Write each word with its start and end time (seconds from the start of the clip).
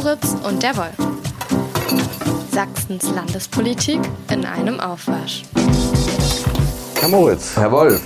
Moritz 0.00 0.36
und 0.48 0.62
der 0.62 0.76
Wolf. 0.76 0.94
Sachsens 2.52 3.10
Landespolitik 3.16 3.98
in 4.32 4.44
einem 4.44 4.78
Aufwasch. 4.78 5.42
Herr 7.00 7.08
Moritz. 7.08 7.56
Herr 7.56 7.72
Wolf. 7.72 8.00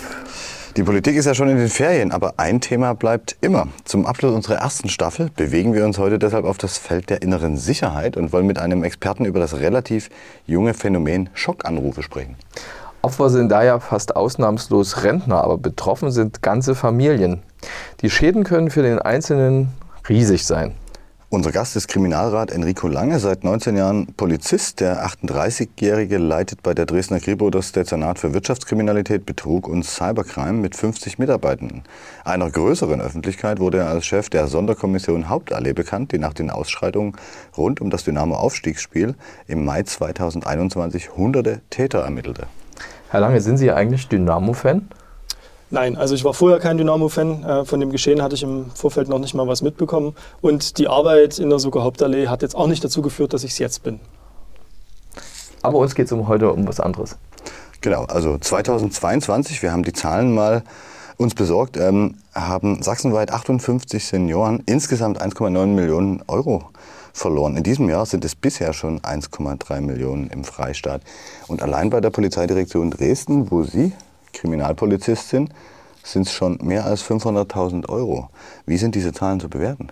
Die 0.75 0.85
Politik 0.85 1.17
ist 1.17 1.27
ja 1.27 1.35
schon 1.35 1.51
in 1.51 1.59
den 1.59 1.69
Ferien, 1.69 2.11
aber 2.11 2.33
ein 2.39 2.63
Thema 2.63 2.95
bleibt 2.95 3.37
immer. 3.43 3.69
Zum 3.85 4.07
Abschluss 4.07 4.35
unserer 4.35 4.55
ersten 4.55 4.89
Staffel 4.89 5.29
bewegen 5.37 5.75
wir 5.75 5.85
uns 5.85 5.99
heute 5.99 6.19
deshalb 6.19 6.47
auf 6.47 6.57
das 6.57 6.79
Feld 6.79 7.11
der 7.11 7.21
inneren 7.21 7.59
Sicherheit 7.59 8.17
und 8.17 8.33
wollen 8.33 8.47
mit 8.47 8.59
einem 8.59 8.85
Experten 8.85 9.27
über 9.27 9.39
das 9.39 9.59
relativ 9.61 10.09
junge 10.47 10.73
Phänomen 10.73 11.29
Schockanrufe 11.35 12.03
sprechen. 12.03 12.37
Opfer 13.03 13.29
sind 13.29 13.51
daher 13.51 13.81
fast 13.81 14.17
ausnahmslos 14.17 15.05
Rentner, 15.05 15.45
aber 15.45 15.59
betroffen 15.59 16.11
sind 16.11 16.41
ganze 16.41 16.75
Familien. 16.75 17.43
Die 18.01 18.09
Schäden 18.09 18.45
können 18.45 18.71
für 18.71 18.83
den 18.83 18.99
Einzelnen 18.99 19.69
riesig 20.09 20.47
sein. 20.47 20.75
Unser 21.33 21.51
Gast 21.51 21.77
ist 21.77 21.89
Kriminalrat 21.89 22.51
Enrico 22.51 22.89
Lange, 22.89 23.19
seit 23.19 23.43
19 23.43 23.75
Jahren 23.75 24.07
Polizist. 24.19 24.81
Der 24.81 25.03
38-Jährige 25.07 26.19
leitet 26.19 26.63
bei 26.63 26.75
der 26.75 26.85
Dresdner 26.85 27.21
Kripo 27.21 27.49
das 27.49 27.73
Dezernat 27.73 28.19
für 28.19 28.35
Wirtschaftskriminalität, 28.35 29.25
Betrug 29.25 29.67
und 29.67 29.83
Cybercrime 29.83 30.59
mit 30.61 30.77
50 30.77 31.19
Mitarbeitenden. 31.19 31.85
Einer 32.27 32.51
größeren 32.51 33.01
Öffentlichkeit 33.01 33.61
wurde 33.61 33.79
er 33.79 33.89
als 33.89 34.05
Chef 34.05 34.29
der 34.29 34.47
Sonderkommission 34.47 35.31
Hauptallee 35.31 35.73
bekannt, 35.73 36.13
die 36.13 36.19
nach 36.19 36.35
den 36.35 36.51
Ausschreitungen 36.51 37.17
rund 37.57 37.81
um 37.81 37.89
das 37.89 38.05
Dynamo-Aufstiegsspiel 38.05 39.15
im 39.47 39.65
Mai 39.65 39.85
2021 39.85 41.17
hunderte 41.17 41.63
Täter 41.71 42.01
ermittelte. 42.01 42.47
Herr 43.09 43.21
Lange, 43.21 43.41
sind 43.41 43.57
Sie 43.57 43.73
eigentlich 43.73 44.07
Dynamo-Fan? 44.07 44.87
Nein, 45.73 45.97
also 45.97 46.15
ich 46.15 46.23
war 46.23 46.35
vorher 46.35 46.61
kein 46.61 46.77
Dynamo-Fan. 46.77 47.45
Äh, 47.45 47.65
von 47.65 47.81
dem 47.81 47.91
Geschehen 47.91 48.21
hatte 48.21 48.35
ich 48.35 48.43
im 48.43 48.71
Vorfeld 48.75 49.09
noch 49.09 49.19
nicht 49.19 49.33
mal 49.33 49.49
was 49.49 49.63
mitbekommen. 49.63 50.15
Und 50.43 50.77
die 50.77 50.87
Arbeit 50.87 51.39
in 51.39 51.49
der 51.49 51.59
Sucker 51.59 51.83
Hauptallee 51.83 52.29
hat 52.29 52.43
jetzt 52.43 52.55
auch 52.55 52.67
nicht 52.67 52.85
dazu 52.85 53.01
geführt, 53.01 53.33
dass 53.33 53.43
ich 53.43 53.53
es 53.53 53.59
jetzt 53.59 53.83
bin. 53.83 53.99
Aber 55.63 55.79
uns 55.79 55.95
geht 55.95 56.07
es 56.07 56.13
um 56.13 56.29
heute 56.29 56.53
um 56.53 56.69
was 56.69 56.79
anderes. 56.79 57.17
Genau, 57.81 58.05
also 58.05 58.37
2022, 58.37 59.63
wir 59.63 59.73
haben 59.73 59.83
die 59.83 59.95
Zahlen 59.95 60.35
mal 60.35 60.63
uns 61.17 61.35
besorgt, 61.35 61.79
ähm, 61.79 62.17
haben 62.35 62.83
sachsenweit 62.83 63.33
58 63.33 64.05
Senioren 64.05 64.63
insgesamt 64.67 65.23
1,9 65.23 65.69
Millionen 65.69 66.23
Euro 66.29 66.65
verloren. 67.15 67.57
In 67.57 67.63
diesem 67.63 67.89
Jahr 67.89 68.05
sind 68.05 68.27
es 68.27 68.35
bisher 68.35 68.75
schon 68.75 69.01
1,3 69.01 69.81
Millionen 69.81 70.29
im 70.29 70.45
Freistaat. 70.45 71.01
Und 71.47 71.63
allein 71.63 71.89
bei 71.89 72.03
der 72.03 72.11
Polizeidirektion 72.11 72.91
Dresden, 72.91 73.51
wo 73.51 73.63
Sie 73.63 73.93
Kriminalpolizist 74.33 75.29
sind, 75.29 75.51
sind 76.03 76.27
es 76.27 76.33
schon 76.33 76.59
mehr 76.63 76.85
als 76.85 77.05
500.000 77.05 77.89
Euro. 77.89 78.29
Wie 78.67 78.77
sind 78.77 78.95
diese 78.95 79.13
Zahlen 79.13 79.41
zu 79.41 79.49
bewerten? 79.49 79.89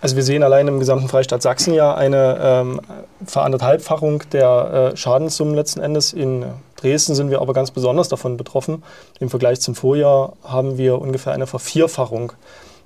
Also 0.00 0.14
wir 0.14 0.22
sehen 0.22 0.44
allein 0.44 0.68
im 0.68 0.78
gesamten 0.78 1.08
Freistaat 1.08 1.42
Sachsen 1.42 1.74
ja 1.74 1.94
eine 1.94 2.38
ähm, 2.40 2.80
Veranderthalbfachung 3.24 4.22
der 4.30 4.92
äh, 4.92 4.96
Schadenssummen 4.96 5.54
letzten 5.54 5.80
Endes. 5.80 6.12
In 6.12 6.44
Dresden 6.76 7.16
sind 7.16 7.30
wir 7.30 7.40
aber 7.40 7.52
ganz 7.52 7.72
besonders 7.72 8.08
davon 8.08 8.36
betroffen. 8.36 8.84
Im 9.18 9.28
Vergleich 9.28 9.60
zum 9.60 9.74
Vorjahr 9.74 10.34
haben 10.44 10.78
wir 10.78 11.00
ungefähr 11.00 11.32
eine 11.32 11.48
Vervierfachung. 11.48 12.32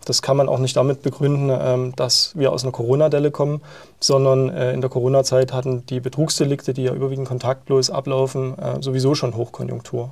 Das 0.06 0.22
kann 0.22 0.39
man 0.39 0.48
auch 0.48 0.59
nicht 0.59 0.75
damit 0.75 1.03
begründen, 1.03 1.50
ähm, 1.50 1.92
dass 1.97 2.33
wir 2.34 2.50
aus 2.50 2.62
einer 2.62 2.72
Corona-Delle 2.72 3.31
kommen, 3.31 3.61
sondern 4.00 4.48
äh, 4.48 4.72
in 4.72 4.81
der 4.81 4.89
Corona-Zeit 4.89 5.53
hatten 5.53 5.84
die 5.87 6.00
Betrugsdelikte, 6.00 6.72
die 6.72 6.84
ja 6.84 6.94
überwiegend 6.94 7.28
kontaktlos 7.28 7.91
ablaufen, 7.91 8.59
äh, 8.59 8.81
sowieso 8.83 9.14
schon 9.14 9.37
Hochkonjunktur. 9.37 10.11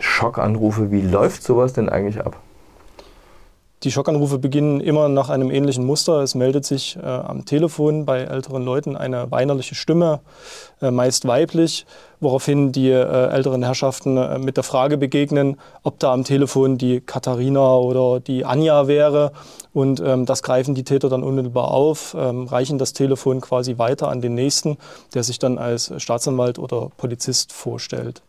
Schockanrufe, 0.00 0.90
wie 0.90 1.02
läuft 1.02 1.42
sowas 1.42 1.72
denn 1.72 1.88
eigentlich 1.88 2.24
ab? 2.24 2.40
Die 3.82 3.92
Schockanrufe 3.92 4.38
beginnen 4.38 4.80
immer 4.80 5.10
nach 5.10 5.28
einem 5.28 5.50
ähnlichen 5.50 5.84
Muster. 5.84 6.22
Es 6.22 6.34
meldet 6.34 6.64
sich 6.64 6.96
äh, 6.96 7.06
am 7.06 7.44
Telefon 7.44 8.06
bei 8.06 8.20
älteren 8.20 8.64
Leuten 8.64 8.96
eine 8.96 9.30
weinerliche 9.30 9.74
Stimme, 9.74 10.20
äh, 10.80 10.90
meist 10.90 11.26
weiblich, 11.26 11.84
woraufhin 12.18 12.72
die 12.72 12.88
äh, 12.88 13.28
älteren 13.28 13.62
Herrschaften 13.62 14.16
äh, 14.16 14.38
mit 14.38 14.56
der 14.56 14.64
Frage 14.64 14.96
begegnen, 14.96 15.58
ob 15.82 15.98
da 15.98 16.14
am 16.14 16.24
Telefon 16.24 16.78
die 16.78 17.02
Katharina 17.02 17.76
oder 17.76 18.18
die 18.18 18.46
Anja 18.46 18.88
wäre. 18.88 19.32
Und 19.74 20.00
ähm, 20.00 20.24
das 20.24 20.42
greifen 20.42 20.74
die 20.74 20.84
Täter 20.84 21.10
dann 21.10 21.22
unmittelbar 21.22 21.70
auf, 21.70 22.16
ähm, 22.18 22.46
reichen 22.46 22.78
das 22.78 22.94
Telefon 22.94 23.42
quasi 23.42 23.76
weiter 23.76 24.08
an 24.08 24.22
den 24.22 24.34
Nächsten, 24.34 24.78
der 25.12 25.22
sich 25.22 25.38
dann 25.38 25.58
als 25.58 25.92
Staatsanwalt 25.98 26.58
oder 26.58 26.90
Polizist 26.96 27.52
vorstellt. 27.52 28.22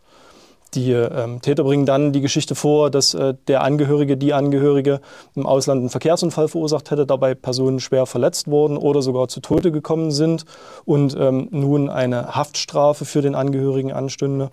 Die 0.74 0.92
ähm, 0.92 1.40
Täter 1.40 1.64
bringen 1.64 1.86
dann 1.86 2.12
die 2.12 2.20
Geschichte 2.20 2.54
vor, 2.54 2.90
dass 2.90 3.14
äh, 3.14 3.34
der 3.46 3.62
Angehörige, 3.62 4.16
die 4.16 4.34
Angehörige 4.34 5.00
im 5.34 5.46
Ausland 5.46 5.80
einen 5.80 5.90
Verkehrsunfall 5.90 6.48
verursacht 6.48 6.90
hätte, 6.90 7.06
dabei 7.06 7.34
Personen 7.34 7.80
schwer 7.80 8.04
verletzt 8.04 8.48
wurden 8.48 8.76
oder 8.76 9.00
sogar 9.00 9.28
zu 9.28 9.40
Tode 9.40 9.72
gekommen 9.72 10.10
sind 10.10 10.44
und 10.84 11.16
ähm, 11.18 11.48
nun 11.50 11.88
eine 11.88 12.34
Haftstrafe 12.34 13.06
für 13.06 13.22
den 13.22 13.34
Angehörigen 13.34 13.92
anstünde. 13.92 14.50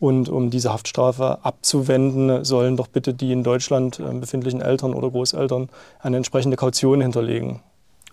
Und 0.00 0.28
um 0.28 0.50
diese 0.50 0.72
Haftstrafe 0.72 1.38
abzuwenden, 1.44 2.44
sollen 2.44 2.76
doch 2.76 2.88
bitte 2.88 3.14
die 3.14 3.32
in 3.32 3.42
Deutschland 3.42 4.00
äh, 4.00 4.12
befindlichen 4.12 4.60
Eltern 4.60 4.92
oder 4.92 5.10
Großeltern 5.10 5.70
eine 6.00 6.18
entsprechende 6.18 6.56
Kaution 6.56 7.00
hinterlegen. 7.00 7.60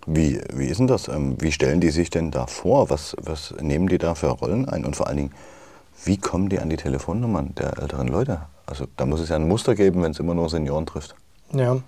Wie, 0.06 0.40
wie 0.52 0.66
ist 0.66 0.78
denn 0.78 0.86
das? 0.86 1.08
Ähm, 1.08 1.36
wie 1.38 1.52
stellen 1.52 1.80
die 1.80 1.90
sich 1.90 2.08
denn 2.08 2.30
da 2.30 2.46
vor? 2.46 2.88
Was, 2.88 3.14
was 3.20 3.54
nehmen 3.60 3.88
die 3.88 3.98
da 3.98 4.14
für 4.14 4.28
Rollen 4.28 4.68
ein? 4.68 4.84
Und 4.84 4.96
vor 4.96 5.06
allen 5.06 5.18
Dingen, 5.18 5.30
wie 6.04 6.16
kommen 6.16 6.48
die 6.48 6.58
an 6.58 6.70
die 6.70 6.76
Telefonnummern 6.76 7.54
der 7.54 7.78
älteren 7.78 8.08
Leute? 8.08 8.42
Also 8.66 8.86
da 8.96 9.06
muss 9.06 9.20
es 9.20 9.28
ja 9.28 9.36
ein 9.36 9.48
Muster 9.48 9.74
geben, 9.74 10.02
wenn 10.02 10.12
es 10.12 10.20
immer 10.20 10.34
nur 10.34 10.48
Senioren 10.48 10.86
trifft. 10.86 11.14
Ja, 11.54 11.78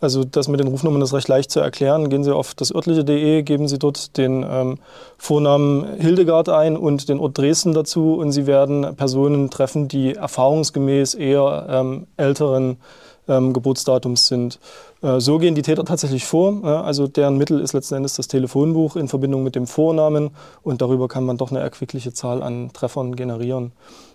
also 0.00 0.24
das 0.24 0.48
mit 0.48 0.60
den 0.60 0.68
Rufnummern 0.68 1.02
ist 1.02 1.12
recht 1.12 1.28
leicht 1.28 1.50
zu 1.50 1.60
erklären. 1.60 2.08
Gehen 2.08 2.24
Sie 2.24 2.34
auf 2.34 2.54
das 2.54 2.74
örtliche.de, 2.74 3.42
geben 3.42 3.68
Sie 3.68 3.78
dort 3.78 4.16
den 4.16 4.46
ähm, 4.48 4.78
Vornamen 5.18 5.84
Hildegard 6.00 6.48
ein 6.48 6.76
und 6.76 7.08
den 7.10 7.20
Ort 7.20 7.36
Dresden 7.36 7.74
dazu 7.74 8.14
und 8.14 8.32
Sie 8.32 8.46
werden 8.46 8.96
Personen 8.96 9.50
treffen, 9.50 9.88
die 9.88 10.14
erfahrungsgemäß 10.14 11.14
eher 11.14 11.66
ähm, 11.68 12.06
älteren 12.16 12.78
ähm, 13.30 13.52
Geburtsdatums 13.54 14.26
sind. 14.26 14.58
Äh, 15.00 15.20
so 15.20 15.38
gehen 15.38 15.54
die 15.54 15.62
Täter 15.62 15.84
tatsächlich 15.84 16.26
vor. 16.26 16.64
Also 16.64 17.06
deren 17.06 17.38
Mittel 17.38 17.60
ist 17.60 17.72
letzten 17.72 17.94
Endes 17.94 18.16
das 18.16 18.28
Telefonbuch 18.28 18.96
in 18.96 19.08
Verbindung 19.08 19.42
mit 19.42 19.54
dem 19.54 19.66
Vornamen 19.66 20.30
und 20.62 20.82
darüber 20.82 21.08
kann 21.08 21.24
man 21.24 21.38
doch 21.38 21.50
eine 21.50 21.60
erquickliche 21.60 22.12
Zahl 22.12 22.42
an 22.42 22.70
Treffern 22.72 23.16
generieren. 23.16 23.72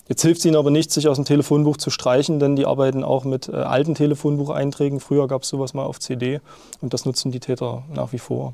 Jetzt 0.08 0.22
hilft 0.22 0.40
es 0.40 0.46
ihnen 0.46 0.56
aber 0.56 0.70
nicht, 0.70 0.92
sich 0.92 1.08
aus 1.08 1.18
dem 1.18 1.26
Telefonbuch 1.26 1.78
zu 1.78 1.90
streichen, 1.90 2.40
denn 2.40 2.56
die 2.56 2.68
arbeiten 2.68 3.04
auch 3.04 3.24
mit 3.24 3.50
äh, 3.50 3.54
alten 3.54 3.96
Telefonbucheinträgen. 3.96 5.00
Früher 5.00 5.28
gab 5.28 5.42
es 5.42 5.50
sowas 5.50 5.74
mal 5.74 5.84
auf 5.84 6.00
CD 6.00 6.42
und 6.82 6.94
das 6.94 7.06
nutzen 7.06 7.32
die 7.32 7.40
Täter 7.40 7.84
nach 7.94 8.14
wie 8.14 8.20
vor. 8.20 8.54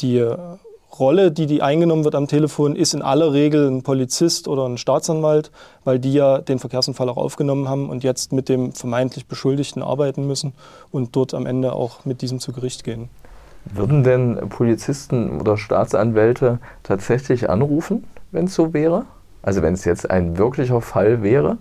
Die 0.00 0.18
äh, 0.18 0.36
Rolle, 0.98 1.30
die, 1.30 1.46
die 1.46 1.62
eingenommen 1.62 2.04
wird 2.04 2.14
am 2.14 2.26
Telefon, 2.26 2.74
ist 2.74 2.94
in 2.94 3.02
aller 3.02 3.32
Regel 3.32 3.68
ein 3.68 3.82
Polizist 3.82 4.48
oder 4.48 4.66
ein 4.66 4.76
Staatsanwalt, 4.76 5.50
weil 5.84 5.98
die 5.98 6.12
ja 6.12 6.38
den 6.38 6.58
Verkehrsunfall 6.58 7.08
auch 7.08 7.16
aufgenommen 7.16 7.68
haben 7.68 7.88
und 7.88 8.02
jetzt 8.02 8.32
mit 8.32 8.48
dem 8.48 8.72
vermeintlich 8.72 9.26
Beschuldigten 9.26 9.82
arbeiten 9.82 10.26
müssen 10.26 10.52
und 10.90 11.14
dort 11.14 11.34
am 11.34 11.46
Ende 11.46 11.72
auch 11.72 12.04
mit 12.04 12.22
diesem 12.22 12.40
zu 12.40 12.52
Gericht 12.52 12.84
gehen. 12.84 13.08
Würden 13.66 14.02
denn 14.02 14.48
Polizisten 14.48 15.40
oder 15.40 15.56
Staatsanwälte 15.56 16.58
tatsächlich 16.82 17.50
anrufen, 17.50 18.04
wenn 18.32 18.46
es 18.46 18.54
so 18.54 18.72
wäre? 18.72 19.04
Also 19.42 19.62
wenn 19.62 19.74
es 19.74 19.84
jetzt 19.84 20.10
ein 20.10 20.38
wirklicher 20.38 20.80
Fall 20.80 21.22
wäre? 21.22 21.58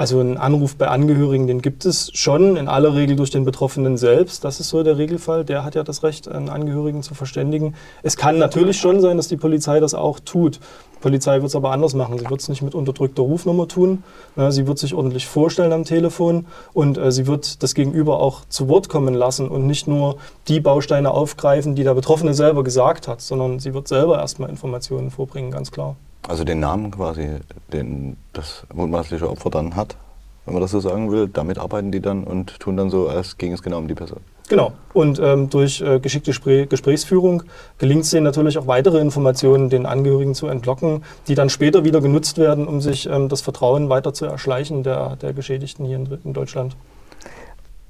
Also 0.00 0.18
ein 0.18 0.38
Anruf 0.38 0.76
bei 0.76 0.88
Angehörigen, 0.88 1.46
den 1.46 1.60
gibt 1.60 1.84
es 1.84 2.10
schon, 2.14 2.56
in 2.56 2.68
aller 2.68 2.94
Regel 2.94 3.16
durch 3.16 3.28
den 3.28 3.44
Betroffenen 3.44 3.98
selbst. 3.98 4.44
Das 4.44 4.58
ist 4.58 4.70
so 4.70 4.82
der 4.82 4.96
Regelfall. 4.96 5.44
Der 5.44 5.62
hat 5.62 5.74
ja 5.74 5.82
das 5.82 6.02
Recht, 6.02 6.26
einen 6.26 6.48
Angehörigen 6.48 7.02
zu 7.02 7.12
verständigen. 7.12 7.74
Es 8.02 8.16
kann 8.16 8.38
natürlich 8.38 8.78
schon 8.78 9.02
sein, 9.02 9.18
dass 9.18 9.28
die 9.28 9.36
Polizei 9.36 9.78
das 9.78 9.92
auch 9.92 10.18
tut. 10.18 10.58
Die 10.94 11.00
Polizei 11.02 11.34
wird 11.34 11.48
es 11.48 11.54
aber 11.54 11.72
anders 11.72 11.92
machen. 11.92 12.18
Sie 12.18 12.30
wird 12.30 12.40
es 12.40 12.48
nicht 12.48 12.62
mit 12.62 12.74
unterdrückter 12.74 13.24
Rufnummer 13.24 13.68
tun. 13.68 14.02
Sie 14.48 14.66
wird 14.66 14.78
sich 14.78 14.94
ordentlich 14.94 15.26
vorstellen 15.26 15.74
am 15.74 15.84
Telefon 15.84 16.46
und 16.72 16.96
äh, 16.96 17.12
sie 17.12 17.26
wird 17.26 17.62
das 17.62 17.74
Gegenüber 17.74 18.20
auch 18.20 18.46
zu 18.48 18.68
Wort 18.68 18.88
kommen 18.88 19.12
lassen 19.12 19.50
und 19.50 19.66
nicht 19.66 19.86
nur 19.86 20.16
die 20.48 20.60
Bausteine 20.60 21.10
aufgreifen, 21.10 21.74
die 21.74 21.84
der 21.84 21.92
Betroffene 21.92 22.32
selber 22.32 22.64
gesagt 22.64 23.06
hat, 23.06 23.20
sondern 23.20 23.58
sie 23.58 23.74
wird 23.74 23.86
selber 23.86 24.18
erstmal 24.18 24.48
Informationen 24.48 25.10
vorbringen, 25.10 25.50
ganz 25.50 25.70
klar. 25.70 25.94
Also 26.28 26.44
den 26.44 26.60
Namen 26.60 26.90
quasi, 26.90 27.28
den 27.72 28.16
das 28.32 28.64
mutmaßliche 28.72 29.28
Opfer 29.28 29.50
dann 29.50 29.76
hat, 29.76 29.96
wenn 30.44 30.54
man 30.54 30.62
das 30.62 30.70
so 30.70 30.80
sagen 30.80 31.10
will, 31.10 31.28
damit 31.28 31.58
arbeiten 31.58 31.92
die 31.92 32.00
dann 32.00 32.24
und 32.24 32.58
tun 32.60 32.76
dann 32.76 32.90
so, 32.90 33.08
als 33.08 33.38
ging 33.38 33.52
es 33.52 33.62
genau 33.62 33.78
um 33.78 33.88
die 33.88 33.94
Person. 33.94 34.20
Genau. 34.48 34.72
Und 34.92 35.20
ähm, 35.20 35.48
durch 35.48 35.80
äh, 35.80 36.00
geschickte 36.00 36.32
Spr 36.32 36.66
Gesprächsführung 36.66 37.44
gelingt 37.78 38.02
es 38.02 38.10
denen 38.10 38.24
natürlich 38.24 38.58
auch 38.58 38.66
weitere 38.66 38.98
Informationen 38.98 39.70
den 39.70 39.86
Angehörigen 39.86 40.34
zu 40.34 40.48
entlocken, 40.48 41.04
die 41.28 41.36
dann 41.36 41.50
später 41.50 41.84
wieder 41.84 42.00
genutzt 42.00 42.36
werden, 42.36 42.66
um 42.66 42.80
sich 42.80 43.08
ähm, 43.08 43.28
das 43.28 43.42
Vertrauen 43.42 43.88
weiter 43.90 44.12
zu 44.12 44.24
erschleichen 44.26 44.82
der, 44.82 45.14
der 45.16 45.34
Geschädigten 45.34 45.86
hier 45.86 45.98
in, 45.98 46.18
in 46.24 46.32
Deutschland. 46.32 46.74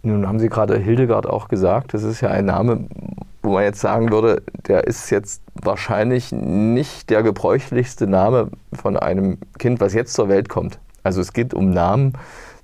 Nun 0.02 0.26
haben 0.26 0.38
Sie 0.38 0.48
gerade 0.48 0.78
Hildegard 0.78 1.26
auch 1.26 1.48
gesagt, 1.48 1.92
das 1.92 2.02
ist 2.02 2.22
ja 2.22 2.30
ein 2.30 2.46
Name, 2.46 2.86
wo 3.42 3.52
man 3.52 3.64
jetzt 3.64 3.80
sagen 3.80 4.10
würde, 4.10 4.42
der 4.66 4.86
ist 4.86 5.10
jetzt 5.10 5.42
wahrscheinlich 5.54 6.32
nicht 6.32 7.10
der 7.10 7.22
gebräuchlichste 7.22 8.06
Name 8.06 8.48
von 8.72 8.96
einem 8.96 9.38
Kind, 9.58 9.80
was 9.80 9.92
jetzt 9.92 10.14
zur 10.14 10.28
Welt 10.28 10.48
kommt. 10.48 10.78
Also 11.02 11.20
es 11.20 11.32
geht 11.32 11.52
um 11.52 11.70
Namen, 11.70 12.14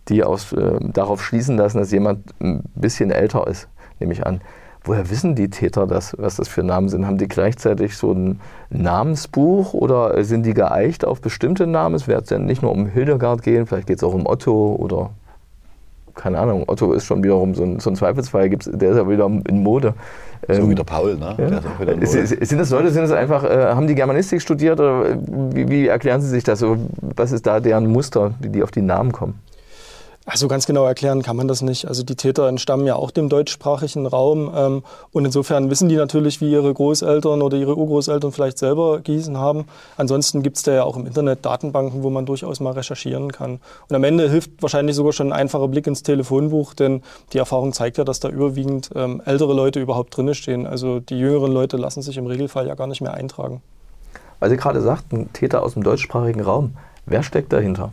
die 0.09 0.25
aus, 0.25 0.53
äh, 0.53 0.79
darauf 0.81 1.23
schließen 1.23 1.57
lassen, 1.57 1.79
dass 1.79 1.91
jemand 1.91 2.35
ein 2.41 2.63
bisschen 2.75 3.11
älter 3.11 3.47
ist, 3.47 3.69
nehme 3.99 4.13
ich 4.13 4.27
an. 4.27 4.41
Woher 4.85 5.11
wissen 5.11 5.35
die 5.35 5.51
Täter 5.51 5.87
das, 5.87 6.15
was 6.17 6.37
das 6.37 6.47
für 6.47 6.63
Namen 6.63 6.89
sind? 6.89 7.07
Haben 7.07 7.19
die 7.19 7.27
gleichzeitig 7.27 7.97
so 7.97 8.13
ein 8.13 8.41
Namensbuch 8.71 9.75
oder 9.75 10.23
sind 10.23 10.47
die 10.47 10.55
geeicht 10.55 11.05
auf 11.05 11.21
bestimmte 11.21 11.67
Namen? 11.67 11.97
Es 11.97 12.07
wird 12.07 12.31
ja 12.31 12.39
nicht 12.39 12.63
nur 12.63 12.71
um 12.71 12.87
Hildegard 12.87 13.43
gehen, 13.43 13.67
vielleicht 13.67 13.89
geht 13.89 13.97
es 13.97 14.05
auch 14.05 14.15
um 14.15 14.27
Otto 14.27 14.77
oder 14.77 15.11
keine 16.17 16.39
Ahnung. 16.39 16.65
Otto 16.67 16.93
ist 16.93 17.05
schon 17.05 17.23
wiederum 17.23 17.55
so 17.55 17.63
ein, 17.63 17.79
so 17.79 17.91
ein 17.91 17.97
Zweifelsfall, 17.97 18.49
gibt's, 18.51 18.69
der 18.73 18.91
ist 18.91 18.97
ja 18.97 19.09
wieder 19.09 19.27
in 19.27 19.63
Mode. 19.63 19.95
So 20.49 20.55
Ähm, 20.55 20.71
wie 20.71 20.75
der 20.75 20.85
Paul, 20.85 21.17
ne? 21.17 21.35
Der 21.39 21.49
ist 21.59 21.67
auch 21.67 21.81
wieder 21.81 21.93
in 21.93 22.01
Mode. 22.01 22.19
ist- 22.19 22.49
Sind 22.49 22.59
das 22.59 22.71
Leute, 22.71 22.91
sind 22.91 23.03
das 23.03 23.13
einfach, 23.13 23.45
äh, 23.45 23.67
haben 23.75 23.87
die 23.87 23.95
Germanistik 23.95 24.41
studiert 24.43 24.81
oder 24.81 25.17
wie, 25.53 25.69
wie 25.69 25.87
erklären 25.87 26.21
Sie 26.21 26.29
sich 26.29 26.43
das? 26.45 26.59
So, 26.59 26.77
Was 27.17 27.33
ist 27.33 27.47
da 27.47 27.61
deren 27.61 27.87
Muster, 27.87 28.33
wie 28.41 28.49
die 28.49 28.63
auf 28.63 28.71
die 28.71 28.83
Namen 28.83 29.13
kommen? 29.13 29.39
Also 30.29 30.49
ganz 30.49 30.67
genau 30.67 30.85
erklären 30.85 31.23
kann 31.23 31.37
man 31.37 31.47
das 31.47 31.63
nicht. 31.63 31.87
Also 31.87 32.03
die 32.03 32.17
Täter 32.17 32.49
entstammen 32.49 32.85
ja 32.85 32.97
auch 32.97 33.13
dem 33.13 33.29
deutschsprachigen 33.29 34.07
Raum 34.07 34.53
ähm, 34.55 34.83
und 35.13 35.25
insofern 35.25 35.71
wissen 35.71 35.89
die 35.89 35.95
natürlich, 35.95 36.41
wie 36.41 36.51
ihre 36.51 36.75
Großeltern 36.75 37.43
oder 37.43 37.57
ihre 37.57 37.77
Urgroßeltern 37.77 38.33
vielleicht 38.33 38.59
selber 38.59 38.99
gehießen 38.99 39.39
haben. 39.39 39.67
Ansonsten 39.97 40.43
gibt 40.43 40.57
es 40.57 40.65
da 40.65 40.73
ja 40.73 40.83
auch 40.83 40.97
im 40.97 41.07
Internet 41.07 41.47
Datenbanken, 41.47 42.03
wo 42.03 42.11
man 42.11 42.27
durchaus 42.27 42.59
mal 42.59 42.73
recherchieren 42.73 43.31
kann. 43.31 43.61
Und 43.89 43.95
am 43.95 44.03
Ende 44.03 44.29
hilft 44.29 44.51
wahrscheinlich 44.61 44.97
sogar 44.97 45.13
schon 45.13 45.29
ein 45.29 45.33
einfacher 45.33 45.69
Blick 45.69 45.87
ins 45.87 46.03
Telefonbuch, 46.03 46.75
denn 46.75 47.03
die 47.33 47.39
Erfahrung 47.39 47.73
zeigt 47.73 47.97
ja, 47.97 48.03
dass 48.03 48.19
da 48.19 48.29
überwiegend 48.29 48.91
ähm, 48.97 49.23
ältere 49.25 49.55
Leute 49.55 49.79
überhaupt 49.79 50.17
drinne 50.17 50.35
stehen. 50.35 50.67
Also 50.67 50.99
die 50.99 51.21
jüngeren 51.21 51.53
Leute 51.53 51.77
lassen 51.77 52.03
sich 52.03 52.17
im 52.17 52.27
Regelfall 52.27 52.67
ja 52.67 52.75
gar 52.75 52.89
nicht 52.89 53.01
mehr 53.01 53.15
eintragen. 53.15 53.63
Weil 54.41 54.51
Sie 54.51 54.57
gerade 54.57 54.81
sagten, 54.81 55.33
Täter 55.33 55.63
aus 55.63 55.75
dem 55.75 55.85
deutschsprachigen 55.85 56.41
Raum. 56.41 56.77
Wer 57.07 57.23
steckt 57.23 57.53
dahinter? 57.53 57.93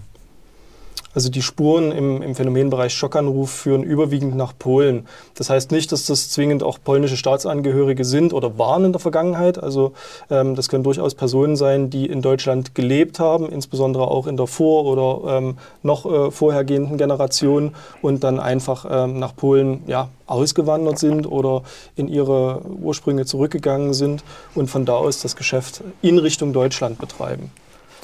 Also 1.13 1.29
die 1.29 1.41
Spuren 1.41 1.91
im, 1.91 2.21
im 2.21 2.35
Phänomenbereich 2.35 2.93
Schockanruf 2.93 3.51
führen 3.51 3.83
überwiegend 3.83 4.35
nach 4.35 4.53
Polen. 4.57 5.07
Das 5.35 5.49
heißt 5.49 5.71
nicht, 5.71 5.91
dass 5.91 6.05
das 6.05 6.29
zwingend 6.29 6.63
auch 6.63 6.79
polnische 6.83 7.17
Staatsangehörige 7.17 8.05
sind 8.05 8.33
oder 8.33 8.57
waren 8.57 8.85
in 8.85 8.91
der 8.91 8.99
Vergangenheit. 8.99 9.61
Also 9.61 9.93
ähm, 10.29 10.55
das 10.55 10.69
können 10.69 10.83
durchaus 10.83 11.15
Personen 11.15 11.55
sein, 11.55 11.89
die 11.89 12.07
in 12.07 12.21
Deutschland 12.21 12.75
gelebt 12.75 13.19
haben, 13.19 13.49
insbesondere 13.49 14.07
auch 14.07 14.27
in 14.27 14.37
der 14.37 14.47
vor- 14.47 14.85
oder 14.85 15.37
ähm, 15.37 15.57
noch 15.83 16.05
äh, 16.05 16.31
vorhergehenden 16.31 16.97
Generation 16.97 17.75
und 18.01 18.23
dann 18.23 18.39
einfach 18.39 18.85
ähm, 18.89 19.19
nach 19.19 19.35
Polen 19.35 19.83
ja, 19.87 20.09
ausgewandert 20.25 20.99
sind 20.99 21.29
oder 21.31 21.63
in 21.95 22.07
ihre 22.07 22.61
Ursprünge 22.81 23.25
zurückgegangen 23.25 23.93
sind 23.93 24.23
und 24.55 24.69
von 24.69 24.85
da 24.85 24.93
aus 24.93 25.21
das 25.21 25.35
Geschäft 25.35 25.83
in 26.01 26.17
Richtung 26.17 26.53
Deutschland 26.53 26.97
betreiben. 26.97 27.51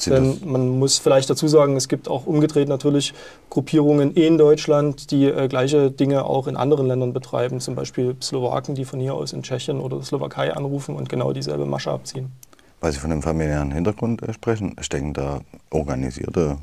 Denn 0.06 0.40
man 0.44 0.78
muss 0.78 0.98
vielleicht 0.98 1.30
dazu 1.30 1.48
sagen, 1.48 1.76
es 1.76 1.88
gibt 1.88 2.08
auch 2.08 2.26
umgedreht 2.26 2.68
natürlich 2.68 3.14
Gruppierungen 3.48 4.12
in 4.14 4.38
Deutschland, 4.38 5.10
die 5.10 5.26
äh, 5.26 5.48
gleiche 5.48 5.90
Dinge 5.90 6.24
auch 6.24 6.46
in 6.46 6.56
anderen 6.56 6.86
Ländern 6.86 7.12
betreiben. 7.12 7.60
Zum 7.60 7.74
Beispiel 7.74 8.16
Slowaken, 8.22 8.74
die 8.74 8.84
von 8.84 9.00
hier 9.00 9.14
aus 9.14 9.32
in 9.32 9.42
Tschechien 9.42 9.80
oder 9.80 9.96
der 9.96 10.04
Slowakei 10.04 10.54
anrufen 10.54 10.96
und 10.96 11.08
genau 11.08 11.32
dieselbe 11.32 11.66
Masche 11.66 11.90
abziehen. 11.90 12.32
Weil 12.80 12.92
Sie 12.92 12.98
von 12.98 13.10
dem 13.10 13.22
familiären 13.22 13.72
Hintergrund 13.72 14.22
äh, 14.22 14.32
sprechen, 14.32 14.76
stecken 14.80 15.12
da 15.12 15.40
organisierte 15.70 16.56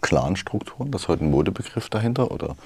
Clanstrukturen, 0.00 0.90
das 0.90 1.02
ist 1.02 1.08
heute 1.08 1.24
ein 1.24 1.30
Modebegriff 1.30 1.88
dahinter, 1.88 2.30
oder 2.30 2.56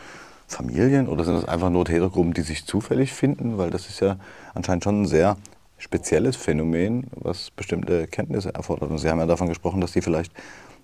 Familien, 0.49 1.09
oder 1.09 1.25
sind 1.25 1.35
das 1.35 1.45
einfach 1.47 1.71
nur 1.71 1.85
Tätergruppen, 1.85 2.33
die 2.33 2.41
sich 2.41 2.65
zufällig 2.65 3.13
finden? 3.13 3.59
Weil 3.59 3.71
das 3.71 3.89
ist 3.89 4.01
ja 4.01 4.17
anscheinend 4.55 4.85
schon 4.85 5.03
ein 5.03 5.07
sehr 5.07 5.37
spezielles 5.79 6.37
Phänomen, 6.37 7.07
was 7.15 7.51
bestimmte 7.51 8.07
Kenntnisse 8.07 8.55
erfordert. 8.55 8.91
Und 8.91 8.99
Sie 8.99 9.09
haben 9.09 9.21
ja 9.21 9.27
davon 9.27 9.49
gesprochen, 9.49 9.81
dass 9.81 9.93
die 9.93 10.03
vielleicht 10.03 10.33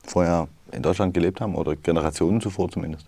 vorher 0.04 0.48
in 0.72 0.82
Deutschland 0.82 1.14
gelebt 1.14 1.40
haben 1.40 1.54
oder 1.54 1.76
Generationen 1.76 2.40
zuvor 2.40 2.70
zumindest. 2.70 3.06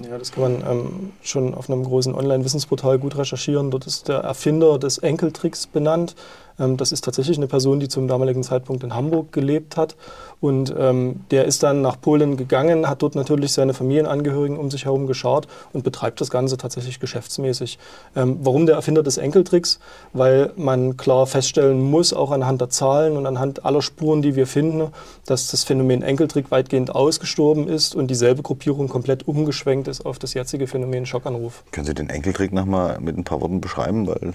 Ja, 0.00 0.16
das 0.16 0.30
kann 0.30 0.42
man 0.42 0.70
ähm, 0.70 1.12
schon 1.22 1.54
auf 1.54 1.68
einem 1.68 1.82
großen 1.82 2.14
Online-Wissensportal 2.14 2.98
gut 2.98 3.16
recherchieren. 3.16 3.70
Dort 3.70 3.86
ist 3.86 4.08
der 4.08 4.18
Erfinder 4.18 4.78
des 4.78 4.98
Enkeltricks 4.98 5.66
benannt. 5.66 6.14
Ähm, 6.58 6.76
das 6.76 6.92
ist 6.92 7.04
tatsächlich 7.04 7.36
eine 7.36 7.46
Person, 7.46 7.80
die 7.80 7.88
zum 7.88 8.08
damaligen 8.08 8.42
Zeitpunkt 8.42 8.84
in 8.84 8.94
Hamburg 8.94 9.32
gelebt 9.32 9.76
hat. 9.76 9.96
Und 10.40 10.72
ähm, 10.78 11.20
der 11.30 11.46
ist 11.46 11.62
dann 11.62 11.82
nach 11.82 12.00
Polen 12.00 12.36
gegangen, 12.36 12.88
hat 12.88 13.02
dort 13.02 13.16
natürlich 13.16 13.52
seine 13.52 13.74
Familienangehörigen 13.74 14.56
um 14.56 14.70
sich 14.70 14.84
herum 14.84 15.06
geschart 15.06 15.48
und 15.72 15.82
betreibt 15.82 16.20
das 16.20 16.30
Ganze 16.30 16.56
tatsächlich 16.56 17.00
geschäftsmäßig. 17.00 17.78
Ähm, 18.14 18.38
warum 18.42 18.66
der 18.66 18.76
Erfinder 18.76 19.02
des 19.02 19.18
Enkeltricks? 19.18 19.80
Weil 20.12 20.52
man 20.56 20.96
klar 20.96 21.26
feststellen 21.26 21.80
muss, 21.80 22.12
auch 22.12 22.30
anhand 22.30 22.60
der 22.60 22.70
Zahlen 22.70 23.16
und 23.16 23.26
anhand 23.26 23.64
aller 23.64 23.82
Spuren, 23.82 24.22
die 24.22 24.36
wir 24.36 24.46
finden, 24.46 24.92
dass 25.26 25.50
das 25.50 25.64
Phänomen 25.64 26.02
Enkeltrick 26.02 26.50
weitgehend 26.50 26.94
ausgestorben 26.94 27.66
ist 27.66 27.96
und 27.96 28.08
dieselbe 28.08 28.42
Gruppierung 28.42 28.88
komplett 28.88 29.26
umgeschwenkt 29.26 29.88
ist 29.88 30.06
auf 30.06 30.20
das 30.20 30.34
jetzige 30.34 30.68
Phänomen 30.68 31.04
Schockanruf. 31.04 31.64
Können 31.72 31.86
Sie 31.86 31.94
den 31.94 32.10
Enkeltrick 32.10 32.52
nochmal 32.52 33.00
mit 33.00 33.18
ein 33.18 33.24
paar 33.24 33.40
Worten 33.40 33.60
beschreiben? 33.60 34.06
Weil 34.06 34.34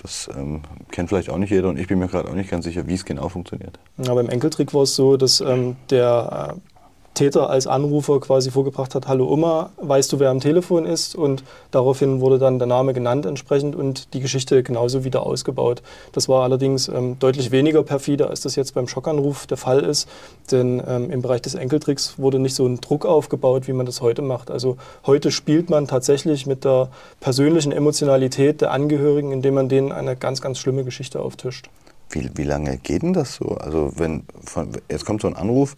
das 0.00 0.28
ähm, 0.36 0.62
kennt 0.90 1.08
vielleicht 1.08 1.30
auch 1.30 1.38
nicht 1.38 1.50
jeder 1.50 1.68
und 1.68 1.78
ich 1.78 1.86
bin 1.86 1.98
mir 1.98 2.08
gerade 2.08 2.28
auch 2.28 2.34
nicht 2.34 2.50
ganz 2.50 2.64
sicher, 2.64 2.86
wie 2.86 2.94
es 2.94 3.04
genau 3.04 3.28
funktioniert. 3.28 3.78
Ja, 3.98 4.14
beim 4.14 4.28
Enkeltrick 4.28 4.74
war 4.74 4.82
es 4.82 4.96
so, 4.96 5.16
dass 5.16 5.40
ähm, 5.40 5.76
der 5.90 6.56
äh, 6.56 6.71
Täter 7.14 7.50
als 7.50 7.66
Anrufer 7.66 8.20
quasi 8.20 8.50
vorgebracht 8.50 8.94
hat, 8.94 9.06
hallo 9.06 9.30
Oma, 9.30 9.70
weißt 9.76 10.12
du, 10.12 10.18
wer 10.18 10.30
am 10.30 10.40
Telefon 10.40 10.86
ist? 10.86 11.14
Und 11.14 11.44
daraufhin 11.70 12.20
wurde 12.20 12.38
dann 12.38 12.58
der 12.58 12.66
Name 12.66 12.94
genannt 12.94 13.26
entsprechend 13.26 13.76
und 13.76 14.14
die 14.14 14.20
Geschichte 14.20 14.62
genauso 14.62 15.04
wieder 15.04 15.24
ausgebaut. 15.26 15.82
Das 16.12 16.28
war 16.28 16.42
allerdings 16.42 16.88
ähm, 16.88 17.18
deutlich 17.18 17.50
weniger 17.50 17.82
perfide, 17.82 18.28
als 18.28 18.40
das 18.40 18.56
jetzt 18.56 18.74
beim 18.74 18.88
Schockanruf 18.88 19.46
der 19.46 19.58
Fall 19.58 19.80
ist. 19.80 20.08
Denn 20.50 20.82
ähm, 20.86 21.10
im 21.10 21.20
Bereich 21.20 21.42
des 21.42 21.54
Enkeltricks 21.54 22.18
wurde 22.18 22.38
nicht 22.38 22.54
so 22.54 22.66
ein 22.66 22.80
Druck 22.80 23.04
aufgebaut, 23.04 23.68
wie 23.68 23.74
man 23.74 23.84
das 23.84 24.00
heute 24.00 24.22
macht. 24.22 24.50
Also 24.50 24.78
heute 25.06 25.30
spielt 25.30 25.68
man 25.68 25.86
tatsächlich 25.86 26.46
mit 26.46 26.64
der 26.64 26.88
persönlichen 27.20 27.72
Emotionalität 27.72 28.62
der 28.62 28.70
Angehörigen, 28.70 29.32
indem 29.32 29.54
man 29.54 29.68
denen 29.68 29.92
eine 29.92 30.16
ganz, 30.16 30.40
ganz 30.40 30.58
schlimme 30.58 30.82
Geschichte 30.82 31.20
auftischt. 31.20 31.68
Wie, 32.10 32.30
wie 32.34 32.44
lange 32.44 32.78
geht 32.78 33.02
denn 33.02 33.12
das 33.12 33.34
so? 33.34 33.48
Also 33.56 33.92
wenn 33.96 34.24
von, 34.44 34.72
jetzt 34.90 35.04
kommt 35.04 35.22
so 35.22 35.28
ein 35.28 35.36
Anruf 35.36 35.76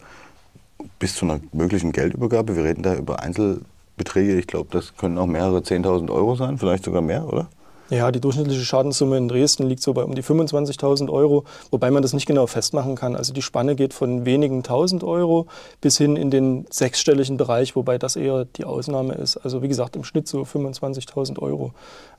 bis 0.99 1.15
zu 1.15 1.25
einer 1.25 1.39
möglichen 1.51 1.91
Geldübergabe, 1.91 2.55
wir 2.55 2.63
reden 2.63 2.83
da 2.83 2.95
über 2.95 3.21
Einzelbeträge, 3.21 4.37
ich 4.37 4.47
glaube, 4.47 4.69
das 4.71 4.95
können 4.95 5.17
auch 5.17 5.25
mehrere 5.25 5.59
10.000 5.59 6.11
Euro 6.11 6.35
sein, 6.35 6.57
vielleicht 6.57 6.85
sogar 6.85 7.01
mehr, 7.01 7.27
oder? 7.27 7.47
Ja, 7.91 8.11
die 8.11 8.19
durchschnittliche 8.19 8.65
Schadenssumme 8.65 9.15
in 9.15 9.27
Dresden 9.27 9.67
liegt 9.67 9.83
so 9.83 9.93
bei 9.93 10.03
um 10.03 10.15
die 10.15 10.23
25.000 10.23 11.11
Euro, 11.11 11.43
wobei 11.69 11.91
man 11.91 12.01
das 12.01 12.13
nicht 12.13 12.25
genau 12.25 12.47
festmachen 12.47 12.95
kann. 12.95 13.15
Also 13.15 13.31
die 13.31 13.43
Spanne 13.43 13.75
geht 13.75 13.93
von 13.93 14.25
wenigen 14.25 14.63
tausend 14.63 15.03
Euro 15.03 15.45
bis 15.81 15.95
hin 15.99 16.15
in 16.15 16.31
den 16.31 16.65
sechsstelligen 16.71 17.37
Bereich, 17.37 17.75
wobei 17.75 17.99
das 17.99 18.15
eher 18.15 18.45
die 18.45 18.65
Ausnahme 18.65 19.13
ist. 19.13 19.37
Also 19.37 19.61
wie 19.61 19.67
gesagt, 19.67 19.95
im 19.95 20.03
Schnitt 20.03 20.27
so 20.27 20.41
25.000 20.41 21.37
Euro. 21.39 21.73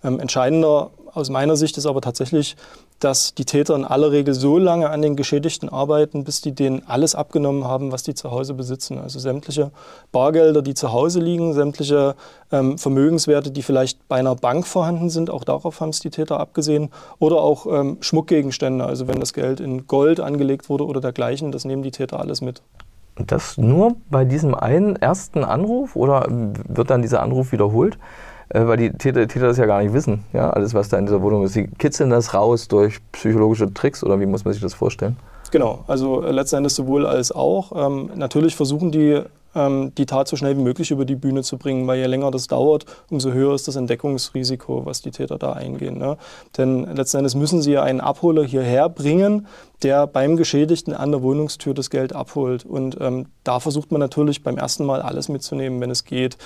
Ähm, 0.04 0.21
entscheidender 0.21 0.90
aus 1.16 1.30
meiner 1.30 1.56
Sicht 1.56 1.78
ist 1.78 1.87
aber 1.87 2.00
tatsächlich, 2.00 2.56
dass 3.00 3.35
die 3.35 3.44
Täter 3.44 3.75
in 3.75 3.85
aller 3.85 4.11
Regel 4.11 4.35
so 4.35 4.58
lange 4.58 4.90
an 4.90 5.02
den 5.02 5.16
Geschädigten 5.16 5.68
arbeiten, 5.68 6.25
bis 6.25 6.40
die 6.40 6.52
denen 6.52 6.82
alles 6.87 7.14
abgenommen 7.14 7.64
haben, 7.64 7.92
was 7.92 8.02
die 8.02 8.14
zu 8.14 8.30
Hause 8.30 8.54
besitzen. 8.54 8.99
Also 8.99 9.18
sämtliche 9.18 9.70
Bargelder, 10.12 10.62
die 10.62 10.75
zu 10.75 10.92
Hause 10.92 11.20
liegen, 11.20 11.52
sämtliche 11.52 12.14
ähm, 12.52 12.78
Vermögenswerte, 12.78 13.50
die 13.50 13.62
vielleicht 13.62 14.06
bei 14.08 14.16
einer 14.16 14.35
Bank 14.35 14.66
vorhanden 14.66 15.11
sind, 15.11 15.30
auch 15.30 15.44
darauf 15.44 15.80
haben 15.80 15.90
es 15.90 16.00
die 16.00 16.11
Täter 16.11 16.38
abgesehen, 16.38 16.90
oder 17.18 17.37
auch 17.37 17.66
ähm, 17.66 17.99
Schmuckgegenstände, 18.00 18.85
also 18.85 19.08
wenn 19.08 19.20
das 19.20 19.32
Geld 19.32 19.61
in 19.61 19.87
Gold 19.87 20.20
angelegt 20.20 20.68
wurde 20.68 20.87
oder 20.87 21.00
dergleichen, 21.00 21.52
das 21.52 21.64
nehmen 21.64 21.82
die 21.82 21.90
Täter 21.90 22.20
alles 22.20 22.40
mit. 22.40 22.62
Und 23.18 23.32
das 23.32 23.56
nur 23.56 23.96
bei 24.11 24.25
diesem 24.25 24.54
einen 24.54 24.96
ersten 24.96 25.42
Anruf 25.42 25.96
oder 25.96 26.26
wird 26.28 26.90
dann 26.90 27.02
dieser 27.02 27.23
Anruf 27.23 27.52
wiederholt? 27.52 27.99
Äh, 28.49 28.67
weil 28.67 28.76
die 28.76 28.91
Täter, 28.91 29.26
Täter 29.26 29.47
das 29.47 29.57
ja 29.57 29.67
gar 29.67 29.83
nicht 29.83 29.93
wissen, 29.93 30.25
ja, 30.33 30.50
alles 30.50 30.75
was 30.75 30.88
da 30.88 30.99
in 30.99 31.07
dieser 31.07 31.23
Wohnung 31.23 31.45
ist. 31.45 31.55
Sie 31.55 31.69
kitzeln 31.79 32.11
das 32.11 32.35
raus 32.35 32.69
durch 32.69 32.99
psychologische 33.12 33.73
Tricks 33.73 34.05
oder 34.05 34.21
wie 34.21 34.26
muss 34.26 34.45
man 34.45 34.53
sich 34.53 34.62
das 34.62 34.75
vorstellen? 34.75 35.17
Genau, 35.50 35.85
also 35.87 36.23
äh, 36.23 36.31
letzten 36.33 36.57
Endes 36.57 36.76
sowohl 36.76 37.07
als 37.07 37.33
auch. 37.33 37.73
Ähm, 37.75 38.11
natürlich 38.15 38.57
versuchen 38.57 38.91
die, 38.91 39.21
ähm, 39.55 39.93
die 39.97 40.07
Tat 40.07 40.29
so 40.29 40.37
schnell 40.37 40.57
wie 40.57 40.62
möglich 40.62 40.91
über 40.91 41.05
die 41.05 41.15
Bühne 41.17 41.43
zu 41.43 41.57
bringen, 41.57 41.87
weil 41.87 41.99
je 41.99 42.07
länger 42.07 42.31
das 42.31 42.47
dauert, 42.47 42.85
umso 43.11 43.33
höher 43.33 43.55
ist 43.55 43.67
das 43.69 43.76
Entdeckungsrisiko, 43.76 44.87
was 44.87 45.03
die 45.03 45.11
Täter 45.11 45.38
da 45.38 45.53
eingehen. 45.53 45.99
Ne? 45.99 46.17
Denn 46.57 46.85
letzten 46.95 47.19
Endes 47.19 47.35
müssen 47.35 47.62
sie 47.62 47.79
einen 47.79 48.00
Abholer 48.00 48.45
hierher 48.45 48.88
bringen, 48.88 49.47
der 49.83 50.07
beim 50.07 50.37
Geschädigten 50.37 50.95
an 50.95 51.11
der 51.11 51.23
Wohnungstür 51.23 51.75
das 51.75 51.91
Geld 51.91 52.15
abholt. 52.15 52.65
Und 52.65 52.99
ähm, 53.00 53.26
da 53.45 53.61
versucht 53.61 53.93
man 53.93 54.00
natürlich 54.00 54.43
beim 54.43 54.57
ersten 54.57 54.85
Mal 54.85 55.03
alles 55.03 55.29
mitzunehmen, 55.29 55.81
wenn 55.81 55.91
es 55.91 56.05
geht. 56.05 56.38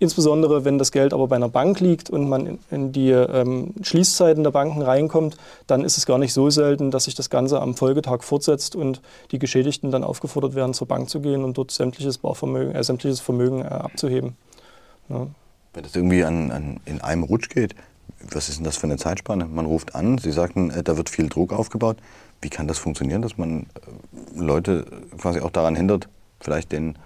Insbesondere 0.00 0.64
wenn 0.64 0.78
das 0.78 0.92
Geld 0.92 1.12
aber 1.12 1.28
bei 1.28 1.36
einer 1.36 1.50
Bank 1.50 1.78
liegt 1.78 2.08
und 2.08 2.26
man 2.26 2.58
in, 2.70 2.90
die 2.90 3.10
ähm, 3.10 3.74
Schließzeiten 3.82 4.42
der 4.42 4.50
Banken 4.50 4.80
reinkommt, 4.80 5.36
dann 5.66 5.84
ist 5.84 5.98
es 5.98 6.06
gar 6.06 6.16
nicht 6.16 6.32
so 6.32 6.48
selten, 6.48 6.90
dass 6.90 7.04
sich 7.04 7.14
das 7.14 7.28
Ganze 7.28 7.60
am 7.60 7.74
Folgetag 7.74 8.22
fortsetzt 8.22 8.74
und 8.74 9.02
die 9.30 9.38
Geschädigten 9.38 9.90
dann 9.90 10.02
aufgefordert 10.02 10.54
werden, 10.54 10.72
zur 10.72 10.88
Bank 10.88 11.10
zu 11.10 11.20
gehen 11.20 11.44
und 11.44 11.58
dort 11.58 11.70
sämtliches, 11.70 12.16
Barvermögen, 12.16 12.74
äh, 12.74 12.82
sämtliches 12.82 13.20
Vermögen 13.20 13.60
äh, 13.60 13.66
abzuheben. 13.66 14.36
Ja. 15.10 15.26
Wenn 15.74 15.82
das 15.82 15.94
irgendwie 15.94 16.24
an, 16.24 16.50
an, 16.50 16.80
in 16.86 17.02
einem 17.02 17.22
Rutsch 17.22 17.50
geht, 17.50 17.74
was 18.30 18.48
ist 18.48 18.56
denn 18.56 18.64
das 18.64 18.78
für 18.78 18.84
eine 18.84 18.96
Zeitspanne? 18.96 19.44
Man 19.44 19.66
ruft 19.66 19.94
an, 19.94 20.16
Sie 20.16 20.32
sagten, 20.32 20.70
äh, 20.70 20.82
da 20.82 20.96
wird 20.96 21.10
viel 21.10 21.28
Druck 21.28 21.52
aufgebaut. 21.52 21.98
Wie 22.40 22.48
kann 22.48 22.66
das 22.66 22.78
funktionieren, 22.78 23.20
dass 23.20 23.36
man 23.36 23.64
äh, 23.64 23.66
Leute 24.34 24.86
quasi 25.18 25.40
auch 25.40 25.50
daran 25.50 25.76
hindert, 25.76 26.08
vielleicht 26.40 26.72
den 26.72 26.96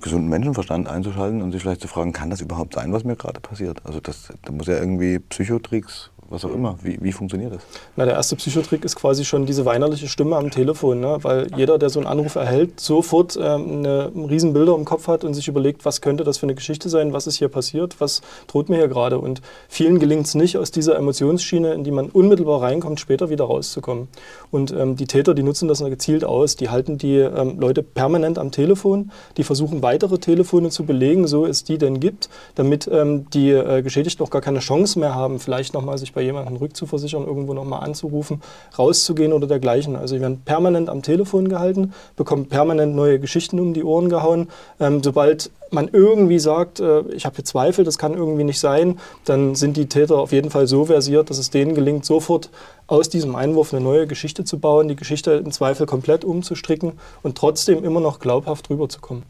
gesunden 0.00 0.28
Menschenverstand 0.28 0.88
einzuschalten 0.88 1.42
und 1.42 1.52
sich 1.52 1.62
vielleicht 1.62 1.80
zu 1.80 1.88
fragen, 1.88 2.12
kann 2.12 2.30
das 2.30 2.40
überhaupt 2.40 2.74
sein, 2.74 2.92
was 2.92 3.04
mir 3.04 3.16
gerade 3.16 3.40
passiert? 3.40 3.80
Also 3.84 4.00
das, 4.00 4.32
da 4.42 4.52
muss 4.52 4.66
ja 4.66 4.76
irgendwie 4.76 5.18
Psychotricks, 5.18 6.10
was 6.30 6.44
auch 6.44 6.52
immer. 6.52 6.76
Wie, 6.82 6.98
wie 7.00 7.12
funktioniert 7.12 7.54
das? 7.54 7.62
Na, 7.96 8.04
der 8.04 8.14
erste 8.14 8.36
Psychotrick 8.36 8.84
ist 8.84 8.96
quasi 8.96 9.24
schon 9.24 9.46
diese 9.46 9.64
weinerliche 9.64 10.08
Stimme 10.08 10.36
am 10.36 10.50
Telefon, 10.50 11.00
ne? 11.00 11.18
weil 11.22 11.48
jeder, 11.56 11.78
der 11.78 11.88
so 11.88 12.00
einen 12.00 12.06
Anruf 12.06 12.34
erhält, 12.34 12.80
sofort 12.80 13.38
ähm, 13.40 13.78
eine 13.78 14.12
riesen 14.28 14.52
Bilder 14.52 14.74
im 14.74 14.84
Kopf 14.84 15.08
hat 15.08 15.24
und 15.24 15.32
sich 15.32 15.48
überlegt, 15.48 15.84
was 15.84 16.00
könnte 16.00 16.24
das 16.24 16.38
für 16.38 16.44
eine 16.44 16.54
Geschichte 16.54 16.90
sein, 16.90 17.12
was 17.12 17.26
ist 17.26 17.36
hier 17.36 17.48
passiert, 17.48 18.00
was 18.00 18.20
droht 18.46 18.68
mir 18.68 18.76
hier 18.76 18.88
gerade. 18.88 19.18
Und 19.18 19.40
vielen 19.68 19.98
gelingt 19.98 20.26
es 20.26 20.34
nicht, 20.34 20.58
aus 20.58 20.70
dieser 20.70 20.96
Emotionsschiene, 20.96 21.72
in 21.72 21.82
die 21.82 21.90
man 21.90 22.10
unmittelbar 22.10 22.60
reinkommt, 22.60 23.00
später 23.00 23.30
wieder 23.30 23.44
rauszukommen. 23.44 24.08
Und 24.50 24.70
ähm, 24.72 24.96
die 24.96 25.06
Täter, 25.06 25.34
die 25.34 25.42
nutzen 25.42 25.66
das 25.66 25.78
gezielt 25.78 26.24
aus, 26.24 26.56
die 26.56 26.68
halten 26.68 26.98
die 26.98 27.16
ähm, 27.16 27.58
Leute 27.58 27.82
permanent 27.82 28.38
am 28.38 28.50
Telefon, 28.50 29.12
die 29.36 29.44
versuchen 29.44 29.82
weitere 29.82 30.18
Telefone 30.18 30.68
zu 30.70 30.84
belegen, 30.84 31.26
so 31.26 31.46
es 31.46 31.64
die 31.64 31.78
denn 31.78 32.00
gibt, 32.00 32.28
damit 32.54 32.88
ähm, 32.92 33.30
die 33.30 33.50
äh, 33.50 33.82
Geschädigten 33.82 34.24
auch 34.26 34.30
gar 34.30 34.42
keine 34.42 34.58
Chance 34.58 34.98
mehr 34.98 35.14
haben, 35.14 35.38
vielleicht 35.38 35.72
nochmal 35.72 35.96
sich 35.96 36.12
bei 36.12 36.17
jemandem 36.20 36.56
rückzuversichern, 36.56 37.24
irgendwo 37.24 37.54
nochmal 37.54 37.84
anzurufen, 37.84 38.42
rauszugehen 38.78 39.32
oder 39.32 39.46
dergleichen. 39.46 39.96
Also 39.96 40.14
sie 40.14 40.20
werden 40.20 40.42
permanent 40.44 40.88
am 40.88 41.02
Telefon 41.02 41.48
gehalten, 41.48 41.92
bekommen 42.16 42.46
permanent 42.46 42.94
neue 42.94 43.18
Geschichten 43.18 43.60
um 43.60 43.74
die 43.74 43.84
Ohren 43.84 44.08
gehauen. 44.08 44.48
Ähm, 44.80 45.02
sobald 45.02 45.50
man 45.70 45.88
irgendwie 45.92 46.38
sagt, 46.38 46.80
äh, 46.80 47.00
ich 47.12 47.26
habe 47.26 47.36
hier 47.36 47.44
Zweifel, 47.44 47.84
das 47.84 47.98
kann 47.98 48.14
irgendwie 48.14 48.44
nicht 48.44 48.60
sein, 48.60 48.98
dann 49.24 49.54
sind 49.54 49.76
die 49.76 49.86
Täter 49.86 50.16
auf 50.16 50.32
jeden 50.32 50.50
Fall 50.50 50.66
so 50.66 50.86
versiert, 50.86 51.30
dass 51.30 51.38
es 51.38 51.50
denen 51.50 51.74
gelingt, 51.74 52.04
sofort 52.04 52.50
aus 52.86 53.08
diesem 53.08 53.36
Einwurf 53.36 53.72
eine 53.72 53.82
neue 53.82 54.06
Geschichte 54.06 54.44
zu 54.44 54.58
bauen, 54.58 54.88
die 54.88 54.96
Geschichte 54.96 55.32
im 55.32 55.52
Zweifel 55.52 55.86
komplett 55.86 56.24
umzustricken 56.24 56.92
und 57.22 57.36
trotzdem 57.36 57.84
immer 57.84 58.00
noch 58.00 58.18
glaubhaft 58.18 58.70
rüberzukommen. 58.70 59.24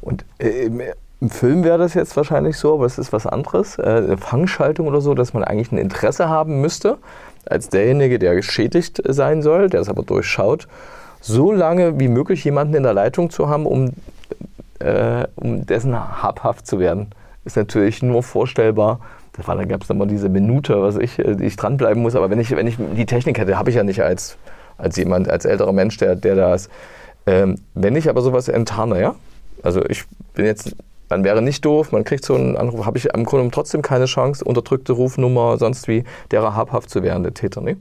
Und 0.00 0.24
äh, 0.38 0.70
im 1.20 1.30
Film 1.30 1.64
wäre 1.64 1.78
das 1.78 1.94
jetzt 1.94 2.16
wahrscheinlich 2.16 2.58
so, 2.58 2.74
aber 2.74 2.84
es 2.84 2.98
ist 2.98 3.12
was 3.12 3.26
anderes. 3.26 3.78
Äh, 3.78 3.82
eine 3.82 4.18
Fangschaltung 4.18 4.86
oder 4.86 5.00
so, 5.00 5.14
dass 5.14 5.32
man 5.32 5.44
eigentlich 5.44 5.72
ein 5.72 5.78
Interesse 5.78 6.28
haben 6.28 6.60
müsste, 6.60 6.98
als 7.46 7.68
derjenige, 7.68 8.18
der 8.18 8.34
geschädigt 8.34 9.00
sein 9.06 9.42
soll, 9.42 9.70
der 9.70 9.80
es 9.80 9.88
aber 9.88 10.02
durchschaut, 10.02 10.68
so 11.20 11.52
lange 11.52 11.98
wie 11.98 12.08
möglich 12.08 12.44
jemanden 12.44 12.74
in 12.74 12.82
der 12.82 12.92
Leitung 12.92 13.30
zu 13.30 13.48
haben, 13.48 13.66
um, 13.66 13.92
äh, 14.78 15.26
um 15.36 15.64
dessen 15.64 15.94
habhaft 16.22 16.66
zu 16.66 16.78
werden. 16.78 17.08
Ist 17.44 17.56
natürlich 17.56 18.02
nur 18.02 18.22
vorstellbar. 18.22 19.00
Da 19.46 19.64
gab 19.64 19.82
es 19.82 19.90
immer 19.90 20.06
diese 20.06 20.28
Minute, 20.28 20.82
was 20.82 20.96
ich, 20.96 21.18
äh, 21.18 21.34
die 21.34 21.44
ich 21.44 21.56
dranbleiben 21.56 22.02
muss. 22.02 22.14
Aber 22.14 22.28
wenn 22.28 22.40
ich, 22.40 22.50
wenn 22.50 22.66
ich 22.66 22.76
die 22.78 23.06
Technik 23.06 23.38
hätte, 23.38 23.58
habe 23.58 23.70
ich 23.70 23.76
ja 23.76 23.84
nicht 23.84 24.02
als, 24.02 24.36
als 24.76 24.96
jemand, 24.96 25.30
als 25.30 25.46
älterer 25.46 25.72
Mensch, 25.72 25.96
der, 25.96 26.14
der 26.14 26.34
da 26.34 26.54
ist. 26.54 26.70
Ähm, 27.26 27.56
wenn 27.74 27.96
ich 27.96 28.10
aber 28.10 28.20
sowas 28.20 28.48
enttarne, 28.48 29.00
ja, 29.00 29.14
also 29.62 29.84
ich 29.84 30.04
bin 30.34 30.44
jetzt 30.44 30.76
man 31.08 31.24
wäre 31.24 31.42
nicht 31.42 31.64
doof, 31.64 31.92
man 31.92 32.04
kriegt 32.04 32.24
so 32.24 32.34
einen 32.34 32.56
Anruf, 32.56 32.84
habe 32.86 32.98
ich 32.98 33.06
im 33.06 33.24
Grunde 33.24 33.50
trotzdem 33.50 33.82
keine 33.82 34.06
Chance, 34.06 34.44
unterdrückte 34.44 34.92
Rufnummer, 34.92 35.58
sonst 35.58 35.88
wie, 35.88 36.04
derer 36.30 36.54
habhaft 36.54 36.90
zu 36.90 37.02
werden, 37.02 37.22
der 37.22 37.34
Täter, 37.34 37.60
ne? 37.60 37.76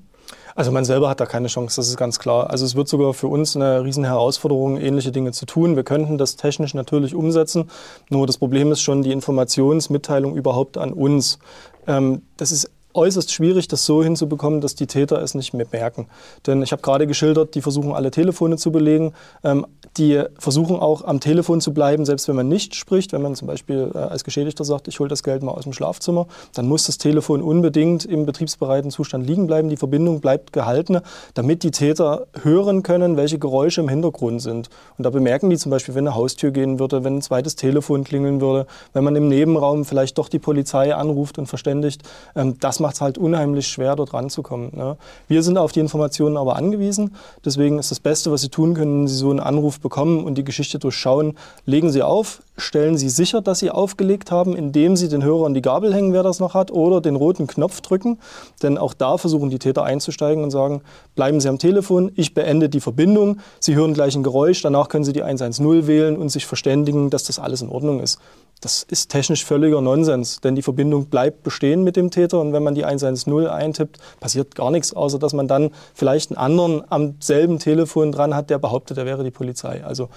Also 0.55 0.71
man 0.71 0.85
selber 0.85 1.09
hat 1.09 1.19
da 1.19 1.25
keine 1.25 1.49
Chance, 1.49 1.75
das 1.75 1.89
ist 1.89 1.97
ganz 1.97 2.17
klar. 2.17 2.49
Also 2.49 2.65
es 2.65 2.75
wird 2.75 2.87
sogar 2.87 3.13
für 3.13 3.27
uns 3.27 3.57
eine 3.57 3.83
riesen 3.83 4.05
Herausforderung, 4.05 4.77
ähnliche 4.77 5.11
Dinge 5.11 5.33
zu 5.33 5.45
tun. 5.45 5.75
Wir 5.75 5.83
könnten 5.83 6.17
das 6.17 6.37
technisch 6.37 6.73
natürlich 6.73 7.13
umsetzen, 7.13 7.69
nur 8.09 8.25
das 8.25 8.37
Problem 8.37 8.71
ist 8.71 8.81
schon 8.81 9.01
die 9.01 9.11
Informationsmitteilung 9.11 10.33
überhaupt 10.33 10.77
an 10.77 10.93
uns. 10.93 11.39
Ähm, 11.87 12.21
das 12.37 12.53
ist 12.53 12.71
äußerst 12.95 13.31
schwierig, 13.31 13.67
das 13.67 13.85
so 13.85 14.03
hinzubekommen, 14.03 14.61
dass 14.61 14.75
die 14.75 14.87
Täter 14.87 15.21
es 15.21 15.35
nicht 15.35 15.53
mehr 15.53 15.67
merken. 15.71 16.07
Denn 16.47 16.61
ich 16.61 16.71
habe 16.71 16.81
gerade 16.81 17.07
geschildert, 17.07 17.55
die 17.55 17.61
versuchen 17.61 17.93
alle 17.93 18.11
Telefone 18.11 18.57
zu 18.57 18.71
belegen. 18.71 19.13
Ähm, 19.43 19.65
die 19.97 20.21
versuchen 20.37 20.77
auch 20.77 21.03
am 21.03 21.19
Telefon 21.19 21.61
zu 21.61 21.73
bleiben, 21.73 22.05
selbst 22.05 22.27
wenn 22.27 22.35
man 22.35 22.47
nicht 22.47 22.75
spricht. 22.75 23.13
Wenn 23.13 23.21
man 23.21 23.35
zum 23.35 23.47
Beispiel 23.47 23.91
äh, 23.93 23.97
als 23.97 24.23
Geschädigter 24.23 24.65
sagt, 24.65 24.87
ich 24.87 24.99
hole 24.99 25.09
das 25.09 25.23
Geld 25.23 25.43
mal 25.43 25.51
aus 25.51 25.63
dem 25.63 25.73
Schlafzimmer, 25.73 26.27
dann 26.53 26.67
muss 26.67 26.85
das 26.85 26.97
Telefon 26.97 27.41
unbedingt 27.41 28.05
im 28.05 28.25
betriebsbereiten 28.25 28.91
Zustand 28.91 29.25
liegen 29.25 29.47
bleiben. 29.47 29.69
Die 29.69 29.77
Verbindung 29.77 30.19
bleibt 30.19 30.53
gehalten, 30.53 30.99
damit 31.33 31.63
die 31.63 31.71
Täter 31.71 32.27
hören 32.41 32.83
können, 32.83 33.17
welche 33.17 33.39
Geräusche 33.39 33.81
im 33.81 33.89
Hintergrund 33.89 34.41
sind. 34.41 34.69
Und 34.97 35.05
da 35.05 35.09
bemerken 35.09 35.49
die 35.49 35.57
zum 35.57 35.69
Beispiel, 35.69 35.95
wenn 35.95 36.07
eine 36.07 36.15
Haustür 36.15 36.51
gehen 36.51 36.79
würde, 36.79 37.03
wenn 37.03 37.17
ein 37.17 37.21
zweites 37.21 37.55
Telefon 37.55 38.03
klingeln 38.03 38.41
würde, 38.41 38.67
wenn 38.93 39.03
man 39.03 39.15
im 39.15 39.27
Nebenraum 39.29 39.85
vielleicht 39.85 40.17
doch 40.17 40.29
die 40.29 40.39
Polizei 40.39 40.93
anruft 40.93 41.37
und 41.37 41.47
verständigt, 41.47 42.03
ähm, 42.35 42.57
das 42.59 42.79
macht 42.85 42.95
es 42.95 43.01
halt 43.01 43.17
unheimlich 43.17 43.67
schwer, 43.67 43.95
dort 43.95 44.13
ranzukommen. 44.13 44.69
Ne? 44.75 44.95
Wir 45.27 45.41
sind 45.41 45.57
auf 45.57 45.71
die 45.71 45.79
Informationen 45.79 46.37
aber 46.37 46.55
angewiesen. 46.55 47.15
Deswegen 47.43 47.79
ist 47.79 47.89
das 47.89 47.99
Beste, 47.99 48.31
was 48.31 48.41
Sie 48.41 48.49
tun 48.49 48.75
können, 48.75 49.01
wenn 49.01 49.07
Sie 49.07 49.15
so 49.15 49.31
einen 49.31 49.39
Anruf 49.39 49.79
bekommen 49.79 50.23
und 50.23 50.37
die 50.37 50.43
Geschichte 50.43 50.77
durchschauen, 50.77 51.35
legen 51.65 51.91
Sie 51.91 52.03
auf, 52.03 52.43
stellen 52.57 52.95
Sie 52.95 53.09
sicher, 53.09 53.41
dass 53.41 53.57
Sie 53.57 53.71
aufgelegt 53.71 54.29
haben, 54.29 54.55
indem 54.55 54.95
Sie 54.95 55.09
den 55.09 55.23
Hörer 55.23 55.47
an 55.47 55.55
die 55.55 55.63
Gabel 55.63 55.95
hängen, 55.95 56.13
wer 56.13 56.21
das 56.21 56.39
noch 56.39 56.53
hat, 56.53 56.69
oder 56.69 57.01
den 57.01 57.15
roten 57.15 57.47
Knopf 57.47 57.81
drücken. 57.81 58.19
Denn 58.61 58.77
auch 58.77 58.93
da 58.93 59.17
versuchen 59.17 59.49
die 59.49 59.57
Täter 59.57 59.83
einzusteigen 59.83 60.43
und 60.43 60.51
sagen, 60.51 60.81
bleiben 61.15 61.39
Sie 61.41 61.49
am 61.49 61.57
Telefon, 61.57 62.11
ich 62.13 62.35
beende 62.35 62.69
die 62.69 62.81
Verbindung, 62.81 63.39
Sie 63.59 63.73
hören 63.73 63.95
gleich 63.95 64.15
ein 64.15 64.21
Geräusch, 64.21 64.61
danach 64.61 64.89
können 64.89 65.05
Sie 65.05 65.13
die 65.13 65.23
110 65.23 65.87
wählen 65.87 66.17
und 66.17 66.29
sich 66.29 66.45
verständigen, 66.45 67.09
dass 67.09 67.23
das 67.23 67.39
alles 67.39 67.63
in 67.63 67.69
Ordnung 67.69 67.99
ist. 67.99 68.19
Das 68.61 68.83
ist 68.83 69.09
technisch 69.09 69.45
völliger 69.45 69.81
Nonsens, 69.81 70.41
denn 70.41 70.55
die 70.55 70.61
Verbindung 70.61 71.05
bleibt 71.05 71.43
bestehen 71.43 71.83
mit 71.83 71.95
dem 71.95 72.09
Täter 72.09 72.39
und 72.39 72.53
wenn 72.53 72.63
man 72.63 72.73
die 72.73 72.85
110 72.85 73.47
eintippt, 73.47 73.99
passiert 74.19 74.55
gar 74.55 74.71
nichts, 74.71 74.93
außer 74.93 75.19
dass 75.19 75.33
man 75.33 75.47
dann 75.47 75.71
vielleicht 75.93 76.31
einen 76.31 76.37
anderen 76.37 76.83
am 76.89 77.15
selben 77.19 77.59
Telefon 77.59 78.11
dran 78.11 78.33
hat, 78.35 78.49
der 78.49 78.57
behauptet, 78.57 78.97
er 78.97 79.05
wäre 79.05 79.23
die 79.23 79.31
Polizei. 79.31 79.83
Also 79.83 80.09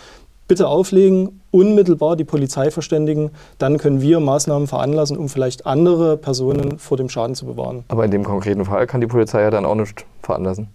bitte 0.49 0.67
auflegen, 0.67 1.41
unmittelbar 1.51 2.17
die 2.17 2.25
Polizei 2.25 2.71
verständigen, 2.71 3.31
dann 3.59 3.79
können 3.79 4.01
wir 4.01 4.19
Maßnahmen 4.19 4.67
veranlassen, 4.67 5.17
um 5.19 5.29
vielleicht 5.29 5.67
andere 5.67 6.17
Personen 6.17 6.79
vor 6.79 6.97
dem 6.97 7.11
Schaden 7.11 7.35
zu 7.35 7.45
bewahren. 7.45 7.85
Aber 7.89 8.05
in 8.05 8.11
dem 8.11 8.25
konkreten 8.25 8.65
Fall 8.65 8.87
kann 8.87 9.01
die 9.01 9.07
Polizei 9.07 9.43
ja 9.43 9.51
dann 9.51 9.67
auch 9.67 9.75
nicht 9.75 10.07
veranlassen. 10.23 10.69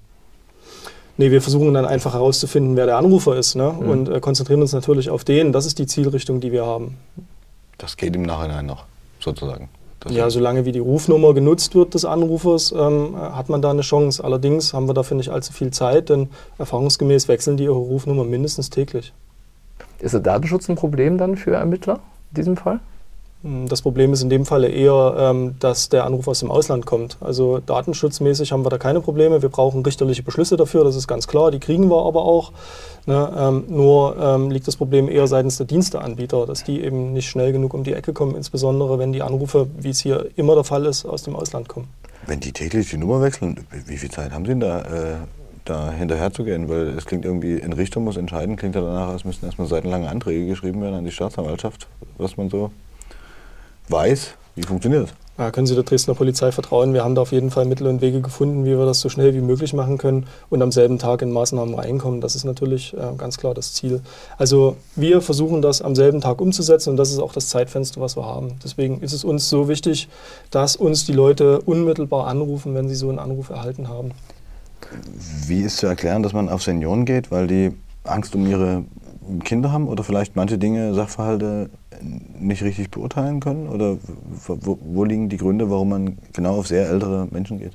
Nee, 1.17 1.29
wir 1.29 1.41
versuchen 1.41 1.74
dann 1.74 1.86
einfach 1.86 2.13
herauszufinden, 2.13 2.75
wer 2.75 2.86
der 2.86 2.98
Anrufer 2.98 3.36
ist 3.36 3.55
ne? 3.55 3.75
Mhm. 3.79 3.89
und 3.89 4.10
äh, 4.10 4.20
konzentrieren 4.20 4.62
uns 4.62 4.74
natürlich 4.74 5.10
auf 5.10 5.24
den. 5.24 5.51
Das 5.51 5.65
ist 5.65 5.77
die 5.77 5.86
Zielrichtung, 5.86 6.39
die 6.39 6.51
wir 6.51 6.65
haben. 6.65 6.98
Das 7.83 7.97
geht 7.97 8.15
im 8.15 8.21
Nachhinein 8.21 8.65
noch, 8.65 8.85
sozusagen. 9.19 9.67
Das 9.99 10.13
ja, 10.13 10.29
solange 10.29 10.63
wie 10.63 10.71
die 10.71 10.79
Rufnummer 10.79 11.33
genutzt 11.33 11.75
wird 11.75 11.93
des 11.93 12.05
Anrufers, 12.05 12.71
ähm, 12.71 13.13
hat 13.17 13.49
man 13.49 13.61
da 13.61 13.71
eine 13.71 13.81
Chance. 13.81 14.23
Allerdings 14.23 14.73
haben 14.73 14.87
wir 14.87 14.93
dafür 14.93 15.17
nicht 15.17 15.27
allzu 15.27 15.51
viel 15.51 15.71
Zeit, 15.71 16.07
denn 16.07 16.29
erfahrungsgemäß 16.57 17.27
wechseln 17.27 17.57
die 17.57 17.65
ihre 17.65 17.73
Rufnummer 17.73 18.23
mindestens 18.23 18.69
täglich. 18.69 19.11
Ist 19.99 20.13
der 20.13 20.21
Datenschutz 20.21 20.69
ein 20.69 20.77
Problem 20.77 21.17
dann 21.17 21.35
für 21.35 21.55
Ermittler 21.55 21.95
in 22.31 22.35
diesem 22.35 22.55
Fall? 22.55 22.79
Hm, 23.43 23.67
das 23.67 23.81
Problem 23.81 24.13
ist 24.13 24.23
in 24.23 24.29
dem 24.29 24.45
Falle 24.45 24.69
eher, 24.69 25.15
ähm, 25.17 25.55
dass 25.59 25.89
der 25.89 26.05
Anruf 26.05 26.27
aus 26.27 26.39
dem 26.39 26.50
Ausland 26.50 26.85
kommt. 26.85 27.17
Also 27.19 27.59
datenschutzmäßig 27.59 28.51
haben 28.51 28.65
wir 28.65 28.69
da 28.69 28.77
keine 28.77 29.01
Probleme. 29.01 29.41
Wir 29.41 29.50
brauchen 29.50 29.83
richterliche 29.83 30.23
Beschlüsse 30.23 30.57
dafür, 30.57 30.83
das 30.83 30.95
ist 30.95 31.07
ganz 31.07 31.27
klar. 31.27 31.51
Die 31.51 31.59
kriegen 31.59 31.89
wir 31.89 32.05
aber 32.05 32.23
auch. 32.23 32.51
Ne? 33.05 33.31
Ähm, 33.38 33.63
nur 33.67 34.15
ähm, 34.17 34.50
liegt 34.50 34.67
das 34.67 34.77
Problem 34.77 35.09
eher 35.09 35.27
seitens 35.27 35.57
der 35.57 35.65
Diensteanbieter, 35.65 36.45
dass 36.45 36.63
die 36.63 36.81
eben 36.81 37.12
nicht 37.12 37.29
schnell 37.29 37.51
genug 37.51 37.73
um 37.73 37.83
die 37.83 37.93
Ecke 37.93 38.13
kommen, 38.13 38.35
insbesondere 38.35 38.97
wenn 38.97 39.12
die 39.12 39.21
Anrufe, 39.21 39.67
wie 39.77 39.89
es 39.89 40.00
hier 40.00 40.27
immer 40.38 40.55
der 40.55 40.63
Fall 40.63 40.85
ist, 40.85 41.05
aus 41.05 41.23
dem 41.23 41.35
Ausland 41.35 41.67
kommen. 41.67 41.89
Wenn 42.25 42.39
die 42.39 42.53
täglich 42.53 42.89
die 42.89 42.97
Nummer 42.97 43.21
wechseln, 43.21 43.59
wie 43.85 43.97
viel 43.97 44.09
Zeit 44.09 44.31
haben 44.31 44.45
Sie 44.45 44.51
denn 44.51 44.62
da? 44.62 44.81
Äh 44.81 45.15
da 45.65 45.91
hinterher 45.91 46.31
zu 46.33 46.43
gehen, 46.43 46.67
weil 46.67 46.89
es 46.89 47.05
klingt 47.05 47.23
irgendwie, 47.23 47.62
ein 47.62 47.71
Richter 47.71 48.01
muss 48.01 48.17
entscheiden, 48.17 48.57
klingt 48.57 48.75
ja 48.75 48.81
danach, 48.81 49.07
als 49.07 49.23
müssten 49.23 49.45
erstmal 49.45 49.65
seitenlange 49.65 50.09
Anträge 50.09 50.45
geschrieben 50.45 50.81
werden 50.81 50.95
an 50.95 51.05
die 51.05 51.12
Staatsanwaltschaft, 51.12 51.88
was 52.17 52.35
man 52.35 52.50
so 52.50 52.71
weiß, 53.89 54.31
wie 54.55 54.63
funktioniert 54.63 55.03
das? 55.03 55.13
Ja, 55.35 55.49
können 55.49 55.65
Sie 55.65 55.73
der 55.73 55.83
Dresdner 55.83 56.13
Polizei 56.13 56.51
vertrauen? 56.51 56.93
Wir 56.93 57.03
haben 57.03 57.15
da 57.15 57.23
auf 57.23 57.31
jeden 57.31 57.49
Fall 57.49 57.65
Mittel 57.65 57.87
und 57.87 58.01
Wege 58.01 58.21
gefunden, 58.21 58.65
wie 58.65 58.77
wir 58.77 58.85
das 58.85 58.99
so 58.99 59.09
schnell 59.09 59.33
wie 59.33 59.41
möglich 59.41 59.73
machen 59.73 59.97
können 59.97 60.27
und 60.51 60.61
am 60.61 60.71
selben 60.71 60.99
Tag 60.99 61.23
in 61.23 61.31
Maßnahmen 61.31 61.73
reinkommen. 61.73 62.21
Das 62.21 62.35
ist 62.35 62.43
natürlich 62.43 62.93
äh, 62.93 63.15
ganz 63.17 63.39
klar 63.39 63.55
das 63.55 63.73
Ziel. 63.73 64.01
Also 64.37 64.77
wir 64.95 65.21
versuchen 65.21 65.63
das 65.63 65.81
am 65.81 65.95
selben 65.95 66.21
Tag 66.21 66.39
umzusetzen 66.39 66.91
und 66.91 66.97
das 66.97 67.09
ist 67.09 67.17
auch 67.17 67.33
das 67.33 67.49
Zeitfenster, 67.49 67.99
was 67.99 68.15
wir 68.15 68.27
haben. 68.27 68.59
Deswegen 68.63 69.01
ist 69.01 69.11
es 69.11 69.23
uns 69.23 69.49
so 69.49 69.67
wichtig, 69.67 70.07
dass 70.51 70.75
uns 70.75 71.07
die 71.07 71.13
Leute 71.13 71.61
unmittelbar 71.61 72.27
anrufen, 72.27 72.75
wenn 72.75 72.87
sie 72.87 72.95
so 72.95 73.09
einen 73.09 73.17
Anruf 73.17 73.49
erhalten 73.49 73.89
haben. 73.89 74.11
Wie 75.47 75.61
ist 75.61 75.77
zu 75.77 75.87
erklären, 75.87 76.21
dass 76.21 76.33
man 76.33 76.47
auf 76.47 76.61
Senioren 76.61 77.05
geht, 77.05 77.31
weil 77.31 77.47
die 77.47 77.71
Angst 78.03 78.35
um 78.35 78.45
ihre 78.45 78.83
Kinder 79.43 79.71
haben 79.71 79.87
oder 79.87 80.03
vielleicht 80.03 80.35
manche 80.35 80.57
Dinge, 80.57 80.93
Sachverhalte 80.93 81.69
nicht 82.39 82.63
richtig 82.63 82.91
beurteilen 82.91 83.39
können? 83.39 83.67
Oder 83.67 83.97
wo, 84.47 84.77
wo 84.81 85.03
liegen 85.03 85.29
die 85.29 85.37
Gründe, 85.37 85.69
warum 85.69 85.89
man 85.89 86.17
genau 86.33 86.57
auf 86.57 86.67
sehr 86.67 86.89
ältere 86.89 87.27
Menschen 87.31 87.59
geht? 87.59 87.73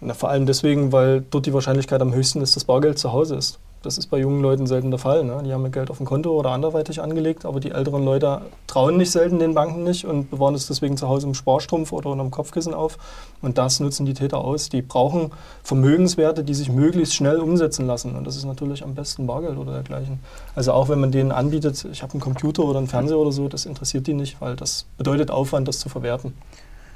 Na, 0.00 0.14
vor 0.14 0.28
allem 0.28 0.46
deswegen, 0.46 0.92
weil 0.92 1.24
dort 1.30 1.46
die 1.46 1.54
Wahrscheinlichkeit 1.54 2.00
am 2.00 2.14
höchsten 2.14 2.40
ist, 2.40 2.56
dass 2.56 2.64
Bargeld 2.64 2.98
zu 2.98 3.12
Hause 3.12 3.36
ist. 3.36 3.58
Das 3.86 3.98
ist 3.98 4.08
bei 4.08 4.18
jungen 4.18 4.42
Leuten 4.42 4.66
selten 4.66 4.90
der 4.90 4.98
Fall. 4.98 5.22
Ne? 5.22 5.40
Die 5.44 5.52
haben 5.52 5.70
Geld 5.70 5.90
auf 5.90 5.98
dem 5.98 6.06
Konto 6.06 6.36
oder 6.36 6.50
anderweitig 6.50 7.00
angelegt, 7.00 7.46
aber 7.46 7.60
die 7.60 7.70
älteren 7.70 8.04
Leute 8.04 8.42
trauen 8.66 8.96
nicht 8.96 9.12
selten 9.12 9.38
den 9.38 9.54
Banken 9.54 9.84
nicht 9.84 10.04
und 10.04 10.28
bewahren 10.28 10.56
es 10.56 10.66
deswegen 10.66 10.96
zu 10.96 11.08
Hause 11.08 11.28
im 11.28 11.34
Sparstrumpf 11.34 11.92
oder 11.92 12.10
unter 12.10 12.24
dem 12.24 12.32
Kopfkissen 12.32 12.74
auf. 12.74 12.98
Und 13.42 13.58
das 13.58 13.78
nutzen 13.78 14.04
die 14.04 14.14
Täter 14.14 14.38
aus. 14.38 14.70
Die 14.70 14.82
brauchen 14.82 15.30
Vermögenswerte, 15.62 16.42
die 16.42 16.54
sich 16.54 16.68
möglichst 16.68 17.14
schnell 17.14 17.38
umsetzen 17.38 17.86
lassen. 17.86 18.16
Und 18.16 18.26
das 18.26 18.36
ist 18.36 18.44
natürlich 18.44 18.82
am 18.82 18.96
besten 18.96 19.28
Bargeld 19.28 19.56
oder 19.56 19.72
dergleichen. 19.72 20.18
Also 20.56 20.72
auch 20.72 20.88
wenn 20.88 20.98
man 20.98 21.12
denen 21.12 21.30
anbietet, 21.30 21.86
ich 21.92 22.02
habe 22.02 22.14
einen 22.14 22.20
Computer 22.20 22.64
oder 22.64 22.78
einen 22.78 22.88
Fernseher 22.88 23.18
oder 23.18 23.30
so, 23.30 23.46
das 23.46 23.66
interessiert 23.66 24.08
die 24.08 24.14
nicht, 24.14 24.40
weil 24.40 24.56
das 24.56 24.86
bedeutet 24.98 25.30
Aufwand, 25.30 25.68
das 25.68 25.78
zu 25.78 25.88
verwerten. 25.88 26.34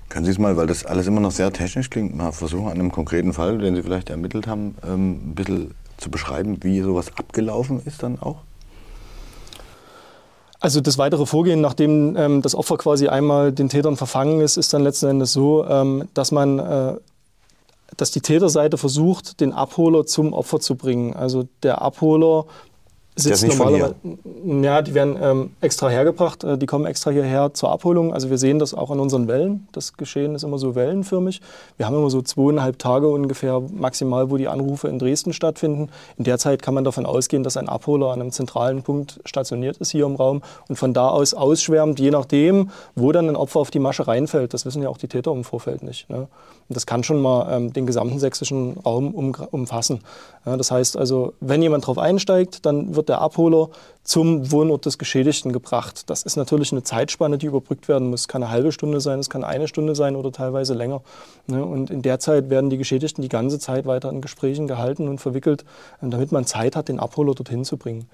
Können 0.08 0.24
Sie 0.24 0.32
es 0.32 0.38
mal, 0.38 0.56
weil 0.56 0.66
das 0.66 0.84
alles 0.84 1.06
immer 1.06 1.20
noch 1.20 1.30
sehr 1.30 1.52
technisch 1.52 1.88
klingt, 1.88 2.16
mal 2.16 2.32
versuchen, 2.32 2.66
an 2.66 2.72
einem 2.72 2.90
konkreten 2.90 3.32
Fall, 3.32 3.58
den 3.58 3.76
Sie 3.76 3.82
vielleicht 3.84 4.10
ermittelt 4.10 4.48
haben, 4.48 4.74
ähm, 4.84 5.30
ein 5.30 5.34
bisschen 5.36 5.70
zu 6.00 6.10
beschreiben, 6.10 6.58
wie 6.62 6.80
sowas 6.80 7.12
abgelaufen 7.16 7.80
ist 7.84 8.02
dann 8.02 8.18
auch? 8.18 8.38
Also 10.60 10.82
das 10.82 10.98
weitere 10.98 11.24
Vorgehen, 11.24 11.62
nachdem 11.62 12.16
ähm, 12.16 12.42
das 12.42 12.54
Opfer 12.54 12.76
quasi 12.76 13.08
einmal 13.08 13.50
den 13.50 13.70
Tätern 13.70 13.96
verfangen 13.96 14.40
ist, 14.40 14.58
ist 14.58 14.74
dann 14.74 14.82
letzten 14.82 15.06
Endes 15.06 15.32
so, 15.32 15.66
ähm, 15.66 16.08
dass 16.12 16.32
man, 16.32 16.58
äh, 16.58 16.96
dass 17.96 18.10
die 18.10 18.20
Täterseite 18.20 18.76
versucht, 18.76 19.40
den 19.40 19.54
Abholer 19.54 20.04
zum 20.04 20.34
Opfer 20.34 20.60
zu 20.60 20.76
bringen. 20.76 21.14
Also 21.14 21.48
der 21.62 21.80
Abholer 21.80 22.44
sitzt 23.20 23.46
normalerweise. 23.46 23.94
Ja, 24.44 24.82
die 24.82 24.94
werden 24.94 25.16
ähm, 25.20 25.50
extra 25.60 25.88
hergebracht, 25.88 26.44
äh, 26.44 26.58
die 26.58 26.66
kommen 26.66 26.86
extra 26.86 27.10
hierher 27.10 27.54
zur 27.54 27.70
Abholung. 27.70 28.12
Also 28.12 28.30
wir 28.30 28.38
sehen 28.38 28.58
das 28.58 28.74
auch 28.74 28.90
an 28.90 29.00
unseren 29.00 29.28
Wellen. 29.28 29.68
Das 29.72 29.96
Geschehen 29.96 30.34
ist 30.34 30.42
immer 30.42 30.58
so 30.58 30.74
wellenförmig. 30.74 31.40
Wir 31.76 31.86
haben 31.86 31.96
immer 31.96 32.10
so 32.10 32.22
zweieinhalb 32.22 32.78
Tage 32.78 33.08
ungefähr 33.08 33.60
maximal, 33.72 34.30
wo 34.30 34.36
die 34.36 34.48
Anrufe 34.48 34.88
in 34.88 34.98
Dresden 34.98 35.32
stattfinden. 35.32 35.90
In 36.16 36.24
der 36.24 36.38
Zeit 36.38 36.62
kann 36.62 36.74
man 36.74 36.84
davon 36.84 37.06
ausgehen, 37.06 37.42
dass 37.42 37.56
ein 37.56 37.68
Abholer 37.68 38.12
an 38.12 38.20
einem 38.20 38.32
zentralen 38.32 38.82
Punkt 38.82 39.20
stationiert 39.24 39.76
ist 39.76 39.90
hier 39.90 40.06
im 40.06 40.16
Raum 40.16 40.42
und 40.68 40.76
von 40.76 40.94
da 40.94 41.08
aus 41.08 41.34
ausschwärmt, 41.34 42.00
je 42.00 42.10
nachdem, 42.10 42.70
wo 42.94 43.12
dann 43.12 43.28
ein 43.28 43.36
Opfer 43.36 43.60
auf 43.60 43.70
die 43.70 43.78
Masche 43.78 44.06
reinfällt. 44.06 44.54
Das 44.54 44.64
wissen 44.64 44.82
ja 44.82 44.88
auch 44.88 44.98
die 44.98 45.08
Täter 45.08 45.32
im 45.32 45.44
Vorfeld 45.44 45.82
nicht. 45.82 46.08
Ne? 46.08 46.28
Das 46.68 46.86
kann 46.86 47.02
schon 47.02 47.20
mal 47.20 47.48
ähm, 47.50 47.72
den 47.72 47.84
gesamten 47.86 48.18
sächsischen 48.18 48.78
Raum 48.78 49.12
um, 49.14 49.34
umfassen. 49.50 50.00
Ja, 50.46 50.56
das 50.56 50.70
heißt 50.70 50.96
also, 50.96 51.34
wenn 51.40 51.62
jemand 51.62 51.84
darauf 51.84 51.98
einsteigt, 51.98 52.64
dann 52.64 52.94
wird 52.94 53.09
der 53.10 53.20
Abholer 53.20 53.68
zum 54.02 54.50
Wohnort 54.50 54.86
des 54.86 54.98
Geschädigten 54.98 55.52
gebracht. 55.52 56.08
Das 56.08 56.22
ist 56.22 56.36
natürlich 56.36 56.72
eine 56.72 56.82
Zeitspanne, 56.82 57.38
die 57.38 57.46
überbrückt 57.46 57.86
werden 57.86 58.08
muss. 58.08 58.22
Es 58.22 58.28
kann 58.28 58.42
eine 58.42 58.50
halbe 58.50 58.72
Stunde 58.72 59.00
sein, 59.00 59.18
es 59.18 59.28
kann 59.28 59.44
eine 59.44 59.68
Stunde 59.68 59.94
sein 59.94 60.16
oder 60.16 60.32
teilweise 60.32 60.74
länger. 60.74 61.02
Ne? 61.46 61.64
Und 61.64 61.90
in 61.90 62.02
der 62.02 62.18
Zeit 62.18 62.50
werden 62.50 62.70
die 62.70 62.78
Geschädigten 62.78 63.22
die 63.22 63.28
ganze 63.28 63.58
Zeit 63.58 63.86
weiter 63.86 64.10
in 64.10 64.20
Gesprächen 64.20 64.66
gehalten 64.66 65.06
und 65.06 65.20
verwickelt, 65.20 65.64
ähm, 66.02 66.10
damit 66.10 66.32
man 66.32 66.46
Zeit 66.46 66.76
hat, 66.76 66.88
den 66.88 66.98
Abholer 66.98 67.34
dorthin 67.34 67.64
zu 67.64 67.76
bringen. 67.76 68.08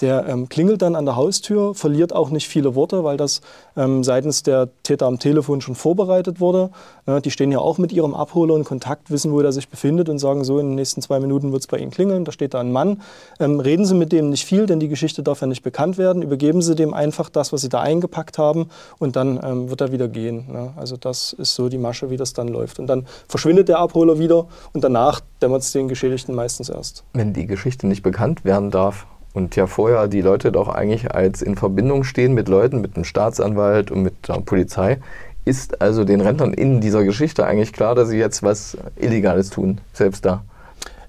Der 0.00 0.26
ähm, 0.28 0.48
klingelt 0.48 0.80
dann 0.80 0.94
an 0.94 1.04
der 1.04 1.16
Haustür, 1.16 1.74
verliert 1.74 2.14
auch 2.14 2.30
nicht 2.30 2.48
viele 2.48 2.74
Worte, 2.74 3.04
weil 3.04 3.16
das 3.16 3.42
ähm, 3.76 4.02
seitens 4.02 4.42
der 4.42 4.68
Täter 4.82 5.06
am 5.06 5.18
Telefon 5.18 5.60
schon 5.60 5.74
vorbereitet 5.74 6.40
wurde. 6.40 6.70
Ja, 7.06 7.20
die 7.20 7.30
stehen 7.30 7.52
ja 7.52 7.58
auch 7.58 7.76
mit 7.76 7.92
ihrem 7.92 8.14
Abholer 8.14 8.56
in 8.56 8.64
Kontakt, 8.64 9.10
wissen, 9.10 9.32
wo 9.32 9.40
er 9.40 9.52
sich 9.52 9.68
befindet 9.68 10.08
und 10.08 10.18
sagen 10.18 10.44
so, 10.44 10.58
in 10.58 10.68
den 10.68 10.74
nächsten 10.74 11.02
zwei 11.02 11.20
Minuten 11.20 11.52
wird 11.52 11.62
es 11.62 11.66
bei 11.66 11.78
Ihnen 11.78 11.90
klingeln, 11.90 12.24
da 12.24 12.32
steht 12.32 12.54
da 12.54 12.60
ein 12.60 12.72
Mann. 12.72 13.02
Ähm, 13.40 13.60
reden 13.60 13.84
Sie 13.84 13.94
mit 13.94 14.12
dem 14.12 14.30
nicht 14.30 14.39
viel, 14.44 14.66
denn 14.66 14.80
die 14.80 14.88
Geschichte 14.88 15.22
darf 15.22 15.40
ja 15.40 15.46
nicht 15.46 15.62
bekannt 15.62 15.98
werden. 15.98 16.22
Übergeben 16.22 16.62
Sie 16.62 16.74
dem 16.74 16.94
einfach 16.94 17.30
das, 17.30 17.52
was 17.52 17.60
Sie 17.60 17.68
da 17.68 17.80
eingepackt 17.80 18.38
haben 18.38 18.68
und 18.98 19.16
dann 19.16 19.40
ähm, 19.42 19.70
wird 19.70 19.80
er 19.80 19.92
wieder 19.92 20.08
gehen. 20.08 20.46
Ne? 20.50 20.72
Also 20.76 20.96
das 20.96 21.32
ist 21.32 21.54
so 21.54 21.68
die 21.68 21.78
Masche, 21.78 22.10
wie 22.10 22.16
das 22.16 22.32
dann 22.32 22.48
läuft. 22.48 22.78
Und 22.78 22.86
dann 22.86 23.06
verschwindet 23.28 23.68
der 23.68 23.78
Abholer 23.78 24.18
wieder 24.18 24.46
und 24.72 24.84
danach 24.84 25.20
dämmert 25.42 25.62
es 25.62 25.72
den 25.72 25.88
Geschädigten 25.88 26.34
meistens 26.34 26.68
erst. 26.68 27.04
Wenn 27.12 27.32
die 27.32 27.46
Geschichte 27.46 27.86
nicht 27.86 28.02
bekannt 28.02 28.44
werden 28.44 28.70
darf, 28.70 29.06
und 29.32 29.54
ja 29.54 29.68
vorher 29.68 30.08
die 30.08 30.22
Leute 30.22 30.50
doch 30.50 30.66
eigentlich 30.68 31.14
als 31.14 31.40
in 31.40 31.54
Verbindung 31.54 32.02
stehen 32.02 32.34
mit 32.34 32.48
Leuten, 32.48 32.80
mit 32.80 32.96
einem 32.96 33.04
Staatsanwalt 33.04 33.92
und 33.92 34.02
mit 34.02 34.28
der 34.28 34.40
Polizei, 34.40 34.98
ist 35.44 35.80
also 35.80 36.04
den 36.04 36.20
Rentnern 36.20 36.52
in 36.52 36.80
dieser 36.80 37.04
Geschichte 37.04 37.46
eigentlich 37.46 37.72
klar, 37.72 37.94
dass 37.94 38.08
sie 38.08 38.18
jetzt 38.18 38.42
was 38.42 38.76
Illegales 38.96 39.50
tun, 39.50 39.80
selbst 39.92 40.24
da. 40.24 40.44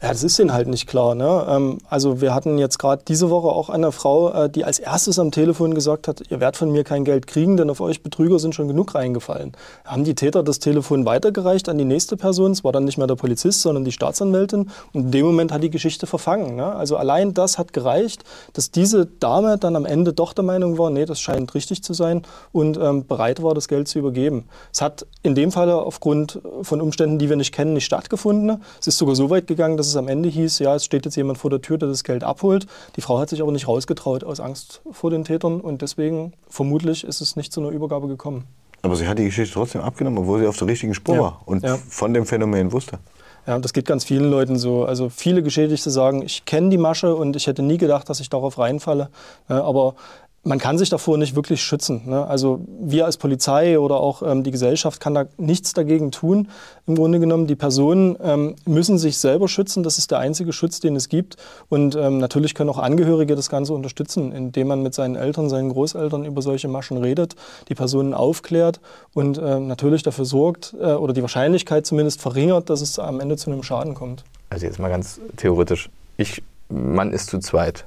Ja, 0.03 0.09
das 0.09 0.23
ist 0.23 0.39
ihnen 0.39 0.51
halt 0.51 0.67
nicht 0.67 0.87
klar. 0.87 1.13
Ne? 1.13 1.45
Ähm, 1.47 1.77
also 1.87 2.21
wir 2.21 2.33
hatten 2.33 2.57
jetzt 2.57 2.79
gerade 2.79 3.03
diese 3.07 3.29
Woche 3.29 3.49
auch 3.49 3.69
eine 3.69 3.91
Frau, 3.91 4.33
äh, 4.33 4.49
die 4.49 4.65
als 4.65 4.79
erstes 4.79 5.19
am 5.19 5.29
Telefon 5.29 5.75
gesagt 5.75 6.07
hat, 6.07 6.23
ihr 6.31 6.39
werdet 6.39 6.57
von 6.57 6.71
mir 6.71 6.83
kein 6.83 7.05
Geld 7.05 7.27
kriegen, 7.27 7.55
denn 7.55 7.69
auf 7.69 7.81
euch 7.81 8.01
Betrüger 8.01 8.39
sind 8.39 8.55
schon 8.55 8.67
genug 8.67 8.95
reingefallen. 8.95 9.51
Haben 9.85 10.03
die 10.03 10.15
Täter 10.15 10.41
das 10.41 10.57
Telefon 10.57 11.05
weitergereicht 11.05 11.69
an 11.69 11.77
die 11.77 11.85
nächste 11.85 12.17
Person, 12.17 12.51
es 12.51 12.63
war 12.63 12.71
dann 12.71 12.85
nicht 12.85 12.97
mehr 12.97 13.05
der 13.05 13.13
Polizist, 13.13 13.61
sondern 13.61 13.85
die 13.85 13.91
Staatsanwältin 13.91 14.71
und 14.91 15.01
in 15.01 15.11
dem 15.11 15.23
Moment 15.23 15.51
hat 15.51 15.61
die 15.61 15.69
Geschichte 15.69 16.07
verfangen. 16.07 16.55
Ne? 16.55 16.65
Also 16.65 16.97
allein 16.97 17.35
das 17.35 17.59
hat 17.59 17.71
gereicht, 17.71 18.23
dass 18.53 18.71
diese 18.71 19.05
Dame 19.05 19.59
dann 19.59 19.75
am 19.75 19.85
Ende 19.85 20.13
doch 20.13 20.33
der 20.33 20.43
Meinung 20.43 20.79
war, 20.79 20.89
nee, 20.89 21.05
das 21.05 21.19
scheint 21.19 21.53
richtig 21.53 21.83
zu 21.83 21.93
sein 21.93 22.23
und 22.51 22.75
ähm, 22.81 23.05
bereit 23.05 23.43
war, 23.43 23.53
das 23.53 23.67
Geld 23.67 23.87
zu 23.87 23.99
übergeben. 23.99 24.45
Es 24.73 24.81
hat 24.81 25.05
in 25.21 25.35
dem 25.35 25.51
Falle 25.51 25.75
aufgrund 25.75 26.41
von 26.63 26.81
Umständen, 26.81 27.19
die 27.19 27.29
wir 27.29 27.35
nicht 27.35 27.53
kennen, 27.53 27.73
nicht 27.73 27.85
stattgefunden. 27.85 28.63
Es 28.79 28.87
ist 28.87 28.97
sogar 28.97 29.13
so 29.13 29.29
weit 29.29 29.45
gegangen, 29.45 29.77
dass 29.77 29.90
es 29.91 29.97
am 29.97 30.07
Ende 30.07 30.29
hieß, 30.29 30.59
ja, 30.59 30.75
es 30.75 30.85
steht 30.85 31.05
jetzt 31.05 31.15
jemand 31.15 31.37
vor 31.37 31.49
der 31.49 31.61
Tür, 31.61 31.77
der 31.77 31.89
das 31.89 32.03
Geld 32.03 32.23
abholt. 32.23 32.67
Die 32.95 33.01
Frau 33.01 33.19
hat 33.19 33.29
sich 33.29 33.41
aber 33.41 33.51
nicht 33.51 33.67
rausgetraut 33.67 34.23
aus 34.23 34.39
Angst 34.39 34.81
vor 34.91 35.11
den 35.11 35.23
Tätern 35.23 35.61
und 35.61 35.81
deswegen 35.81 36.33
vermutlich 36.49 37.03
ist 37.03 37.21
es 37.21 37.35
nicht 37.35 37.53
zu 37.53 37.61
einer 37.61 37.69
Übergabe 37.69 38.07
gekommen. 38.07 38.45
Aber 38.81 38.95
sie 38.95 39.07
hat 39.07 39.19
die 39.19 39.25
Geschichte 39.25 39.53
trotzdem 39.53 39.81
abgenommen, 39.81 40.19
obwohl 40.19 40.39
sie 40.39 40.47
auf 40.47 40.57
der 40.57 40.67
richtigen 40.67 40.93
Spur 40.93 41.15
ja. 41.15 41.21
war 41.21 41.41
und 41.45 41.63
ja. 41.63 41.77
von 41.77 42.13
dem 42.13 42.25
Phänomen 42.25 42.71
wusste. 42.71 42.99
Ja, 43.47 43.57
das 43.57 43.73
geht 43.73 43.85
ganz 43.85 44.03
vielen 44.03 44.29
Leuten 44.29 44.57
so. 44.57 44.85
Also 44.85 45.09
viele 45.09 45.41
Geschädigte 45.41 45.89
sagen, 45.89 46.21
ich 46.21 46.45
kenne 46.45 46.69
die 46.69 46.77
Masche 46.77 47.15
und 47.15 47.35
ich 47.35 47.47
hätte 47.47 47.63
nie 47.63 47.77
gedacht, 47.77 48.09
dass 48.09 48.19
ich 48.19 48.29
darauf 48.29 48.59
reinfalle. 48.59 49.09
Aber 49.47 49.95
man 50.43 50.57
kann 50.57 50.77
sich 50.79 50.89
davor 50.89 51.17
nicht 51.17 51.35
wirklich 51.35 51.61
schützen. 51.61 52.01
Ne? 52.07 52.25
Also 52.25 52.65
wir 52.79 53.05
als 53.05 53.17
Polizei 53.17 53.77
oder 53.77 53.97
auch 53.97 54.23
ähm, 54.23 54.43
die 54.43 54.49
Gesellschaft 54.49 54.99
kann 54.99 55.13
da 55.13 55.25
nichts 55.37 55.73
dagegen 55.73 56.11
tun. 56.11 56.49
Im 56.87 56.95
Grunde 56.95 57.19
genommen, 57.19 57.45
die 57.45 57.55
Personen 57.55 58.17
ähm, 58.23 58.55
müssen 58.65 58.97
sich 58.97 59.19
selber 59.19 59.47
schützen. 59.47 59.83
Das 59.83 59.99
ist 59.99 60.09
der 60.09 60.17
einzige 60.17 60.51
Schutz, 60.51 60.79
den 60.79 60.95
es 60.95 61.09
gibt. 61.09 61.37
Und 61.69 61.95
ähm, 61.95 62.17
natürlich 62.17 62.55
können 62.55 62.71
auch 62.71 62.79
Angehörige 62.79 63.35
das 63.35 63.49
Ganze 63.49 63.73
unterstützen, 63.73 64.31
indem 64.31 64.67
man 64.67 64.81
mit 64.81 64.95
seinen 64.95 65.15
Eltern, 65.15 65.47
seinen 65.47 65.69
Großeltern 65.69 66.25
über 66.25 66.41
solche 66.41 66.67
Maschen 66.67 66.97
redet, 66.97 67.35
die 67.69 67.75
Personen 67.75 68.15
aufklärt 68.15 68.79
und 69.13 69.37
äh, 69.37 69.59
natürlich 69.59 70.01
dafür 70.01 70.25
sorgt 70.25 70.73
äh, 70.79 70.93
oder 70.93 71.13
die 71.13 71.21
Wahrscheinlichkeit 71.21 71.85
zumindest 71.85 72.19
verringert, 72.19 72.69
dass 72.71 72.81
es 72.81 72.97
am 72.97 73.19
Ende 73.19 73.37
zu 73.37 73.51
einem 73.51 73.61
Schaden 73.61 73.93
kommt. 73.93 74.23
Also 74.49 74.65
jetzt 74.65 74.79
mal 74.79 74.89
ganz 74.89 75.19
theoretisch. 75.37 75.89
Ich, 76.17 76.41
man 76.67 77.13
ist 77.13 77.29
zu 77.29 77.39
zweit 77.39 77.85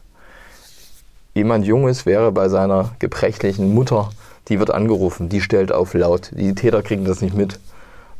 jemand 1.35 1.67
Junges 1.67 2.07
wäre 2.07 2.33
bei 2.33 2.49
seiner 2.49 2.91
gebrechlichen 2.99 3.75
Mutter, 3.75 4.11
die 4.49 4.59
wird 4.59 4.71
angerufen, 4.71 5.29
die 5.29 5.41
stellt 5.41 5.73
auf 5.73 5.95
laut, 5.95 6.31
die 6.35 6.55
Täter 6.55 6.83
kriegen 6.83 7.05
das 7.05 7.21
nicht 7.21 7.35
mit. 7.35 7.59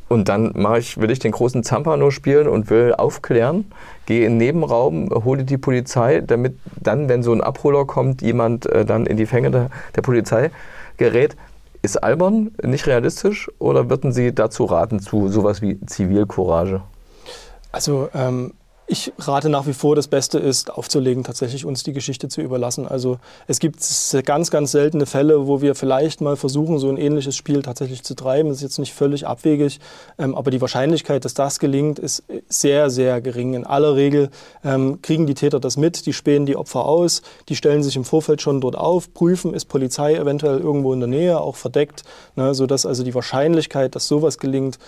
Und 0.09 0.29
dann 0.29 0.53
ich, 0.77 1.01
will 1.01 1.11
ich 1.11 1.19
den 1.19 1.33
großen 1.33 1.65
Zampano 1.65 2.11
spielen 2.11 2.47
und 2.47 2.69
will 2.69 2.95
aufklären, 2.95 3.73
gehe 4.07 4.27
in 4.27 4.33
den 4.33 4.39
Nebenraum, 4.39 5.09
hole 5.11 5.45
die 5.45 5.57
Polizei, 5.57 6.21
damit 6.21 6.59
dann, 6.81 7.09
wenn 7.09 7.23
so 7.23 7.33
ein 7.33 7.41
Abholer 7.41 7.87
kommt, 7.87 8.21
jemand 8.21 8.67
äh, 8.67 8.85
dann 8.85 9.07
in 9.07 9.17
die 9.17 9.27
Fänge 9.27 9.51
der, 9.51 9.71
der 9.97 10.03
Polizei 10.03 10.51
gerät. 10.99 11.37
Ist 11.83 12.03
albern, 12.03 12.53
nicht 12.63 12.87
realistisch 12.87 13.51
oder 13.59 13.91
würden 13.91 14.13
Sie 14.13 14.35
dazu 14.35 14.65
raten 14.65 15.01
zu 15.01 15.29
sowas 15.29 15.61
wie 15.61 15.79
Zivilcourage? 15.85 16.81
Also 17.73 18.09
ähm, 18.15 18.53
ich 18.87 19.13
rate 19.19 19.49
nach 19.49 19.67
wie 19.67 19.73
vor, 19.73 19.97
das 19.97 20.09
Beste 20.09 20.39
ist, 20.39 20.71
aufzulegen, 20.71 21.25
tatsächlich 21.25 21.65
uns 21.65 21.83
die 21.85 21.95
Geschichte 21.95 22.29
zu 22.29 22.43
überlassen. 22.43 22.87
Also 22.87 23.19
es 23.47 23.59
gibt 23.59 23.79
ganz, 24.27 24.51
ganz 24.51 24.73
seltene 24.73 25.07
Fälle, 25.07 25.47
wo 25.47 25.63
wir 25.63 25.75
vielleicht 25.75 26.21
mal 26.21 26.37
versuchen, 26.37 26.79
so 26.79 26.91
ein 26.91 26.99
ähnliches 26.99 27.35
Spiel 27.35 27.63
tatsächlich 27.63 28.03
zu 28.03 28.15
treiben. 28.15 28.51
Das 28.51 28.59
ist 28.59 28.63
jetzt 28.63 28.79
nicht 28.79 28.93
völlig 28.93 29.27
abwegig, 29.27 29.81
ähm, 30.19 30.35
aber 30.35 30.51
die 30.51 30.61
Wahrscheinlichkeit, 30.61 31.25
dass 31.25 31.33
das 31.33 31.59
gelingt, 31.59 31.99
ist 31.99 32.25
sehr, 32.49 32.91
sehr 32.91 33.23
gering. 33.23 33.55
In 33.55 33.65
aller 33.65 33.97
Regel 33.97 34.31
ähm, 34.63 35.01
kriegen 35.01 35.27
die 35.27 35.35
Täter 35.35 35.61
das 35.61 35.79
mit, 35.79 36.05
die 36.05 36.13
spähen 36.13 36.45
die 36.45 36.57
Opfer 36.57 36.85
aus, 36.85 37.23
die 37.49 37.57
stellen 37.57 37.83
sich 37.83 37.97
im 37.97 38.05
Vorfeld 38.05 38.43
schon 38.43 38.61
dort 38.61 38.77
auf, 38.77 39.15
prüfen, 39.15 39.55
ist 39.55 39.65
Polizei 39.67 40.15
eventuell 40.15 40.59
irgendwo 40.59 40.93
in 40.93 41.01
der 41.01 41.09
Nähe, 41.09 41.41
auch 41.41 41.57
verdeckt, 41.57 42.03
ne, 42.37 42.55
sodass 42.55 42.85
also 42.85 43.03
die 43.03 43.15
Wahrscheinlichkeit, 43.15 43.95
dass 43.95 44.09
sowas 44.09 44.39
gelingt, 44.39 44.79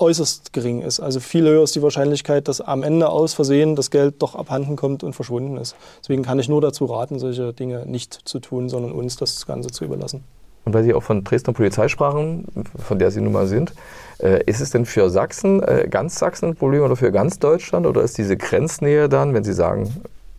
äußerst 0.00 0.52
gering 0.52 0.82
ist. 0.82 1.00
Also 1.00 1.20
viel 1.20 1.44
höher 1.44 1.62
ist 1.62 1.74
die 1.74 1.82
Wahrscheinlichkeit, 1.82 2.48
dass 2.48 2.60
am 2.60 2.82
Ende 2.82 3.08
aus 3.08 3.34
Versehen 3.34 3.76
das 3.76 3.90
Geld 3.90 4.22
doch 4.22 4.34
abhanden 4.34 4.76
kommt 4.76 5.04
und 5.04 5.14
verschwunden 5.14 5.56
ist. 5.56 5.76
Deswegen 6.00 6.22
kann 6.22 6.38
ich 6.38 6.48
nur 6.48 6.60
dazu 6.60 6.86
raten, 6.86 7.18
solche 7.18 7.52
Dinge 7.52 7.84
nicht 7.86 8.14
zu 8.24 8.40
tun, 8.40 8.68
sondern 8.68 8.92
uns 8.92 9.16
das 9.16 9.46
Ganze 9.46 9.70
zu 9.70 9.84
überlassen. 9.84 10.24
Und 10.64 10.74
weil 10.74 10.84
Sie 10.84 10.94
auch 10.94 11.02
von 11.02 11.24
Dresdner 11.24 11.54
Polizei 11.54 11.88
sprachen, 11.88 12.46
von 12.78 12.98
der 12.98 13.10
Sie 13.10 13.20
nun 13.20 13.32
mal 13.32 13.46
sind, 13.46 13.72
äh, 14.18 14.42
ist 14.44 14.60
es 14.60 14.70
denn 14.70 14.84
für 14.84 15.08
Sachsen, 15.08 15.62
äh, 15.62 15.88
ganz 15.90 16.18
Sachsen 16.18 16.50
ein 16.50 16.56
Problem 16.56 16.82
oder 16.82 16.96
für 16.96 17.12
ganz 17.12 17.38
Deutschland? 17.38 17.86
Oder 17.86 18.02
ist 18.02 18.18
diese 18.18 18.36
Grenznähe 18.36 19.08
dann, 19.08 19.32
wenn 19.32 19.44
Sie 19.44 19.54
sagen, 19.54 19.90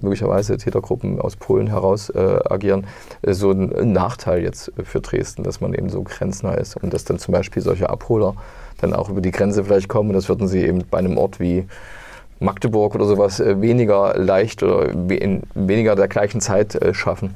möglicherweise 0.03 0.57
Tätergruppen 0.57 1.19
aus 1.19 1.35
Polen 1.35 1.67
heraus 1.67 2.09
äh, 2.09 2.39
agieren, 2.49 2.87
äh, 3.21 3.33
so 3.33 3.51
ein 3.51 3.91
Nachteil 3.91 4.43
jetzt 4.43 4.71
für 4.83 5.01
Dresden, 5.01 5.43
dass 5.43 5.61
man 5.61 5.73
eben 5.73 5.89
so 5.89 6.03
grenznah 6.03 6.53
ist 6.53 6.77
und 6.77 6.93
dass 6.93 7.03
dann 7.05 7.19
zum 7.19 7.33
Beispiel 7.33 7.61
solche 7.61 7.89
Abholer 7.89 8.35
dann 8.79 8.93
auch 8.93 9.09
über 9.09 9.21
die 9.21 9.31
Grenze 9.31 9.63
vielleicht 9.63 9.87
kommen. 9.87 10.09
Und 10.09 10.15
das 10.15 10.29
würden 10.29 10.47
sie 10.47 10.65
eben 10.65 10.83
bei 10.89 10.99
einem 10.99 11.17
Ort 11.17 11.39
wie 11.39 11.65
Magdeburg 12.39 12.95
oder 12.95 13.05
sowas 13.05 13.39
äh, 13.39 13.61
weniger 13.61 14.17
leicht 14.17 14.63
oder 14.63 14.89
in 14.89 15.43
weniger 15.53 15.95
der 15.95 16.07
gleichen 16.07 16.41
Zeit 16.41 16.75
äh, 16.75 16.93
schaffen. 16.93 17.35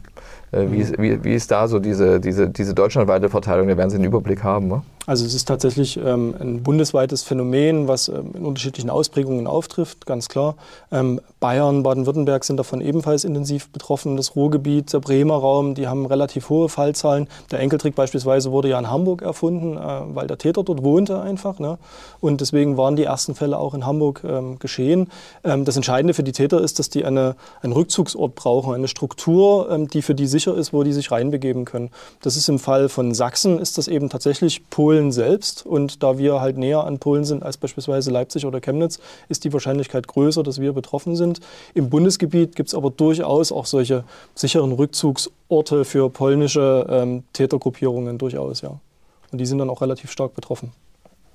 Wie, 0.52 0.78
ist, 0.78 0.98
wie, 0.98 1.22
wie 1.22 1.34
ist 1.34 1.52
da 1.52 1.68
so 1.68 1.80
diese, 1.80 2.22
diese, 2.22 2.48
diese 2.48 2.74
deutschlandweite 2.74 3.28
Verteilung? 3.28 3.68
Da 3.68 3.76
werden 3.76 3.90
Sie 3.90 3.98
einen 3.98 4.06
Überblick 4.06 4.42
haben. 4.42 4.70
Ne? 4.70 4.84
Also 5.08 5.26
es 5.26 5.34
ist 5.36 5.48
tatsächlich 5.48 5.98
ähm, 5.98 6.34
ein 6.40 6.64
bundesweites 6.64 7.22
Phänomen, 7.22 7.88
was 7.88 8.08
ähm, 8.08 8.32
in 8.34 8.46
unterschiedlichen 8.46 8.90
Ausprägungen 8.90 9.46
auftrifft, 9.46 10.06
ganz 10.06 10.30
klar. 10.30 10.56
Ähm, 10.92 11.22
Bayern, 11.40 11.84
Baden-Württemberg 11.84 12.44
sind 12.44 12.58
davon 12.58 12.82
ebenfalls 12.82 13.24
intensiv 13.24 13.70
betroffen. 13.70 14.18
Das 14.18 14.36
Ruhrgebiet, 14.36 14.94
der 14.94 15.00
Bremer 15.00 15.36
Raum, 15.36 15.76
die 15.76 15.88
haben 15.88 16.08
relativ 16.08 16.50
hohe 16.50 16.70
Fallzahlen. 16.70 17.28
Der 17.52 17.60
Enkeltrick 17.60 17.94
beispielsweise 17.94 18.52
wurde 18.52 18.70
ja 18.70 18.80
in 18.80 18.90
Hamburg 18.90 19.22
erfunden, 19.22 19.78
äh, 19.78 20.16
weil 20.16 20.26
der 20.26 20.40
Täter 20.40 20.64
dort 20.64 20.84
wohnte 20.84 21.22
einfach. 21.22 21.60
Ne? 21.60 21.78
Und 22.20 22.42
deswegen 22.42 22.78
waren 22.78 22.96
die 22.96 23.04
ersten 23.04 23.36
Fälle 23.36 23.60
auch 23.60 23.76
in 23.76 23.86
Hamburg 23.86 24.24
ähm, 24.28 24.58
geschehen. 24.58 25.12
Ähm, 25.44 25.66
das 25.66 25.76
Entscheidende 25.76 26.16
für 26.16 26.24
die 26.24 26.32
Täter 26.32 26.62
ist, 26.62 26.80
dass 26.80 26.90
die 26.90 27.06
eine, 27.06 27.36
einen 27.62 27.74
Rückzugsort 27.74 28.34
brauchen, 28.34 28.74
eine 28.74 28.88
Struktur, 28.88 29.70
ähm, 29.70 29.88
die 29.88 30.02
für 30.02 30.16
die 30.16 30.26
sicher 30.26 30.56
ist, 30.56 30.74
wo 30.74 30.82
die 30.82 30.94
sich 30.94 31.12
reinbegeben 31.12 31.66
können. 31.66 31.92
Das 32.24 32.38
ist 32.38 32.50
im 32.50 32.58
Fall 32.58 32.90
von 32.90 33.14
Sachsen, 33.14 33.60
ist 33.60 33.78
das 33.78 33.88
eben 33.88 34.10
tatsächlich 34.10 34.68
Polen 34.72 34.95
Polen 34.96 35.12
selbst. 35.12 35.66
Und 35.66 36.04
da 36.04 36.18
wir 36.18 36.40
halt 36.40 36.58
näher 36.58 36.86
an 36.86 37.00
Polen 37.00 37.26
sind 37.26 37.44
als 37.44 37.58
beispielsweise 37.58 38.12
Leipzig 38.12 38.46
oder 38.46 38.62
Chemnitz, 38.62 39.00
ist 39.28 39.44
die 39.44 39.52
Wahrscheinlichkeit 39.52 40.08
größer, 40.08 40.42
dass 40.42 40.62
wir 40.62 40.72
betroffen 40.72 41.18
sind. 41.18 41.42
Im 41.74 41.90
Bundesgebiet 41.90 42.56
gibt 42.56 42.70
es 42.70 42.76
aber 42.76 42.92
durchaus 42.92 43.52
auch 43.52 43.66
solche 43.66 44.06
sicheren 44.36 44.72
Rückzugsorte 44.72 45.84
für 45.84 46.10
polnische 46.10 46.88
ähm, 46.90 47.24
Tätergruppierungen 47.34 48.18
durchaus, 48.18 48.62
ja. 48.62 48.80
Und 49.32 49.40
die 49.40 49.46
sind 49.46 49.58
dann 49.58 49.70
auch 49.70 49.82
relativ 49.82 50.12
stark 50.12 50.34
betroffen. 50.34 50.72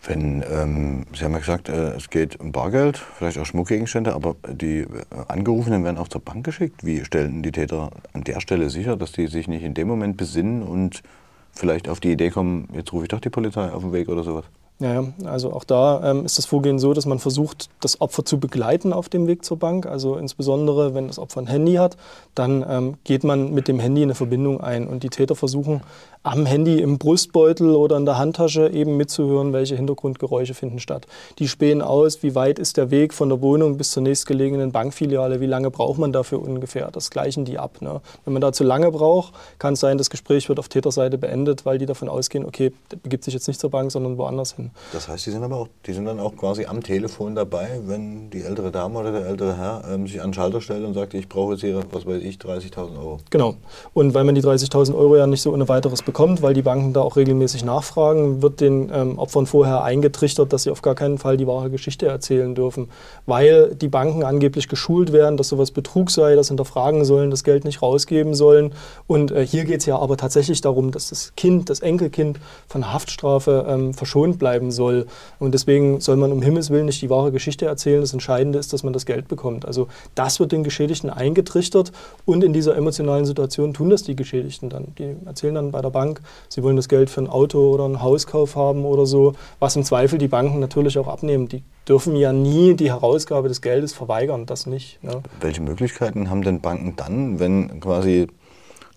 Wenn, 0.02 0.42
ähm, 0.50 1.04
Sie 1.14 1.24
haben 1.24 1.32
ja 1.32 1.40
gesagt, 1.40 1.68
äh, 1.68 1.90
es 1.90 2.08
geht 2.08 2.40
um 2.40 2.52
Bargeld, 2.52 2.96
vielleicht 2.96 3.36
auch 3.36 3.44
Schmuckgegenstände, 3.44 4.14
aber 4.14 4.36
die 4.48 4.78
äh, 4.78 4.86
Angerufenen 5.28 5.84
werden 5.84 5.98
auch 5.98 6.08
zur 6.08 6.22
Bank 6.22 6.46
geschickt. 6.46 6.86
Wie 6.86 7.04
stellen 7.04 7.42
die 7.42 7.52
Täter 7.52 7.90
an 8.14 8.24
der 8.24 8.40
Stelle 8.40 8.70
sicher, 8.70 8.96
dass 8.96 9.12
die 9.12 9.26
sich 9.26 9.46
nicht 9.46 9.62
in 9.62 9.74
dem 9.74 9.88
Moment 9.88 10.16
besinnen 10.16 10.62
und 10.62 11.02
vielleicht 11.52 11.88
auf 11.88 12.00
die 12.00 12.12
Idee 12.12 12.30
kommen, 12.30 12.68
jetzt 12.72 12.92
rufe 12.92 13.04
ich 13.04 13.08
doch 13.08 13.20
die 13.20 13.30
Polizei 13.30 13.70
auf 13.70 13.82
den 13.82 13.92
Weg 13.92 14.08
oder 14.08 14.22
sowas. 14.22 14.44
Ja, 14.80 15.04
also 15.26 15.52
auch 15.52 15.64
da 15.64 16.10
ähm, 16.10 16.24
ist 16.24 16.38
das 16.38 16.46
Vorgehen 16.46 16.78
so, 16.78 16.94
dass 16.94 17.04
man 17.04 17.18
versucht, 17.18 17.68
das 17.80 18.00
Opfer 18.00 18.24
zu 18.24 18.40
begleiten 18.40 18.94
auf 18.94 19.10
dem 19.10 19.26
Weg 19.26 19.44
zur 19.44 19.58
Bank. 19.58 19.84
Also 19.84 20.16
insbesondere, 20.16 20.94
wenn 20.94 21.06
das 21.06 21.18
Opfer 21.18 21.40
ein 21.40 21.46
Handy 21.48 21.74
hat, 21.74 21.98
dann 22.34 22.64
ähm, 22.66 22.94
geht 23.04 23.22
man 23.22 23.52
mit 23.52 23.68
dem 23.68 23.78
Handy 23.78 24.02
eine 24.02 24.14
Verbindung 24.14 24.62
ein. 24.62 24.88
Und 24.88 25.02
die 25.02 25.10
Täter 25.10 25.36
versuchen 25.36 25.82
am 26.22 26.46
Handy 26.46 26.80
im 26.80 26.96
Brustbeutel 26.96 27.74
oder 27.74 27.98
in 27.98 28.06
der 28.06 28.16
Handtasche 28.16 28.70
eben 28.70 28.96
mitzuhören, 28.96 29.52
welche 29.52 29.76
Hintergrundgeräusche 29.76 30.54
finden 30.54 30.78
statt. 30.78 31.06
Die 31.38 31.48
spähen 31.48 31.82
aus, 31.82 32.22
wie 32.22 32.34
weit 32.34 32.58
ist 32.58 32.78
der 32.78 32.90
Weg 32.90 33.12
von 33.12 33.28
der 33.28 33.42
Wohnung 33.42 33.76
bis 33.76 33.90
zur 33.90 34.02
nächstgelegenen 34.02 34.72
Bankfiliale, 34.72 35.40
wie 35.40 35.46
lange 35.46 35.70
braucht 35.70 35.98
man 35.98 36.10
dafür 36.12 36.40
ungefähr. 36.40 36.90
Das 36.90 37.10
gleichen 37.10 37.44
die 37.44 37.58
ab. 37.58 37.82
Ne? 37.82 38.00
Wenn 38.24 38.32
man 38.32 38.40
da 38.40 38.52
zu 38.52 38.64
lange 38.64 38.90
braucht, 38.90 39.34
kann 39.58 39.74
es 39.74 39.80
sein, 39.80 39.98
das 39.98 40.08
Gespräch 40.08 40.48
wird 40.48 40.58
auf 40.58 40.68
Täterseite 40.68 41.18
beendet, 41.18 41.66
weil 41.66 41.76
die 41.76 41.86
davon 41.86 42.08
ausgehen, 42.08 42.46
okay, 42.46 42.72
der 42.90 42.96
begibt 42.96 43.24
sich 43.24 43.34
jetzt 43.34 43.46
nicht 43.46 43.60
zur 43.60 43.70
Bank, 43.70 43.92
sondern 43.92 44.16
woanders 44.16 44.54
hin. 44.54 44.69
Das 44.92 45.08
heißt, 45.08 45.26
die 45.26 45.30
sind 45.30 45.42
aber 45.42 45.56
auch, 45.56 45.68
die 45.86 45.92
sind 45.92 46.04
dann 46.04 46.20
auch 46.20 46.36
quasi 46.36 46.66
am 46.66 46.82
Telefon 46.82 47.34
dabei, 47.34 47.80
wenn 47.86 48.30
die 48.30 48.42
ältere 48.42 48.70
Dame 48.70 48.98
oder 48.98 49.12
der 49.12 49.26
ältere 49.26 49.56
Herr 49.56 49.84
ähm, 49.90 50.06
sich 50.06 50.20
an 50.20 50.28
den 50.28 50.34
Schalter 50.34 50.60
stellt 50.60 50.84
und 50.84 50.94
sagt, 50.94 51.14
ich 51.14 51.28
brauche 51.28 51.52
jetzt 51.52 51.60
hier, 51.60 51.80
was 51.92 52.06
weiß 52.06 52.22
ich, 52.22 52.36
30.000 52.36 52.98
Euro. 52.98 53.18
Genau. 53.30 53.54
Und 53.92 54.14
weil 54.14 54.24
man 54.24 54.34
die 54.34 54.42
30.000 54.42 54.94
Euro 54.94 55.16
ja 55.16 55.26
nicht 55.26 55.42
so 55.42 55.52
ohne 55.52 55.68
weiteres 55.68 56.02
bekommt, 56.02 56.42
weil 56.42 56.54
die 56.54 56.62
Banken 56.62 56.92
da 56.92 57.00
auch 57.00 57.16
regelmäßig 57.16 57.64
nachfragen, 57.64 58.42
wird 58.42 58.60
den 58.60 58.90
ähm, 58.92 59.18
Opfern 59.18 59.46
vorher 59.46 59.84
eingetrichtert, 59.84 60.52
dass 60.52 60.64
sie 60.64 60.70
auf 60.70 60.82
gar 60.82 60.94
keinen 60.94 61.18
Fall 61.18 61.36
die 61.36 61.46
wahre 61.46 61.70
Geschichte 61.70 62.06
erzählen 62.06 62.54
dürfen, 62.54 62.88
weil 63.26 63.74
die 63.74 63.88
Banken 63.88 64.24
angeblich 64.24 64.68
geschult 64.68 65.12
werden, 65.12 65.36
dass 65.36 65.48
sowas 65.48 65.70
Betrug 65.70 66.10
sei, 66.10 66.34
das 66.34 66.48
hinterfragen 66.48 67.04
sollen, 67.04 67.30
das 67.30 67.44
Geld 67.44 67.64
nicht 67.64 67.82
rausgeben 67.82 68.34
sollen. 68.34 68.72
Und 69.06 69.30
äh, 69.30 69.46
hier 69.46 69.64
geht 69.64 69.80
es 69.80 69.86
ja 69.86 69.98
aber 69.98 70.16
tatsächlich 70.16 70.60
darum, 70.60 70.90
dass 70.90 71.10
das 71.10 71.32
Kind, 71.36 71.70
das 71.70 71.80
Enkelkind 71.80 72.40
von 72.68 72.92
Haftstrafe 72.92 73.66
ähm, 73.68 73.94
verschont 73.94 74.38
bleiben 74.60 74.70
soll. 74.70 75.06
Und 75.38 75.52
deswegen 75.52 76.00
soll 76.00 76.16
man 76.16 76.32
um 76.32 76.42
Himmels 76.42 76.70
Willen 76.70 76.86
nicht 76.86 77.00
die 77.02 77.10
wahre 77.10 77.32
Geschichte 77.32 77.66
erzählen. 77.66 78.00
Das 78.00 78.12
Entscheidende 78.12 78.58
ist, 78.58 78.72
dass 78.72 78.82
man 78.82 78.92
das 78.92 79.06
Geld 79.06 79.28
bekommt. 79.28 79.64
Also 79.64 79.88
das 80.14 80.38
wird 80.38 80.52
den 80.52 80.64
Geschädigten 80.64 81.10
eingetrichtert 81.10 81.92
und 82.26 82.44
in 82.44 82.52
dieser 82.52 82.76
emotionalen 82.76 83.24
Situation 83.24 83.72
tun 83.72 83.90
das 83.90 84.02
die 84.02 84.16
Geschädigten 84.16 84.68
dann. 84.68 84.88
Die 84.98 85.16
erzählen 85.24 85.54
dann 85.54 85.70
bei 85.70 85.80
der 85.80 85.90
Bank, 85.90 86.20
sie 86.48 86.62
wollen 86.62 86.76
das 86.76 86.88
Geld 86.88 87.10
für 87.10 87.22
ein 87.22 87.28
Auto 87.28 87.70
oder 87.70 87.84
einen 87.84 88.02
Hauskauf 88.02 88.56
haben 88.56 88.84
oder 88.84 89.06
so, 89.06 89.34
was 89.58 89.76
im 89.76 89.84
Zweifel 89.84 90.18
die 90.18 90.28
Banken 90.28 90.60
natürlich 90.60 90.98
auch 90.98 91.08
abnehmen. 91.08 91.48
Die 91.48 91.62
dürfen 91.88 92.14
ja 92.16 92.32
nie 92.32 92.74
die 92.74 92.90
Herausgabe 92.90 93.48
des 93.48 93.62
Geldes 93.62 93.92
verweigern, 93.92 94.46
das 94.46 94.66
nicht. 94.66 95.02
Ne? 95.02 95.22
Welche 95.40 95.62
Möglichkeiten 95.62 96.30
haben 96.30 96.42
denn 96.42 96.60
Banken 96.60 96.94
dann, 96.96 97.40
wenn 97.40 97.80
quasi 97.80 98.28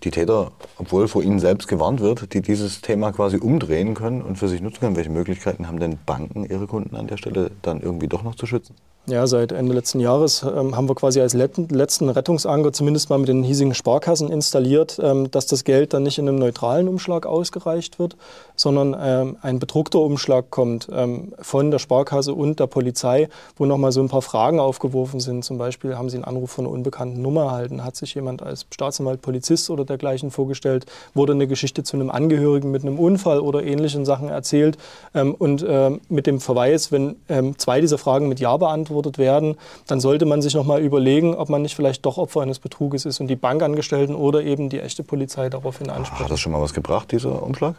die 0.04 0.10
Täter, 0.10 0.52
obwohl 0.78 1.08
vor 1.08 1.22
ihnen 1.22 1.40
selbst 1.40 1.68
gewarnt 1.68 2.00
wird, 2.00 2.34
die 2.34 2.42
dieses 2.42 2.80
Thema 2.80 3.12
quasi 3.12 3.38
umdrehen 3.38 3.94
können 3.94 4.22
und 4.22 4.36
für 4.36 4.48
sich 4.48 4.60
nutzen 4.60 4.80
können? 4.80 4.96
Welche 4.96 5.10
Möglichkeiten 5.10 5.66
haben 5.66 5.80
denn 5.80 5.98
Banken, 6.04 6.44
ihre 6.44 6.66
Kunden 6.66 6.96
an 6.96 7.06
der 7.06 7.16
Stelle 7.16 7.50
dann 7.62 7.80
irgendwie 7.80 8.08
doch 8.08 8.22
noch 8.22 8.34
zu 8.34 8.46
schützen? 8.46 8.74
Ja, 9.06 9.26
seit 9.26 9.52
Ende 9.52 9.74
letzten 9.74 10.00
Jahres 10.00 10.42
ähm, 10.42 10.74
haben 10.74 10.88
wir 10.88 10.94
quasi 10.94 11.20
als 11.20 11.34
letzten 11.34 12.08
Rettungsanker 12.08 12.72
zumindest 12.72 13.10
mal 13.10 13.18
mit 13.18 13.28
den 13.28 13.42
hiesigen 13.42 13.74
Sparkassen 13.74 14.30
installiert, 14.30 14.98
ähm, 15.02 15.30
dass 15.30 15.44
das 15.44 15.64
Geld 15.64 15.92
dann 15.92 16.04
nicht 16.04 16.16
in 16.16 16.26
einem 16.26 16.38
neutralen 16.38 16.88
Umschlag 16.88 17.26
ausgereicht 17.26 17.98
wird, 17.98 18.16
sondern 18.56 18.96
ähm, 18.98 19.36
ein 19.42 19.58
bedruckter 19.58 19.98
Umschlag 19.98 20.48
kommt 20.48 20.88
ähm, 20.90 21.34
von 21.38 21.70
der 21.70 21.80
Sparkasse 21.80 22.32
und 22.32 22.60
der 22.60 22.66
Polizei, 22.66 23.28
wo 23.58 23.66
nochmal 23.66 23.92
so 23.92 24.00
ein 24.00 24.08
paar 24.08 24.22
Fragen 24.22 24.58
aufgeworfen 24.58 25.20
sind. 25.20 25.44
Zum 25.44 25.58
Beispiel 25.58 25.98
haben 25.98 26.08
Sie 26.08 26.16
einen 26.16 26.24
Anruf 26.24 26.52
von 26.52 26.64
einer 26.64 26.72
unbekannten 26.72 27.20
Nummer 27.20 27.42
erhalten, 27.42 27.84
hat 27.84 27.96
sich 27.96 28.14
jemand 28.14 28.42
als 28.42 28.64
Staatsanwalt, 28.70 29.20
Polizist 29.20 29.68
oder 29.68 29.84
dergleichen 29.84 30.30
vorgestellt, 30.30 30.86
wurde 31.12 31.34
eine 31.34 31.46
Geschichte 31.46 31.82
zu 31.82 31.98
einem 31.98 32.08
Angehörigen 32.08 32.70
mit 32.70 32.80
einem 32.80 32.98
Unfall 32.98 33.40
oder 33.40 33.64
ähnlichen 33.64 34.06
Sachen 34.06 34.30
erzählt? 34.30 34.78
Ähm, 35.14 35.34
und 35.34 35.62
ähm, 35.68 36.00
mit 36.08 36.26
dem 36.26 36.40
Verweis, 36.40 36.90
wenn 36.90 37.16
zwei 37.58 37.82
dieser 37.82 37.98
Fragen 37.98 38.28
mit 38.28 38.40
Ja 38.40 38.56
beantwortet 38.56 38.93
beantwortet 38.94 39.18
werden, 39.18 39.56
dann 39.86 40.00
sollte 40.00 40.26
man 40.26 40.40
sich 40.40 40.54
noch 40.54 40.64
mal 40.64 40.80
überlegen, 40.80 41.34
ob 41.34 41.48
man 41.48 41.62
nicht 41.62 41.74
vielleicht 41.74 42.06
doch 42.06 42.18
Opfer 42.18 42.40
eines 42.40 42.58
Betruges 42.58 43.04
ist 43.04 43.20
und 43.20 43.26
die 43.26 43.36
Bankangestellten 43.36 44.14
oder 44.14 44.42
eben 44.42 44.68
die 44.68 44.80
echte 44.80 45.02
Polizei 45.02 45.48
daraufhin 45.50 45.90
anspricht. 45.90 46.22
Hat 46.22 46.30
das 46.30 46.40
schon 46.40 46.52
mal 46.52 46.60
was 46.60 46.72
gebracht, 46.72 47.12
dieser 47.12 47.42
Umschlag? 47.42 47.74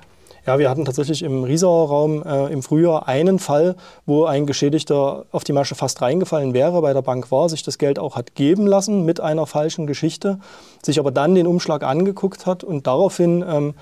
Ja, 0.45 0.59
wir 0.59 0.69
hatten 0.69 0.85
tatsächlich 0.85 1.23
im 1.23 1.43
Riesauer 1.43 1.89
Raum 1.89 2.23
äh, 2.23 2.53
im 2.53 2.61
Frühjahr 2.61 3.07
einen 3.07 3.39
Fall, 3.39 3.75
wo 4.05 4.25
ein 4.25 4.45
Geschädigter 4.45 5.25
auf 5.31 5.43
die 5.43 5.53
Masche 5.53 5.73
fast 5.73 6.03
reingefallen 6.03 6.53
wäre, 6.53 6.79
bei 6.83 6.93
der 6.93 7.01
Bank 7.01 7.31
war, 7.31 7.49
sich 7.49 7.63
das 7.63 7.79
Geld 7.79 7.97
auch 7.97 8.15
hat 8.15 8.35
geben 8.35 8.67
lassen 8.67 9.05
mit 9.05 9.19
einer 9.19 9.47
falschen 9.47 9.87
Geschichte, 9.87 10.37
sich 10.83 10.99
aber 10.99 11.09
dann 11.09 11.33
den 11.33 11.47
Umschlag 11.47 11.83
angeguckt 11.83 12.45
hat 12.45 12.63
und 12.63 12.85
daraufhin 12.85 13.43
ähm, 13.47 13.73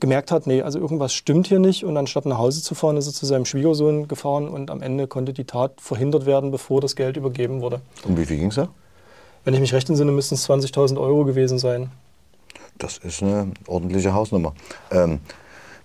gemerkt 0.00 0.30
hat, 0.30 0.46
nee, 0.46 0.62
also 0.62 0.78
irgendwas 0.78 1.12
stimmt 1.12 1.46
hier 1.46 1.58
nicht. 1.58 1.84
Und 1.84 1.96
anstatt 1.96 2.26
nach 2.26 2.38
Hause 2.38 2.62
zu 2.62 2.74
fahren, 2.74 2.96
ist 2.96 3.06
er 3.06 3.12
zu 3.12 3.26
seinem 3.26 3.44
Schwiegersohn 3.44 4.08
gefahren 4.08 4.48
und 4.48 4.70
am 4.70 4.82
Ende 4.82 5.06
konnte 5.06 5.32
die 5.32 5.44
Tat 5.44 5.80
verhindert 5.80 6.26
werden, 6.26 6.50
bevor 6.50 6.80
das 6.80 6.96
Geld 6.96 7.16
übergeben 7.16 7.60
wurde. 7.60 7.80
Um 8.04 8.16
wie 8.16 8.26
viel 8.26 8.38
ging 8.38 8.48
es 8.48 8.56
da? 8.56 8.68
Wenn 9.44 9.54
ich 9.54 9.60
mich 9.60 9.72
recht 9.72 9.88
entsinne, 9.88 10.12
müssten 10.12 10.34
es 10.34 10.48
20.000 10.48 10.98
Euro 11.00 11.24
gewesen 11.24 11.58
sein. 11.58 11.90
Das 12.78 12.98
ist 12.98 13.22
eine 13.22 13.52
ordentliche 13.66 14.12
Hausnummer. 14.12 14.54
Ähm, 14.90 15.20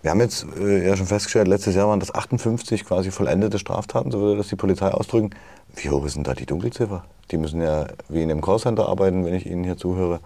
wir 0.02 0.10
haben 0.10 0.20
jetzt 0.20 0.46
äh, 0.60 0.88
ja 0.88 0.98
schon 0.98 1.06
festgestellt, 1.06 1.48
letztes 1.48 1.76
Jahr 1.76 1.88
waren 1.88 2.00
das 2.00 2.14
58 2.14 2.86
quasi 2.86 3.12
vollendete 3.12 3.60
Straftaten, 3.60 4.12
so 4.12 4.20
würde 4.20 4.38
das 4.38 4.48
die 4.48 4.56
Polizei 4.56 4.90
ausdrücken. 4.90 5.30
Wie 5.76 5.90
hoch 5.90 6.04
ist 6.06 6.16
denn 6.16 6.24
da 6.24 6.34
die 6.34 6.48
Dunkelziffer? 6.48 7.06
Die 7.30 7.38
müssen 7.38 7.62
ja 7.62 7.86
wie 8.10 8.24
in 8.24 8.32
einem 8.32 8.42
Callcenter 8.42 8.90
arbeiten, 8.90 9.26
wenn 9.26 9.36
ich 9.36 9.46
Ihnen 9.46 9.64
hier 9.64 9.78
zuhöre. 9.78 10.20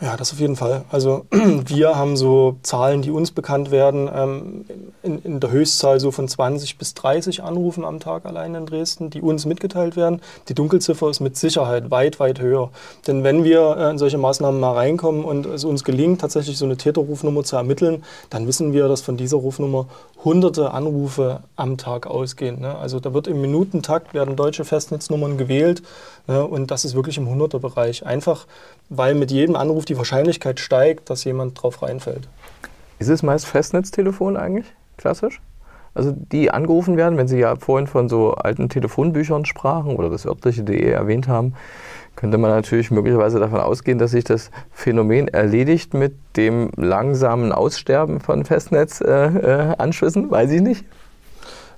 Ja, 0.00 0.16
das 0.16 0.32
auf 0.32 0.40
jeden 0.40 0.56
Fall. 0.56 0.84
Also 0.90 1.24
wir 1.30 1.96
haben 1.96 2.16
so 2.16 2.56
Zahlen, 2.62 3.02
die 3.02 3.10
uns 3.10 3.30
bekannt 3.30 3.70
werden, 3.70 4.10
ähm, 4.12 4.64
in, 5.02 5.18
in, 5.20 5.40
der 5.40 5.50
Höchstzahl 5.50 6.00
so 6.00 6.10
von 6.10 6.26
20 6.26 6.78
bis 6.78 6.94
30 6.94 7.42
Anrufen 7.42 7.84
am 7.84 8.00
Tag 8.00 8.26
allein 8.26 8.54
in 8.54 8.66
Dresden, 8.66 9.10
die 9.10 9.20
uns 9.20 9.46
mitgeteilt 9.46 9.96
werden. 9.96 10.20
Die 10.48 10.54
Dunkelziffer 10.54 11.08
ist 11.10 11.20
mit 11.20 11.36
Sicherheit 11.36 11.90
weit, 11.90 12.18
weit 12.18 12.40
höher. 12.40 12.70
Denn 13.06 13.22
wenn 13.22 13.44
wir 13.44 13.76
äh, 13.78 13.90
in 13.90 13.98
solche 13.98 14.18
Maßnahmen 14.18 14.60
mal 14.60 14.72
reinkommen 14.72 15.24
und 15.24 15.46
es 15.46 15.64
uns 15.64 15.84
gelingt, 15.84 16.20
tatsächlich 16.20 16.58
so 16.58 16.64
eine 16.64 16.76
Täterrufnummer 16.76 17.44
zu 17.44 17.56
ermitteln, 17.56 18.02
dann 18.30 18.48
wissen 18.48 18.72
wir, 18.72 18.88
dass 18.88 19.00
von 19.00 19.16
dieser 19.16 19.36
Rufnummer 19.36 19.86
hunderte 20.24 20.72
Anrufe 20.72 21.40
am 21.54 21.76
Tag 21.76 22.06
ausgehen. 22.06 22.60
Ne? 22.60 22.76
Also 22.76 22.98
da 22.98 23.14
wird 23.14 23.26
im 23.26 23.40
Minutentakt 23.40 24.14
werden 24.14 24.36
deutsche 24.36 24.64
Festnetznummern 24.64 25.38
gewählt? 25.38 25.82
Und 26.32 26.70
das 26.70 26.84
ist 26.84 26.94
wirklich 26.94 27.18
im 27.18 27.28
Hunderterbereich. 27.28 28.06
Einfach, 28.06 28.46
weil 28.88 29.14
mit 29.14 29.30
jedem 29.30 29.56
Anruf 29.56 29.74
Anruf 29.74 29.84
die 29.84 29.98
Wahrscheinlichkeit 29.98 30.60
steigt, 30.60 31.10
dass 31.10 31.24
jemand 31.24 31.62
drauf 31.62 31.82
reinfällt. 31.82 32.28
Ist 32.98 33.08
es 33.08 33.22
meist 33.22 33.46
Festnetztelefon 33.46 34.36
eigentlich, 34.36 34.66
klassisch? 34.96 35.40
Also 35.94 36.12
die 36.14 36.50
angerufen 36.50 36.96
werden, 36.96 37.16
wenn 37.18 37.28
Sie 37.28 37.38
ja 37.38 37.56
vorhin 37.56 37.86
von 37.86 38.08
so 38.08 38.34
alten 38.34 38.68
Telefonbüchern 38.68 39.44
sprachen 39.44 39.96
oder 39.96 40.10
das 40.10 40.26
örtliche.de 40.26 40.90
erwähnt 40.90 41.28
haben, 41.28 41.54
könnte 42.16 42.38
man 42.38 42.50
natürlich 42.50 42.90
möglicherweise 42.90 43.38
davon 43.38 43.60
ausgehen, 43.60 43.98
dass 43.98 44.12
sich 44.12 44.24
das 44.24 44.50
Phänomen 44.70 45.28
erledigt 45.28 45.94
mit 45.94 46.14
dem 46.36 46.70
langsamen 46.76 47.52
Aussterben 47.52 48.20
von 48.20 48.44
Festnetzanschlüssen, 48.44 50.24
äh, 50.24 50.26
äh, 50.26 50.30
weiß 50.30 50.50
ich 50.50 50.62
nicht. 50.62 50.84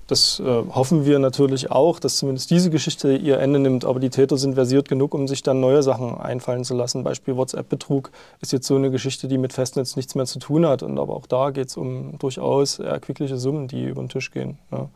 Das 0.06 0.40
äh, 0.40 0.44
hoffen 0.44 1.04
wir 1.04 1.18
natürlich 1.18 1.70
auch, 1.70 1.98
dass 1.98 2.18
zumindest 2.18 2.50
diese 2.50 2.70
Geschichte 2.70 3.14
ihr 3.16 3.38
Ende 3.38 3.58
nimmt. 3.58 3.84
Aber 3.84 3.98
die 3.98 4.10
Täter 4.10 4.36
sind 4.36 4.54
versiert 4.54 4.88
genug, 4.88 5.14
um 5.14 5.26
sich 5.26 5.42
dann 5.42 5.60
neue 5.60 5.82
Sachen 5.82 6.16
einfallen 6.16 6.64
zu 6.64 6.74
lassen. 6.74 7.02
Beispiel 7.02 7.36
WhatsApp-Betrug 7.36 8.10
ist 8.40 8.52
jetzt 8.52 8.66
so 8.66 8.76
eine 8.76 8.90
Geschichte, 8.90 9.26
die 9.26 9.38
mit 9.38 9.52
Festnetz 9.52 9.96
nichts 9.96 10.14
mehr 10.14 10.26
zu 10.26 10.38
tun 10.38 10.66
hat. 10.66 10.82
Und 10.82 10.98
aber 10.98 11.14
auch 11.14 11.26
da 11.26 11.50
geht 11.50 11.68
es 11.68 11.76
um 11.76 12.18
durchaus 12.18 12.78
erquickliche 12.78 13.36
Summen, 13.36 13.66
die 13.66 13.84
über 13.84 14.02
den 14.02 14.08
Tisch 14.08 14.30
gehen. 14.30 14.58
Ja. 14.70 14.88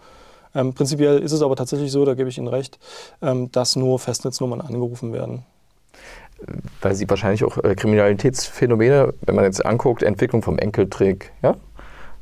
Ähm, 0.55 0.75
prinzipiell 0.75 1.19
ist 1.19 1.33
es 1.33 1.43
aber 1.43 1.57
tatsächlich 1.57 1.93
so, 1.93 2.05
da 2.05 2.15
gebe 2.15 2.29
ich 2.29 2.39
Ihnen 2.39 2.49
recht, 2.49 2.79
ähm, 3.23 3.51
dass 3.53 3.77
nur 3.77 3.99
Festnetznummern 3.99 4.61
angerufen 4.61 5.13
werden 5.13 5.45
weil 6.81 6.95
sie 6.95 7.09
wahrscheinlich 7.09 7.45
auch 7.45 7.59
äh, 7.59 7.75
Kriminalitätsphänomene, 7.75 9.13
wenn 9.21 9.35
man 9.35 9.45
jetzt 9.45 9.65
anguckt, 9.65 10.03
Entwicklung 10.03 10.43
vom 10.43 10.59
Enkeltrick, 10.59 11.33
ja, 11.43 11.57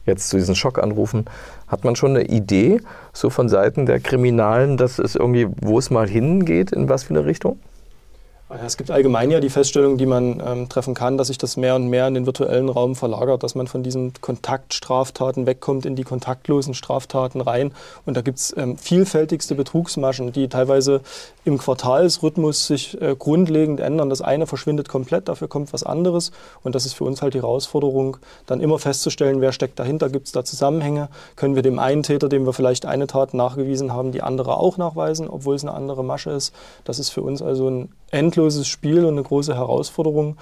jetzt 0.09 0.29
zu 0.29 0.37
diesen 0.37 0.55
Schockanrufen, 0.55 1.27
hat 1.69 1.85
man 1.85 1.97
schon 1.97 2.17
eine 2.17 2.25
Idee, 2.25 2.81
so 3.13 3.31
von 3.31 3.49
Seiten 3.49 3.87
der 3.87 4.01
Kriminalen, 4.01 4.77
dass 4.77 4.99
es 4.99 5.15
irgendwie, 5.15 5.47
wo 5.61 5.79
es 5.79 5.91
mal 5.91 6.09
hingeht, 6.09 6.73
in 6.73 6.89
was 6.89 7.05
für 7.05 7.15
eine 7.15 7.25
Richtung? 7.25 7.59
Es 8.51 8.79
gibt 8.79 8.91
allgemein 8.91 9.31
ja 9.31 9.41
die 9.41 9.51
Feststellung, 9.51 9.99
die 9.99 10.07
man 10.07 10.43
ähm, 10.45 10.71
treffen 10.71 10.95
kann, 10.95 11.19
dass 11.19 11.27
sich 11.27 11.37
das 11.37 11.59
mehr 11.59 11.77
und 11.77 11.89
mehr 11.89 12.09
in 12.09 12.15
den 12.15 12.25
virtuellen 12.25 12.71
Raum 12.71 12.97
verlagert, 12.97 13.43
dass 13.43 13.55
man 13.55 13.67
von 13.67 13.83
diesen 13.83 14.15
Kontaktstraftaten 14.23 15.45
wegkommt 15.45 15.85
in 15.85 15.97
die 15.97 16.03
kontaktlosen 16.03 16.73
Straftaten 16.73 17.43
rein. 17.43 17.75
Und 18.07 18.17
da 18.17 18.23
gibt 18.23 18.39
es 18.39 18.57
ähm, 18.57 18.79
vielfältigste 18.79 19.55
Betrugsmaschen, 19.55 20.33
die 20.33 20.49
teilweise 20.49 21.03
im 21.45 21.59
Quartalsrhythmus 21.59 22.67
sich 22.67 22.99
äh, 23.03 23.15
grundlegend 23.19 23.81
ändern. 23.81 24.09
Das 24.09 24.23
eine 24.23 24.47
verschwindet 24.47 24.89
komplett, 24.89 25.29
dafür 25.29 25.49
kommt 25.49 25.75
was 25.75 25.83
anderes. 25.83 26.33
Und 26.63 26.75
das 26.75 26.87
ist 26.87 26.95
für 26.95 27.05
uns 27.05 27.21
halt 27.21 27.35
die 27.35 27.43
Herausforderung, 27.43 28.17
dann 28.47 28.63
immer 28.63 28.79
festzustellen, 28.79 29.43
wer 29.43 29.53
steckt 29.53 29.79
dahinter, 29.79 30.09
gibt 30.09 30.27
es 30.27 30.33
da 30.33 30.43
Zusammenhänge, 30.43 31.11
können 31.37 31.55
wir 31.55 31.63
dem 31.63 31.79
einen 31.79 32.03
Täter, 32.03 32.31
dem 32.31 32.47
wir 32.47 32.55
vielleicht 32.55 32.87
eine 32.87 33.09
Tat 33.09 33.35
nachgewiesen 33.35 33.93
haben, 33.93 34.11
die 34.11 34.23
andere 34.23 34.57
auch 34.57 34.79
nachweisen, 34.79 35.29
obwohl 35.29 35.55
es 35.55 35.65
eine 35.65 35.75
andere 35.75 36.03
Masche 36.03 36.31
ist. 36.31 36.55
Das 36.85 36.99
ist 36.99 37.11
für 37.11 37.21
uns 37.21 37.43
also 37.43 37.69
ein 37.69 37.93
endloses 38.11 38.67
Spiel 38.69 39.05
und 39.05 39.13
eine 39.13 39.23
große 39.23 39.55
Herausforderung, 39.55 40.37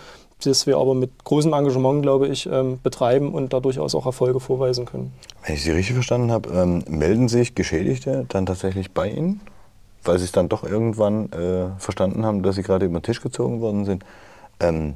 das 0.45 0.67
wir 0.67 0.77
aber 0.77 0.95
mit 0.95 1.25
großem 1.25 1.53
Engagement, 1.53 2.03
glaube 2.03 2.29
ich, 2.29 2.47
ähm, 2.47 2.79
betreiben 2.83 3.33
und 3.33 3.53
da 3.53 3.61
durchaus 3.61 3.95
auch 3.95 4.07
Erfolge 4.07 4.41
vorweisen 4.41 4.85
können. 4.85 5.13
Wenn 5.45 5.55
ich 5.55 5.63
Sie 5.63 5.71
richtig 5.71 5.95
verstanden 5.95 6.31
habe, 6.31 6.51
ähm, 6.51 6.85
melden 6.89 7.29
sich 7.29 7.55
Geschädigte 7.55 8.27
dann 8.29 8.47
tatsächlich 8.47 8.93
bei 8.93 9.09
Ihnen, 9.09 9.41
weil 10.05 10.19
sie 10.19 10.25
es 10.25 10.33
dann 10.33 10.49
doch 10.49 10.63
irgendwann 10.63 11.33
äh, 11.33 11.69
verstanden 11.79 12.25
haben, 12.25 12.43
dass 12.43 12.57
sie 12.57 12.63
gerade 12.63 12.87
über 12.87 13.01
den 13.01 13.03
Tisch 13.03 13.23
gezogen 13.23 13.61
worden 13.61 13.85
sind? 13.85 14.05
Ähm, 14.61 14.95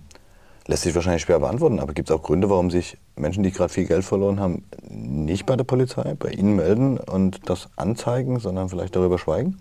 lässt 0.66 0.84
sich 0.84 0.94
wahrscheinlich 0.94 1.22
schwer 1.22 1.40
beantworten, 1.40 1.80
aber 1.80 1.94
gibt 1.94 2.10
es 2.10 2.16
auch 2.16 2.22
Gründe, 2.22 2.48
warum 2.48 2.70
sich 2.70 2.96
Menschen, 3.16 3.42
die 3.42 3.50
gerade 3.50 3.72
viel 3.72 3.86
Geld 3.86 4.04
verloren 4.04 4.40
haben, 4.40 4.64
nicht 4.88 5.46
bei 5.46 5.56
der 5.56 5.64
Polizei, 5.64 6.14
bei 6.18 6.30
Ihnen 6.30 6.54
melden 6.54 6.98
und 6.98 7.48
das 7.48 7.68
anzeigen, 7.76 8.38
sondern 8.38 8.68
vielleicht 8.68 8.94
darüber 8.94 9.18
schweigen? 9.18 9.58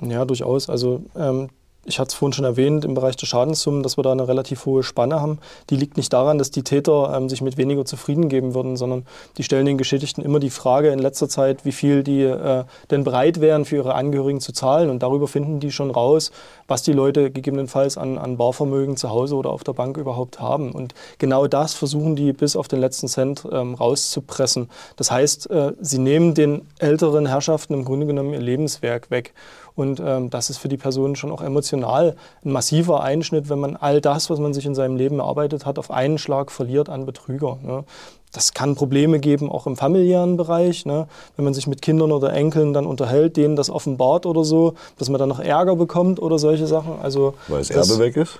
Ja, 0.00 0.24
durchaus. 0.24 0.70
Also 0.70 1.02
ähm, 1.16 1.48
ich 1.84 1.98
hatte 1.98 2.08
es 2.08 2.14
vorhin 2.14 2.34
schon 2.34 2.44
erwähnt, 2.44 2.84
im 2.84 2.94
Bereich 2.94 3.16
der 3.16 3.26
Schadenssummen, 3.26 3.82
dass 3.82 3.96
wir 3.96 4.02
da 4.02 4.12
eine 4.12 4.28
relativ 4.28 4.66
hohe 4.66 4.82
Spanne 4.82 5.20
haben. 5.20 5.38
Die 5.70 5.76
liegt 5.76 5.96
nicht 5.96 6.12
daran, 6.12 6.36
dass 6.36 6.50
die 6.50 6.62
Täter 6.62 7.12
ähm, 7.16 7.28
sich 7.28 7.40
mit 7.40 7.56
weniger 7.56 7.86
zufrieden 7.86 8.28
geben 8.28 8.54
würden, 8.54 8.76
sondern 8.76 9.06
die 9.38 9.42
stellen 9.42 9.64
den 9.64 9.78
Geschädigten 9.78 10.22
immer 10.22 10.40
die 10.40 10.50
Frage 10.50 10.90
in 10.90 10.98
letzter 10.98 11.28
Zeit, 11.28 11.64
wie 11.64 11.72
viel 11.72 12.02
die 12.02 12.22
äh, 12.22 12.64
denn 12.90 13.04
bereit 13.04 13.40
wären, 13.40 13.64
für 13.64 13.76
ihre 13.76 13.94
Angehörigen 13.94 14.40
zu 14.40 14.52
zahlen. 14.52 14.90
Und 14.90 15.02
darüber 15.02 15.26
finden 15.26 15.58
die 15.58 15.72
schon 15.72 15.90
raus, 15.90 16.32
was 16.68 16.82
die 16.82 16.92
Leute 16.92 17.30
gegebenenfalls 17.30 17.96
an, 17.96 18.18
an 18.18 18.36
Barvermögen 18.36 18.96
zu 18.96 19.08
Hause 19.08 19.34
oder 19.36 19.50
auf 19.50 19.64
der 19.64 19.72
Bank 19.72 19.96
überhaupt 19.96 20.38
haben. 20.38 20.72
Und 20.72 20.94
genau 21.18 21.46
das 21.46 21.72
versuchen 21.72 22.14
die 22.14 22.32
bis 22.34 22.56
auf 22.56 22.68
den 22.68 22.80
letzten 22.80 23.08
Cent 23.08 23.46
ähm, 23.50 23.74
rauszupressen. 23.74 24.68
Das 24.96 25.10
heißt, 25.10 25.50
äh, 25.50 25.72
sie 25.80 25.98
nehmen 25.98 26.34
den 26.34 26.62
älteren 26.78 27.26
Herrschaften 27.26 27.72
im 27.72 27.84
Grunde 27.86 28.06
genommen 28.06 28.34
ihr 28.34 28.40
Lebenswerk 28.40 29.10
weg. 29.10 29.32
Und 29.74 30.00
ähm, 30.04 30.30
das 30.30 30.50
ist 30.50 30.58
für 30.58 30.68
die 30.68 30.76
Personen 30.76 31.16
schon 31.16 31.30
auch 31.30 31.42
emotional 31.42 32.16
ein 32.44 32.52
massiver 32.52 33.02
Einschnitt, 33.02 33.48
wenn 33.48 33.58
man 33.60 33.76
all 33.76 34.00
das, 34.00 34.30
was 34.30 34.38
man 34.38 34.54
sich 34.54 34.66
in 34.66 34.74
seinem 34.74 34.96
Leben 34.96 35.18
erarbeitet 35.18 35.66
hat, 35.66 35.78
auf 35.78 35.90
einen 35.90 36.18
Schlag 36.18 36.50
verliert 36.50 36.88
an 36.88 37.06
Betrüger. 37.06 37.58
Ne? 37.62 37.84
Das 38.32 38.54
kann 38.54 38.76
Probleme 38.76 39.18
geben, 39.18 39.50
auch 39.50 39.66
im 39.66 39.76
familiären 39.76 40.36
Bereich. 40.36 40.86
Ne? 40.86 41.08
Wenn 41.36 41.44
man 41.44 41.54
sich 41.54 41.66
mit 41.66 41.82
Kindern 41.82 42.12
oder 42.12 42.32
Enkeln 42.32 42.72
dann 42.72 42.86
unterhält, 42.86 43.36
denen 43.36 43.56
das 43.56 43.70
offenbart 43.70 44.24
oder 44.24 44.44
so, 44.44 44.74
dass 44.98 45.08
man 45.08 45.18
dann 45.18 45.28
noch 45.28 45.40
Ärger 45.40 45.74
bekommt 45.74 46.20
oder 46.20 46.38
solche 46.38 46.66
Sachen. 46.66 47.00
Also, 47.02 47.34
Weil 47.48 47.58
das 47.58 47.70
Erbe 47.70 47.98
weg 47.98 48.16
ist? 48.16 48.38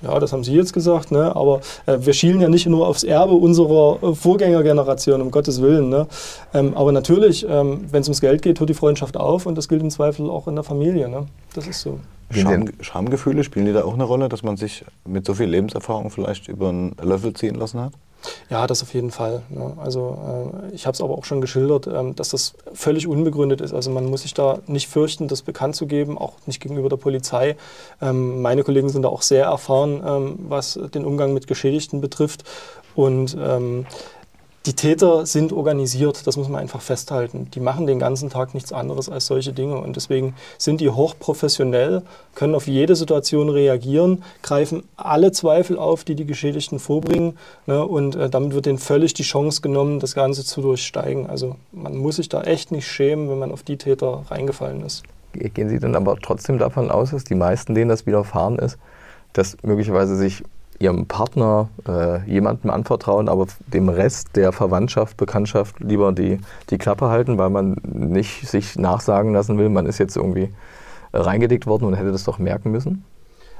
Ja, 0.00 0.18
das 0.20 0.32
haben 0.32 0.44
Sie 0.44 0.54
jetzt 0.54 0.72
gesagt, 0.72 1.10
ne? 1.10 1.34
aber 1.34 1.60
äh, 1.86 1.98
wir 2.00 2.12
schielen 2.12 2.40
ja 2.40 2.48
nicht 2.48 2.66
nur 2.66 2.86
aufs 2.86 3.02
Erbe 3.02 3.32
unserer 3.32 3.98
äh, 4.02 4.14
Vorgängergeneration, 4.14 5.20
um 5.20 5.32
Gottes 5.32 5.60
Willen. 5.60 5.88
Ne? 5.88 6.06
Ähm, 6.54 6.76
aber 6.76 6.92
natürlich, 6.92 7.44
ähm, 7.48 7.84
wenn 7.90 8.02
es 8.02 8.08
ums 8.08 8.20
Geld 8.20 8.42
geht, 8.42 8.60
hört 8.60 8.70
die 8.70 8.74
Freundschaft 8.74 9.16
auf 9.16 9.46
und 9.46 9.58
das 9.58 9.68
gilt 9.68 9.82
im 9.82 9.90
Zweifel 9.90 10.30
auch 10.30 10.46
in 10.46 10.54
der 10.54 10.62
Familie. 10.62 11.08
Ne? 11.08 11.26
Das 11.54 11.66
ist 11.66 11.80
so. 11.80 11.98
Scham, 12.30 12.68
Schamgefühle, 12.80 13.42
spielen 13.42 13.66
die 13.66 13.72
da 13.72 13.84
auch 13.84 13.94
eine 13.94 14.04
Rolle, 14.04 14.28
dass 14.28 14.42
man 14.42 14.56
sich 14.56 14.84
mit 15.04 15.26
so 15.26 15.34
viel 15.34 15.46
Lebenserfahrung 15.46 16.10
vielleicht 16.10 16.46
über 16.46 16.68
einen 16.68 16.94
Löffel 17.02 17.32
ziehen 17.32 17.56
lassen 17.56 17.80
hat? 17.80 17.92
Ja, 18.50 18.66
das 18.66 18.82
auf 18.82 18.94
jeden 18.94 19.10
Fall. 19.10 19.42
Ne? 19.48 19.74
Also 19.78 20.62
äh, 20.70 20.74
ich 20.74 20.86
habe 20.86 20.94
es 20.94 21.00
aber 21.00 21.16
auch 21.16 21.24
schon 21.24 21.40
geschildert, 21.40 21.86
ähm, 21.86 22.14
dass 22.14 22.30
das 22.30 22.54
völlig 22.72 23.06
unbegründet 23.06 23.60
ist. 23.60 23.72
Also 23.72 23.90
man 23.90 24.06
muss 24.06 24.22
sich 24.22 24.34
da 24.34 24.58
nicht 24.66 24.88
fürchten, 24.88 25.28
das 25.28 25.42
bekannt 25.42 25.76
zu 25.76 25.86
geben, 25.86 26.18
auch 26.18 26.34
nicht 26.46 26.60
gegenüber 26.60 26.88
der 26.88 26.96
Polizei. 26.96 27.56
Ähm, 28.00 28.42
meine 28.42 28.64
Kollegen 28.64 28.88
sind 28.88 29.02
da 29.02 29.08
auch 29.08 29.22
sehr 29.22 29.44
erfahren, 29.44 30.02
ähm, 30.04 30.38
was 30.48 30.78
den 30.94 31.04
Umgang 31.04 31.34
mit 31.34 31.46
Geschädigten 31.46 32.00
betrifft. 32.00 32.44
Und 32.94 33.36
die 34.66 34.74
Täter 34.74 35.24
sind 35.24 35.52
organisiert, 35.52 36.26
das 36.26 36.36
muss 36.36 36.48
man 36.48 36.60
einfach 36.60 36.80
festhalten. 36.80 37.48
Die 37.54 37.60
machen 37.60 37.86
den 37.86 37.98
ganzen 37.98 38.28
Tag 38.28 38.54
nichts 38.54 38.72
anderes 38.72 39.08
als 39.08 39.26
solche 39.26 39.52
Dinge 39.52 39.76
und 39.76 39.96
deswegen 39.96 40.34
sind 40.58 40.80
die 40.80 40.90
hochprofessionell, 40.90 42.02
können 42.34 42.54
auf 42.54 42.66
jede 42.66 42.96
Situation 42.96 43.48
reagieren, 43.48 44.24
greifen 44.42 44.82
alle 44.96 45.32
Zweifel 45.32 45.78
auf, 45.78 46.04
die 46.04 46.16
die 46.16 46.26
Geschädigten 46.26 46.80
vorbringen 46.80 47.38
ne, 47.66 47.84
und 47.84 48.16
äh, 48.16 48.28
damit 48.28 48.52
wird 48.52 48.66
ihnen 48.66 48.78
völlig 48.78 49.14
die 49.14 49.22
Chance 49.22 49.62
genommen, 49.62 50.00
das 50.00 50.14
Ganze 50.14 50.44
zu 50.44 50.60
durchsteigen. 50.60 51.28
Also 51.28 51.56
man 51.72 51.96
muss 51.96 52.16
sich 52.16 52.28
da 52.28 52.42
echt 52.42 52.72
nicht 52.72 52.86
schämen, 52.86 53.30
wenn 53.30 53.38
man 53.38 53.52
auf 53.52 53.62
die 53.62 53.78
Täter 53.78 54.24
reingefallen 54.28 54.84
ist. 54.84 55.04
Gehen 55.32 55.68
Sie 55.68 55.78
dann 55.78 55.94
aber 55.94 56.16
trotzdem 56.16 56.58
davon 56.58 56.90
aus, 56.90 57.12
dass 57.12 57.24
die 57.24 57.36
meisten, 57.36 57.74
denen 57.74 57.88
das 57.88 58.06
widerfahren 58.06 58.58
ist, 58.58 58.76
dass 59.32 59.56
möglicherweise 59.62 60.16
sich 60.16 60.42
ihrem 60.78 61.06
Partner 61.06 61.68
äh, 61.88 62.24
jemandem 62.30 62.70
anvertrauen, 62.70 63.28
aber 63.28 63.46
dem 63.66 63.88
Rest 63.88 64.36
der 64.36 64.52
Verwandtschaft, 64.52 65.16
Bekanntschaft 65.16 65.80
lieber 65.80 66.12
die, 66.12 66.38
die 66.70 66.78
Klappe 66.78 67.08
halten, 67.08 67.38
weil 67.38 67.50
man 67.50 67.76
nicht 67.82 68.48
sich 68.48 68.76
nachsagen 68.76 69.32
lassen 69.32 69.58
will, 69.58 69.68
man 69.68 69.86
ist 69.86 69.98
jetzt 69.98 70.16
irgendwie 70.16 70.50
reingedickt 71.12 71.66
worden 71.66 71.84
und 71.84 71.94
hätte 71.94 72.12
das 72.12 72.24
doch 72.24 72.38
merken 72.38 72.70
müssen? 72.70 73.04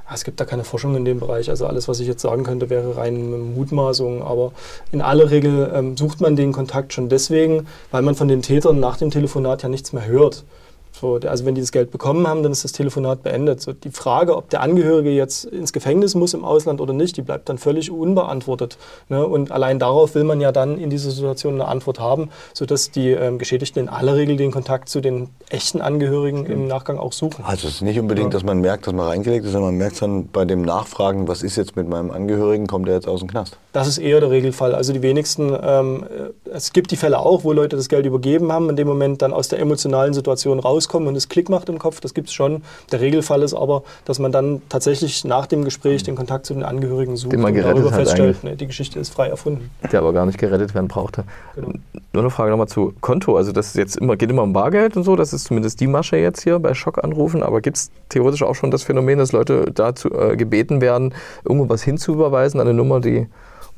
Ah, 0.09 0.15
es 0.15 0.23
gibt 0.23 0.39
da 0.39 0.45
keine 0.45 0.63
Forschung 0.63 0.95
in 0.95 1.05
dem 1.05 1.19
Bereich. 1.19 1.51
Also 1.51 1.67
alles, 1.67 1.87
was 1.87 1.99
ich 1.99 2.07
jetzt 2.07 2.23
sagen 2.23 2.43
könnte, 2.43 2.71
wäre 2.71 2.97
rein 2.97 3.53
Mutmaßung. 3.53 4.23
Aber 4.23 4.53
in 4.91 5.01
aller 5.01 5.29
Regel 5.29 5.71
ähm, 5.71 5.97
sucht 5.97 6.19
man 6.19 6.35
den 6.35 6.51
Kontakt 6.51 6.93
schon 6.93 7.09
deswegen, 7.09 7.67
weil 7.91 8.01
man 8.01 8.15
von 8.15 8.27
den 8.27 8.41
Tätern 8.41 8.79
nach 8.79 8.97
dem 8.97 9.11
Telefonat 9.11 9.61
ja 9.61 9.69
nichts 9.69 9.93
mehr 9.93 10.07
hört. 10.07 10.45
So, 10.91 11.15
also 11.15 11.45
wenn 11.45 11.55
die 11.55 11.61
das 11.61 11.71
Geld 11.71 11.91
bekommen 11.91 12.27
haben, 12.27 12.43
dann 12.43 12.51
ist 12.51 12.63
das 12.63 12.71
Telefonat 12.71 13.23
beendet. 13.23 13.61
So, 13.61 13.71
die 13.73 13.91
Frage, 13.91 14.35
ob 14.35 14.49
der 14.49 14.61
Angehörige 14.61 15.11
jetzt 15.11 15.45
ins 15.45 15.71
Gefängnis 15.71 16.15
muss 16.15 16.33
im 16.33 16.43
Ausland 16.43 16.81
oder 16.81 16.93
nicht, 16.93 17.15
die 17.17 17.21
bleibt 17.21 17.47
dann 17.47 17.57
völlig 17.57 17.89
unbeantwortet. 17.89 18.77
Ne? 19.07 19.25
Und 19.25 19.51
allein 19.51 19.79
darauf 19.79 20.15
will 20.15 20.23
man 20.23 20.41
ja 20.41 20.51
dann 20.51 20.77
in 20.77 20.89
dieser 20.89 21.11
Situation 21.11 21.53
eine 21.53 21.67
Antwort 21.67 21.99
haben, 21.99 22.29
sodass 22.53 22.91
die 22.91 23.11
ähm, 23.11 23.37
Geschädigten 23.37 23.83
in 23.83 23.89
aller 23.89 24.15
Regel 24.15 24.35
den 24.35 24.51
Kontakt 24.51 24.89
zu 24.89 24.99
den 24.99 25.29
echten 25.49 25.79
Angehörigen 25.79 26.45
im 26.45 26.67
Nachgang 26.67 26.97
auch 26.97 27.13
suchen. 27.13 27.45
Also 27.45 27.67
es 27.67 27.75
ist 27.75 27.81
nicht 27.81 27.99
unbedingt, 27.99 28.33
dass 28.33 28.43
man 28.43 28.59
merkt, 28.59 28.87
dass 28.87 28.93
man 28.93 29.07
reingelegt 29.07 29.45
ist, 29.45 29.53
sondern 29.53 29.71
man 29.71 29.77
merkt 29.77 30.01
dann 30.01 30.27
bei 30.27 30.45
dem 30.45 30.63
Nachfragen, 30.63 31.27
was 31.27 31.43
ist 31.43 31.55
jetzt 31.55 31.75
mit 31.75 31.87
meinem 31.87 32.11
Angehörigen, 32.11 32.67
kommt 32.67 32.87
er 32.89 32.95
jetzt 32.95 33.07
aus 33.07 33.19
dem 33.19 33.29
Knast? 33.29 33.57
Das 33.71 33.87
ist 33.87 33.99
eher 33.99 34.19
der 34.19 34.31
Regelfall. 34.31 34.75
Also 34.75 34.91
die 34.91 35.01
wenigsten, 35.01 35.55
ähm, 35.61 36.05
es 36.51 36.73
gibt 36.73 36.91
die 36.91 36.97
Fälle 36.97 37.19
auch, 37.19 37.43
wo 37.43 37.53
Leute 37.53 37.77
das 37.77 37.87
Geld 37.87 38.05
übergeben 38.05 38.51
haben, 38.51 38.69
in 38.69 38.75
dem 38.75 38.87
Moment 38.87 39.21
dann 39.21 39.31
aus 39.31 39.47
der 39.47 39.59
emotionalen 39.59 40.13
Situation 40.13 40.59
rauskommen 40.59 40.78
rauskommen 40.79 41.07
und 41.09 41.15
es 41.15 41.29
Klick 41.29 41.49
macht 41.49 41.69
im 41.69 41.77
Kopf, 41.77 41.99
das 41.99 42.13
gibt 42.13 42.29
es 42.29 42.33
schon. 42.33 42.61
Der 42.91 43.01
Regelfall 43.01 43.43
ist 43.43 43.53
aber, 43.53 43.83
dass 44.05 44.19
man 44.19 44.31
dann 44.31 44.61
tatsächlich 44.69 45.25
nach 45.25 45.45
dem 45.45 45.65
Gespräch 45.65 46.03
den 46.03 46.15
Kontakt 46.15 46.45
zu 46.45 46.53
den 46.53 46.63
Angehörigen 46.63 47.17
sucht 47.17 47.33
den 47.33 47.41
man 47.41 47.53
und 47.53 47.61
darüber 47.61 47.91
feststellt, 47.91 48.43
ne, 48.43 48.55
die 48.55 48.67
Geschichte 48.67 48.99
ist 48.99 49.13
frei 49.13 49.27
erfunden. 49.27 49.69
Der 49.91 49.99
aber 49.99 50.13
gar 50.13 50.25
nicht 50.25 50.37
gerettet 50.37 50.73
werden 50.73 50.87
brauchte. 50.87 51.23
Genau. 51.55 51.73
Nur 52.13 52.23
eine 52.23 52.29
Frage 52.29 52.51
nochmal 52.51 52.67
zu 52.67 52.93
Konto. 53.01 53.35
Also 53.35 53.51
das 53.51 53.73
jetzt 53.73 53.97
immer, 53.97 54.15
geht 54.15 54.29
immer 54.29 54.43
um 54.43 54.53
Bargeld 54.53 54.95
und 54.97 55.03
so, 55.03 55.15
das 55.15 55.33
ist 55.33 55.45
zumindest 55.45 55.79
die 55.79 55.87
Masche 55.87 56.17
jetzt 56.17 56.41
hier 56.43 56.59
bei 56.59 56.73
Schockanrufen, 56.73 57.43
aber 57.43 57.61
gibt 57.61 57.77
es 57.77 57.91
theoretisch 58.09 58.43
auch 58.43 58.55
schon 58.55 58.71
das 58.71 58.83
Phänomen, 58.83 59.19
dass 59.19 59.31
Leute 59.31 59.71
dazu 59.73 60.09
äh, 60.11 60.35
gebeten 60.35 60.81
werden, 60.81 61.13
irgendwo 61.43 61.69
was 61.69 61.83
hinzuüberweisen 61.83 62.59
an 62.59 62.67
eine 62.67 62.75
Nummer, 62.75 62.99
die 62.99 63.27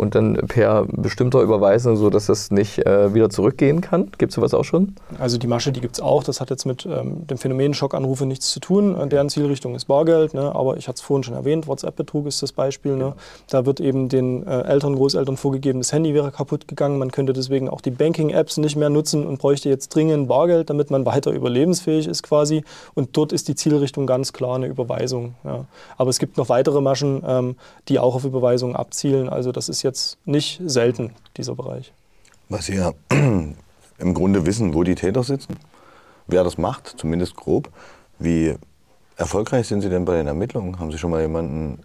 und 0.01 0.15
dann 0.15 0.33
per 0.47 0.87
bestimmter 0.87 1.41
Überweisung, 1.41 1.95
sodass 1.95 2.25
das 2.25 2.49
nicht 2.49 2.79
äh, 2.87 3.13
wieder 3.13 3.29
zurückgehen 3.29 3.81
kann? 3.81 4.09
Gibt 4.17 4.31
es 4.31 4.35
sowas 4.35 4.55
auch 4.55 4.63
schon? 4.63 4.95
Also 5.19 5.37
die 5.37 5.45
Masche, 5.45 5.71
die 5.71 5.79
gibt 5.79 5.93
es 5.95 6.01
auch. 6.01 6.23
Das 6.23 6.41
hat 6.41 6.49
jetzt 6.49 6.65
mit 6.65 6.87
ähm, 6.87 7.27
dem 7.27 7.37
Phänomen 7.37 7.75
Schockanrufe 7.75 8.25
nichts 8.25 8.49
zu 8.49 8.59
tun. 8.59 8.99
Äh, 8.99 9.07
deren 9.09 9.29
Zielrichtung 9.29 9.75
ist 9.75 9.85
Bargeld. 9.85 10.33
Ne? 10.33 10.55
Aber 10.55 10.77
ich 10.77 10.87
hatte 10.87 10.95
es 10.95 11.01
vorhin 11.01 11.23
schon 11.23 11.35
erwähnt, 11.35 11.67
WhatsApp-Betrug 11.67 12.25
ist 12.25 12.41
das 12.41 12.51
Beispiel. 12.51 12.95
Ne? 12.95 13.13
Da 13.47 13.67
wird 13.67 13.79
eben 13.79 14.09
den 14.09 14.45
äh, 14.47 14.61
Eltern, 14.63 14.95
Großeltern 14.95 15.37
vorgegeben, 15.37 15.81
das 15.81 15.93
Handy 15.93 16.15
wäre 16.15 16.31
kaputt 16.31 16.67
gegangen. 16.67 16.97
Man 16.97 17.11
könnte 17.11 17.33
deswegen 17.33 17.69
auch 17.69 17.81
die 17.81 17.91
Banking-Apps 17.91 18.57
nicht 18.57 18.75
mehr 18.75 18.89
nutzen 18.89 19.27
und 19.27 19.37
bräuchte 19.37 19.69
jetzt 19.69 19.89
dringend 19.89 20.27
Bargeld, 20.27 20.71
damit 20.71 20.89
man 20.89 21.05
weiter 21.05 21.29
überlebensfähig 21.29 22.07
ist 22.07 22.23
quasi. 22.23 22.63
Und 22.95 23.15
dort 23.17 23.31
ist 23.31 23.47
die 23.49 23.55
Zielrichtung 23.55 24.07
ganz 24.07 24.33
klar 24.33 24.55
eine 24.55 24.65
Überweisung. 24.65 25.35
Ja. 25.43 25.65
Aber 25.95 26.09
es 26.09 26.17
gibt 26.17 26.37
noch 26.37 26.49
weitere 26.49 26.81
Maschen, 26.81 27.21
ähm, 27.23 27.55
die 27.87 27.99
auch 27.99 28.15
auf 28.15 28.25
Überweisungen 28.25 28.75
abzielen. 28.75 29.29
Also 29.29 29.51
das 29.51 29.69
ist 29.69 29.83
jetzt 29.83 29.90
nicht 30.25 30.61
selten, 30.65 31.13
dieser 31.37 31.55
Bereich. 31.55 31.93
Was 32.49 32.65
Sie 32.65 32.75
ja 32.75 32.93
im 33.09 34.13
Grunde 34.13 34.45
wissen, 34.45 34.73
wo 34.73 34.83
die 34.83 34.95
Täter 34.95 35.23
sitzen, 35.23 35.57
wer 36.27 36.43
das 36.43 36.57
macht, 36.57 36.95
zumindest 36.97 37.35
grob. 37.35 37.69
Wie 38.19 38.55
erfolgreich 39.15 39.67
sind 39.67 39.81
Sie 39.81 39.89
denn 39.89 40.05
bei 40.05 40.15
den 40.15 40.27
Ermittlungen? 40.27 40.79
Haben 40.79 40.91
Sie 40.91 40.97
schon 40.97 41.11
mal 41.11 41.21
jemanden 41.21 41.79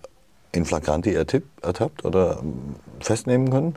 in 0.53 0.65
flagranti 0.65 1.15
ertappt 1.15 2.05
oder 2.05 2.43
festnehmen 3.01 3.51
können? 3.51 3.77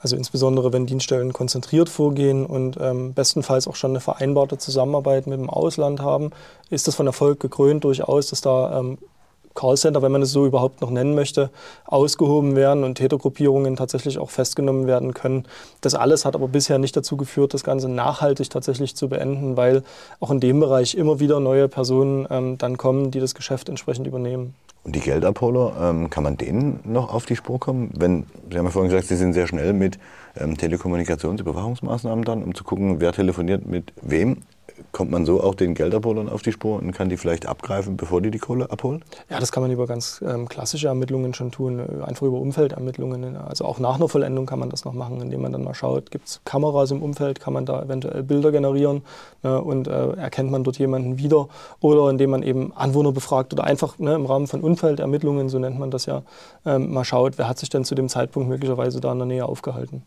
Also 0.00 0.16
insbesondere, 0.16 0.72
wenn 0.72 0.86
Dienststellen 0.86 1.32
konzentriert 1.32 1.88
vorgehen 1.88 2.46
und 2.46 2.76
ähm, 2.80 3.14
bestenfalls 3.14 3.66
auch 3.66 3.74
schon 3.74 3.92
eine 3.92 4.00
vereinbarte 4.00 4.56
Zusammenarbeit 4.56 5.26
mit 5.26 5.40
dem 5.40 5.50
Ausland 5.50 6.00
haben, 6.00 6.30
ist 6.70 6.86
das 6.86 6.94
von 6.94 7.06
Erfolg 7.06 7.40
gekrönt 7.40 7.82
durchaus, 7.82 8.28
dass 8.28 8.40
da 8.40 8.78
ähm, 8.78 8.98
Callcenter, 9.58 10.02
wenn 10.02 10.12
man 10.12 10.22
es 10.22 10.30
so 10.30 10.46
überhaupt 10.46 10.80
noch 10.80 10.90
nennen 10.90 11.16
möchte, 11.16 11.50
ausgehoben 11.84 12.54
werden 12.54 12.84
und 12.84 12.94
Tätergruppierungen 12.94 13.74
tatsächlich 13.74 14.18
auch 14.18 14.30
festgenommen 14.30 14.86
werden 14.86 15.14
können. 15.14 15.46
Das 15.80 15.96
alles 15.96 16.24
hat 16.24 16.36
aber 16.36 16.46
bisher 16.46 16.78
nicht 16.78 16.96
dazu 16.96 17.16
geführt, 17.16 17.54
das 17.54 17.64
Ganze 17.64 17.88
nachhaltig 17.88 18.50
tatsächlich 18.50 18.94
zu 18.94 19.08
beenden, 19.08 19.56
weil 19.56 19.82
auch 20.20 20.30
in 20.30 20.38
dem 20.38 20.60
Bereich 20.60 20.94
immer 20.94 21.18
wieder 21.18 21.40
neue 21.40 21.66
Personen 21.68 22.26
ähm, 22.30 22.56
dann 22.56 22.76
kommen, 22.76 23.10
die 23.10 23.18
das 23.18 23.34
Geschäft 23.34 23.68
entsprechend 23.68 24.06
übernehmen. 24.06 24.54
Und 24.84 24.94
die 24.94 25.00
Geldabholer, 25.00 25.72
ähm, 25.80 26.08
kann 26.08 26.22
man 26.22 26.36
denen 26.36 26.78
noch 26.84 27.12
auf 27.12 27.26
die 27.26 27.34
Spur 27.34 27.58
kommen? 27.58 27.90
Wenn, 27.98 28.26
Sie 28.50 28.58
haben 28.58 28.66
ja 28.66 28.70
vorhin 28.70 28.90
gesagt, 28.90 29.08
Sie 29.08 29.16
sind 29.16 29.32
sehr 29.32 29.48
schnell 29.48 29.72
mit 29.72 29.98
ähm, 30.36 30.56
Telekommunikationsüberwachungsmaßnahmen 30.56 32.24
dann, 32.24 32.44
um 32.44 32.54
zu 32.54 32.62
gucken, 32.62 33.00
wer 33.00 33.12
telefoniert 33.12 33.66
mit 33.66 33.92
wem 34.02 34.38
kommt 34.92 35.10
man 35.10 35.26
so 35.26 35.42
auch 35.42 35.54
den 35.54 35.74
Geldabholern 35.74 36.28
auf 36.28 36.42
die 36.42 36.52
Spur 36.52 36.78
und 36.78 36.92
kann 36.92 37.08
die 37.08 37.16
vielleicht 37.16 37.46
abgreifen, 37.46 37.96
bevor 37.96 38.20
die 38.20 38.30
die 38.30 38.38
Kohle 38.38 38.70
abholen? 38.70 39.04
Ja, 39.28 39.40
das 39.40 39.52
kann 39.52 39.62
man 39.62 39.70
über 39.70 39.86
ganz 39.86 40.22
ähm, 40.26 40.48
klassische 40.48 40.88
Ermittlungen 40.88 41.34
schon 41.34 41.50
tun, 41.50 41.78
äh, 41.78 42.04
einfach 42.04 42.26
über 42.26 42.38
Umfeldermittlungen. 42.38 43.36
Also 43.36 43.64
auch 43.64 43.78
nach 43.78 43.96
einer 43.96 44.08
Vollendung 44.08 44.46
kann 44.46 44.58
man 44.58 44.70
das 44.70 44.84
noch 44.84 44.92
machen, 44.92 45.20
indem 45.20 45.42
man 45.42 45.52
dann 45.52 45.64
mal 45.64 45.74
schaut, 45.74 46.10
gibt 46.10 46.28
es 46.28 46.40
Kameras 46.44 46.90
im 46.90 47.02
Umfeld, 47.02 47.40
kann 47.40 47.52
man 47.52 47.66
da 47.66 47.82
eventuell 47.82 48.22
Bilder 48.22 48.52
generieren 48.52 49.02
ne, 49.42 49.60
und 49.60 49.88
äh, 49.88 50.12
erkennt 50.12 50.50
man 50.50 50.64
dort 50.64 50.78
jemanden 50.78 51.18
wieder 51.18 51.48
oder 51.80 52.10
indem 52.10 52.30
man 52.30 52.42
eben 52.42 52.72
Anwohner 52.74 53.12
befragt 53.12 53.52
oder 53.52 53.64
einfach 53.64 53.98
ne, 53.98 54.14
im 54.14 54.26
Rahmen 54.26 54.46
von 54.46 54.60
Umfeldermittlungen, 54.60 55.48
so 55.48 55.58
nennt 55.58 55.78
man 55.78 55.90
das 55.90 56.06
ja, 56.06 56.22
ähm, 56.64 56.92
mal 56.92 57.04
schaut, 57.04 57.38
wer 57.38 57.48
hat 57.48 57.58
sich 57.58 57.68
denn 57.68 57.84
zu 57.84 57.94
dem 57.94 58.08
Zeitpunkt 58.08 58.48
möglicherweise 58.48 59.00
da 59.00 59.12
in 59.12 59.18
der 59.18 59.26
Nähe 59.26 59.44
aufgehalten. 59.46 60.02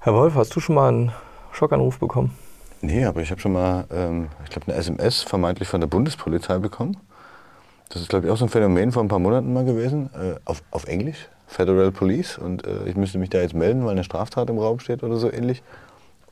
Herr 0.00 0.14
Wolf, 0.14 0.34
hast 0.34 0.54
du 0.56 0.60
schon 0.60 0.74
mal 0.74 0.88
einen 0.88 1.12
Schockanruf 1.52 1.98
bekommen? 1.98 2.36
Nee, 2.84 3.04
aber 3.04 3.20
ich 3.22 3.30
habe 3.30 3.40
schon 3.40 3.52
mal, 3.52 3.84
ähm, 3.92 4.28
ich 4.42 4.50
glaube, 4.50 4.66
eine 4.66 4.76
SMS 4.76 5.22
vermeintlich 5.22 5.68
von 5.68 5.80
der 5.80 5.86
Bundespolizei 5.86 6.58
bekommen. 6.58 6.96
Das 7.88 8.02
ist, 8.02 8.08
glaube 8.08 8.26
ich, 8.26 8.32
auch 8.32 8.36
so 8.36 8.44
ein 8.44 8.48
Phänomen 8.48 8.90
vor 8.90 9.04
ein 9.04 9.08
paar 9.08 9.20
Monaten 9.20 9.52
mal 9.52 9.64
gewesen, 9.64 10.10
äh, 10.14 10.34
auf, 10.44 10.64
auf 10.72 10.88
Englisch, 10.88 11.28
Federal 11.46 11.92
Police. 11.92 12.38
Und 12.38 12.66
äh, 12.66 12.88
ich 12.88 12.96
müsste 12.96 13.18
mich 13.18 13.30
da 13.30 13.40
jetzt 13.40 13.54
melden, 13.54 13.84
weil 13.84 13.92
eine 13.92 14.02
Straftat 14.02 14.50
im 14.50 14.58
Raum 14.58 14.80
steht 14.80 15.04
oder 15.04 15.16
so 15.16 15.32
ähnlich. 15.32 15.62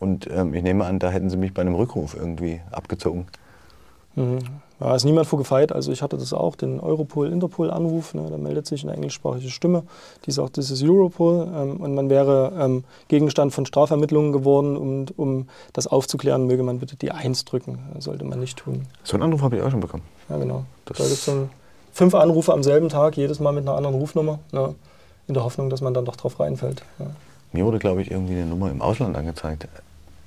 Und 0.01 0.29
ähm, 0.29 0.53
ich 0.53 0.65
nehme 0.65 0.85
an, 0.87 0.99
da 0.99 1.11
hätten 1.11 1.31
sie 1.31 1.37
mich 1.37 1.55
bei 1.55 1.63
einem 1.63 1.77
Rückruf 1.77 2.17
irgendwie 2.17 2.61
abgezogen. 2.73 3.29
Mhm. 4.17 4.39
Ja, 4.81 4.95
ist 4.95 5.05
niemand 5.05 5.27
vorgefeit. 5.27 5.73
Also 5.73 5.93
ich 5.93 6.01
hatte 6.01 6.17
das 6.17 6.33
auch, 6.33 6.57
den 6.57 6.81
Europol-Interpol-Anruf. 6.81 8.15
Ne, 8.15 8.29
da 8.31 8.39
meldet 8.39 8.67
sich 8.67 8.83
eine 8.83 8.95
englischsprachige 8.95 9.51
Stimme, 9.51 9.83
die 10.25 10.31
sagt, 10.31 10.57
das 10.57 10.71
ist 10.71 10.83
Europol. 10.83 11.47
Ähm, 11.55 11.77
und 11.77 11.95
man 11.95 12.09
wäre 12.09 12.53
ähm, 12.59 12.85
Gegenstand 13.09 13.53
von 13.53 13.67
Strafermittlungen 13.67 14.33
geworden. 14.33 14.77
Und 14.77 15.19
um 15.19 15.49
das 15.75 15.87
aufzuklären, 15.87 16.47
möge 16.47 16.63
man 16.63 16.79
bitte 16.79 16.97
die 16.97 17.13
Eins 17.13 17.45
drücken. 17.45 17.79
Das 17.95 18.05
sollte 18.05 18.25
man 18.25 18.41
nicht 18.41 18.59
tun. 18.59 18.87
So 19.05 19.15
einen 19.15 19.25
Anruf 19.25 19.43
habe 19.43 19.57
ich 19.57 19.63
auch 19.63 19.71
schon 19.71 19.81
bekommen. 19.81 20.05
Ja, 20.31 20.39
genau. 20.39 20.65
Das 20.87 20.97
da 20.97 21.05
gibt 21.05 21.17
es 21.17 21.27
dann 21.27 21.51
fünf 21.93 22.15
Anrufe 22.15 22.53
am 22.53 22.63
selben 22.63 22.89
Tag, 22.89 23.19
jedes 23.19 23.39
Mal 23.39 23.53
mit 23.53 23.69
einer 23.69 23.77
anderen 23.77 23.97
Rufnummer. 23.97 24.39
Ne, 24.53 24.75
in 25.29 25.35
der 25.35 25.45
Hoffnung, 25.45 25.71
dass 25.71 25.81
man 25.81 25.95
dann 25.95 26.07
doch 26.07 26.17
drauf 26.17 26.41
reinfällt. 26.41 26.83
Ja. 26.99 27.07
Mir 27.53 27.65
wurde, 27.65 27.79
glaube 27.79 28.03
ich, 28.03 28.11
irgendwie 28.11 28.35
eine 28.35 28.47
Nummer 28.47 28.71
im 28.71 28.81
Ausland 28.81 29.17
angezeigt. 29.17 29.69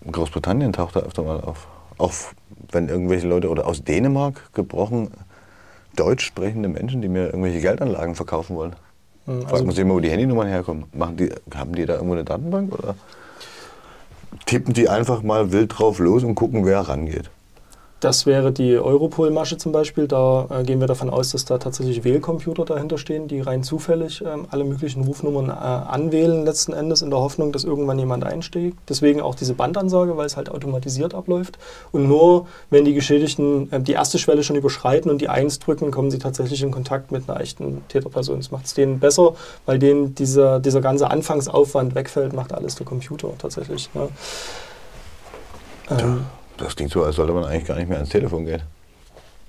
Großbritannien 0.10 0.74
taucht 0.74 0.96
er 0.96 1.04
öfter 1.04 1.24
mal 1.24 1.41
auf. 1.41 1.67
Auch 1.97 2.12
wenn 2.71 2.89
irgendwelche 2.89 3.27
Leute 3.27 3.49
oder 3.49 3.67
aus 3.67 3.84
Dänemark 3.84 4.53
gebrochen 4.53 5.12
deutsch 5.95 6.25
sprechende 6.25 6.69
Menschen, 6.69 7.01
die 7.01 7.08
mir 7.08 7.25
irgendwelche 7.25 7.62
Geldanlagen 7.62 8.15
verkaufen 8.15 8.56
wollen. 8.56 8.75
Mhm, 9.25 9.34
also 9.34 9.47
Fragt 9.47 9.65
man 9.65 9.75
sich 9.75 9.82
immer, 9.82 9.93
wo 9.93 9.99
die 9.99 10.10
Handynummern 10.10 10.47
herkommen. 10.47 10.86
Machen 10.93 11.17
die, 11.17 11.32
haben 11.53 11.73
die 11.75 11.86
da 11.86 11.93
irgendwo 11.93 12.13
eine 12.13 12.23
Datenbank 12.23 12.73
oder 12.73 12.95
tippen 14.45 14.73
die 14.73 14.89
einfach 14.89 15.21
mal 15.21 15.51
wild 15.51 15.77
drauf 15.77 15.99
los 15.99 16.23
und 16.23 16.36
gucken, 16.36 16.65
wer 16.65 16.82
rangeht? 16.82 17.29
Das 18.04 18.26
wäre 18.26 18.52
die 18.52 18.78
Europol-Masche 18.78 19.58
zum 19.58 19.72
Beispiel. 19.72 20.10
Da 20.10 20.48
äh, 20.50 20.63
gehen 20.63 20.82
wir 20.82 20.88
davon 20.88 21.10
aus, 21.10 21.30
dass 21.30 21.46
da 21.46 21.58
tatsächlich 21.58 22.04
Wählcomputer 22.04 22.66
dahinter 22.66 22.98
stehen, 22.98 23.30
die 23.30 23.39
rein 23.39 23.63
zufällig 23.63 24.22
ähm, 24.22 24.46
alle 24.50 24.66
möglichen 24.66 25.06
Rufnummern 25.06 25.48
äh, 25.48 25.54
anwählen, 25.54 26.44
letzten 26.44 26.74
Endes 26.74 27.02
in 27.02 27.12
der 27.12 27.20
Hoffnung, 27.20 27.54
dass 27.54 27.63
irgendwann 27.63 27.98
jemand 27.98 28.26
einsteigt. 28.26 28.78
Deswegen 28.89 29.22
auch 29.22 29.36
diese 29.36 29.54
Bandansage, 29.54 30.18
weil 30.18 30.26
es 30.26 30.36
halt 30.36 30.52
automatisiert 30.52 31.13
abläuft. 31.13 31.58
Und 31.94 32.10
nur 32.10 32.48
wenn 32.70 32.84
die 32.84 32.94
Geschädigten 32.94 33.72
äh, 33.72 33.80
die 33.80 33.94
erste 33.94 34.20
Schwelle 34.20 34.44
schon 34.44 34.58
überschreiten 34.58 35.10
und 35.10 35.22
die 35.22 35.30
Eins 35.30 35.60
drücken, 35.60 35.89
kommen 35.89 36.12
sie 36.12 36.20
tatsächlich 36.20 36.62
in 36.62 36.72
Kontakt 36.72 37.13
mit 37.13 37.30
einer 37.30 37.39
echten 37.39 37.88
Täterperson. 37.88 38.36
Das 38.36 38.52
macht 38.52 38.66
es 38.66 38.74
denen 38.74 39.00
besser, 39.00 39.36
weil 39.66 39.80
denen 39.80 40.13
dieser, 40.13 40.60
dieser 40.60 40.82
ganze 40.82 41.10
Anfangsaufwand 41.10 41.96
wegfällt, 41.96 42.34
macht 42.34 42.54
alles 42.54 42.76
der 42.76 42.86
Computer 42.86 43.30
tatsächlich. 43.38 43.89
Ne? 43.94 44.10
Ähm, 45.89 46.26
das 46.58 46.76
klingt 46.76 46.92
so, 46.92 47.04
als 47.04 47.16
sollte 47.16 47.34
man 47.34 47.46
eigentlich 47.46 47.66
gar 47.66 47.76
nicht 47.76 47.88
mehr 47.89 47.98
ans 47.98 48.10
Telefon 48.10 48.46
gehen. 48.46 48.62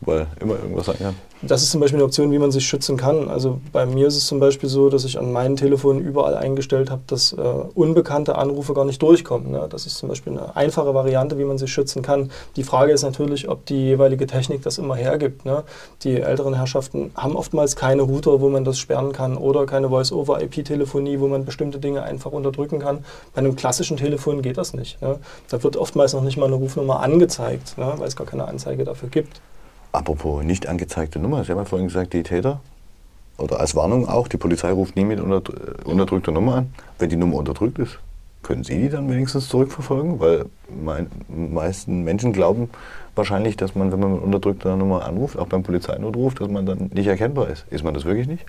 Weil 0.00 0.26
immer 0.40 0.54
irgendwas 0.54 0.86
sein 0.86 0.98
kann 0.98 1.14
das 1.48 1.62
ist 1.62 1.70
zum 1.70 1.80
Beispiel 1.80 1.98
eine 1.98 2.04
Option, 2.04 2.32
wie 2.32 2.38
man 2.38 2.50
sich 2.50 2.66
schützen 2.66 2.96
kann. 2.96 3.28
Also 3.28 3.60
bei 3.72 3.86
mir 3.86 4.06
ist 4.06 4.16
es 4.16 4.26
zum 4.26 4.40
Beispiel 4.40 4.68
so, 4.68 4.88
dass 4.88 5.04
ich 5.04 5.18
an 5.18 5.32
meinen 5.32 5.56
Telefonen 5.56 6.00
überall 6.00 6.36
eingestellt 6.36 6.90
habe, 6.90 7.02
dass 7.06 7.32
äh, 7.32 7.36
unbekannte 7.74 8.36
Anrufe 8.36 8.74
gar 8.74 8.84
nicht 8.84 9.02
durchkommen. 9.02 9.52
Ne? 9.52 9.66
Das 9.68 9.86
ist 9.86 9.98
zum 9.98 10.08
Beispiel 10.08 10.32
eine 10.32 10.56
einfache 10.56 10.94
Variante, 10.94 11.38
wie 11.38 11.44
man 11.44 11.58
sich 11.58 11.72
schützen 11.72 12.02
kann. 12.02 12.30
Die 12.56 12.64
Frage 12.64 12.92
ist 12.92 13.02
natürlich, 13.02 13.48
ob 13.48 13.66
die 13.66 13.76
jeweilige 13.76 14.26
Technik 14.26 14.62
das 14.62 14.78
immer 14.78 14.96
hergibt. 14.96 15.44
Ne? 15.44 15.64
Die 16.02 16.20
älteren 16.20 16.54
Herrschaften 16.54 17.10
haben 17.14 17.36
oftmals 17.36 17.76
keine 17.76 18.02
Router, 18.02 18.40
wo 18.40 18.48
man 18.48 18.64
das 18.64 18.78
sperren 18.78 19.12
kann 19.12 19.36
oder 19.36 19.66
keine 19.66 19.88
Voice-over-IP-Telefonie, 19.88 21.20
wo 21.20 21.28
man 21.28 21.44
bestimmte 21.44 21.78
Dinge 21.78 22.02
einfach 22.02 22.32
unterdrücken 22.32 22.78
kann. 22.78 23.04
Bei 23.34 23.40
einem 23.40 23.56
klassischen 23.56 23.96
Telefon 23.96 24.42
geht 24.42 24.56
das 24.56 24.72
nicht. 24.74 25.00
Ne? 25.02 25.18
Da 25.48 25.62
wird 25.62 25.76
oftmals 25.76 26.14
noch 26.14 26.22
nicht 26.22 26.36
mal 26.36 26.46
eine 26.46 26.56
Rufnummer 26.56 27.00
angezeigt, 27.00 27.76
ne? 27.76 27.92
weil 27.96 28.08
es 28.08 28.16
gar 28.16 28.26
keine 28.26 28.46
Anzeige 28.46 28.84
dafür 28.84 29.08
gibt. 29.08 29.40
Apropos 29.94 30.42
nicht 30.42 30.66
angezeigte 30.66 31.20
Nummer, 31.20 31.44
Sie 31.44 31.52
haben 31.52 31.58
ja 31.58 31.64
vorhin 31.64 31.86
gesagt, 31.86 32.14
die 32.14 32.24
Täter, 32.24 32.60
oder 33.38 33.60
als 33.60 33.76
Warnung 33.76 34.08
auch, 34.08 34.26
die 34.26 34.36
Polizei 34.36 34.72
ruft 34.72 34.96
nie 34.96 35.04
mit 35.04 35.20
unterdrückter 35.20 36.32
Nummer 36.32 36.56
an. 36.56 36.74
Wenn 36.98 37.10
die 37.10 37.16
Nummer 37.16 37.36
unterdrückt 37.36 37.78
ist, 37.78 38.00
können 38.42 38.64
Sie 38.64 38.76
die 38.76 38.88
dann 38.88 39.08
wenigstens 39.08 39.48
zurückverfolgen? 39.48 40.18
Weil 40.18 40.46
die 40.68 41.54
meisten 41.54 42.02
Menschen 42.02 42.32
glauben 42.32 42.70
wahrscheinlich, 43.14 43.56
dass 43.56 43.76
man, 43.76 43.92
wenn 43.92 44.00
man 44.00 44.14
mit 44.14 44.22
unterdrückter 44.22 44.76
Nummer 44.76 45.04
anruft, 45.04 45.38
auch 45.38 45.46
beim 45.46 45.62
Polizeinotruf, 45.62 46.34
dass 46.34 46.48
man 46.48 46.66
dann 46.66 46.90
nicht 46.92 47.06
erkennbar 47.06 47.48
ist. 47.50 47.64
Ist 47.70 47.84
man 47.84 47.94
das 47.94 48.04
wirklich 48.04 48.26
nicht? 48.26 48.44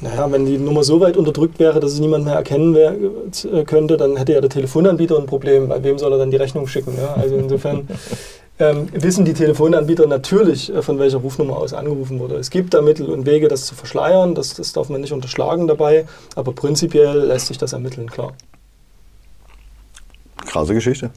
Naja, 0.00 0.32
wenn 0.32 0.46
die 0.46 0.56
Nummer 0.56 0.82
so 0.82 0.98
weit 1.00 1.18
unterdrückt 1.18 1.58
wäre, 1.58 1.78
dass 1.78 1.92
es 1.92 2.00
niemand 2.00 2.24
mehr 2.24 2.36
erkennen 2.36 2.74
äh, 2.74 3.64
könnte, 3.64 3.98
dann 3.98 4.16
hätte 4.16 4.32
ja 4.32 4.40
der 4.40 4.48
Telefonanbieter 4.48 5.18
ein 5.18 5.26
Problem. 5.26 5.68
Bei 5.68 5.82
wem 5.84 5.98
soll 5.98 6.12
er 6.12 6.18
dann 6.18 6.30
die 6.30 6.38
Rechnung 6.38 6.66
schicken? 6.66 6.94
Ja? 6.96 7.20
Also 7.20 7.36
insofern 7.36 7.86
ähm, 8.60 8.88
wissen 8.92 9.24
die 9.24 9.32
Telefonanbieter 9.32 10.06
natürlich, 10.06 10.72
äh, 10.72 10.82
von 10.82 10.98
welcher 10.98 11.18
Rufnummer 11.18 11.56
aus 11.56 11.72
angerufen 11.72 12.18
wurde. 12.20 12.36
Es 12.36 12.50
gibt 12.50 12.74
da 12.74 12.82
Mittel 12.82 13.08
und 13.08 13.26
Wege, 13.26 13.48
das 13.48 13.66
zu 13.66 13.74
verschleiern, 13.74 14.34
das, 14.34 14.54
das 14.54 14.72
darf 14.72 14.88
man 14.88 15.00
nicht 15.00 15.12
unterschlagen 15.12 15.66
dabei, 15.66 16.06
aber 16.36 16.52
prinzipiell 16.52 17.20
lässt 17.20 17.46
sich 17.46 17.58
das 17.58 17.72
ermitteln, 17.72 18.10
klar. 18.10 18.32
Krasse 20.46 20.74
Geschichte. 20.74 21.10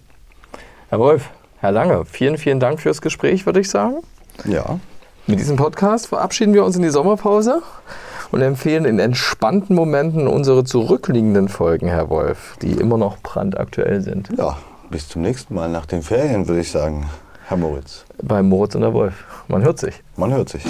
Herr 0.89 0.99
Wolf, 0.99 1.29
Herr 1.59 1.71
Lange, 1.71 2.05
vielen, 2.05 2.37
vielen 2.37 2.59
Dank 2.59 2.79
fürs 2.79 3.01
Gespräch, 3.01 3.45
würde 3.45 3.59
ich 3.59 3.69
sagen. 3.69 3.97
Ja. 4.45 4.79
Mit 5.27 5.39
diesem 5.39 5.55
Podcast 5.55 6.07
verabschieden 6.07 6.53
wir 6.53 6.63
uns 6.63 6.75
in 6.75 6.81
die 6.81 6.89
Sommerpause 6.89 7.61
und 8.31 8.41
empfehlen 8.41 8.85
in 8.85 8.99
entspannten 8.99 9.75
Momenten 9.75 10.27
unsere 10.27 10.63
zurückliegenden 10.63 11.49
Folgen, 11.49 11.87
Herr 11.87 12.09
Wolf, 12.09 12.57
die 12.61 12.71
immer 12.71 12.97
noch 12.97 13.17
brandaktuell 13.19 14.01
sind. 14.01 14.29
Ja, 14.37 14.57
bis 14.89 15.07
zum 15.07 15.21
nächsten 15.21 15.53
Mal 15.55 15.69
nach 15.69 15.85
den 15.85 16.01
Ferien, 16.03 16.47
würde 16.47 16.61
ich 16.61 16.71
sagen. 16.71 17.09
Herr 17.53 17.59
Moritz. 17.59 18.03
Bei 18.23 18.41
Moritz 18.41 18.73
und 18.73 18.81
der 18.81 18.93
Wolf. 18.95 19.13
Man 19.47 19.61
hört 19.61 19.77
sich. 19.77 20.01
Man 20.17 20.33
hört 20.33 20.49
sich. 20.49 20.63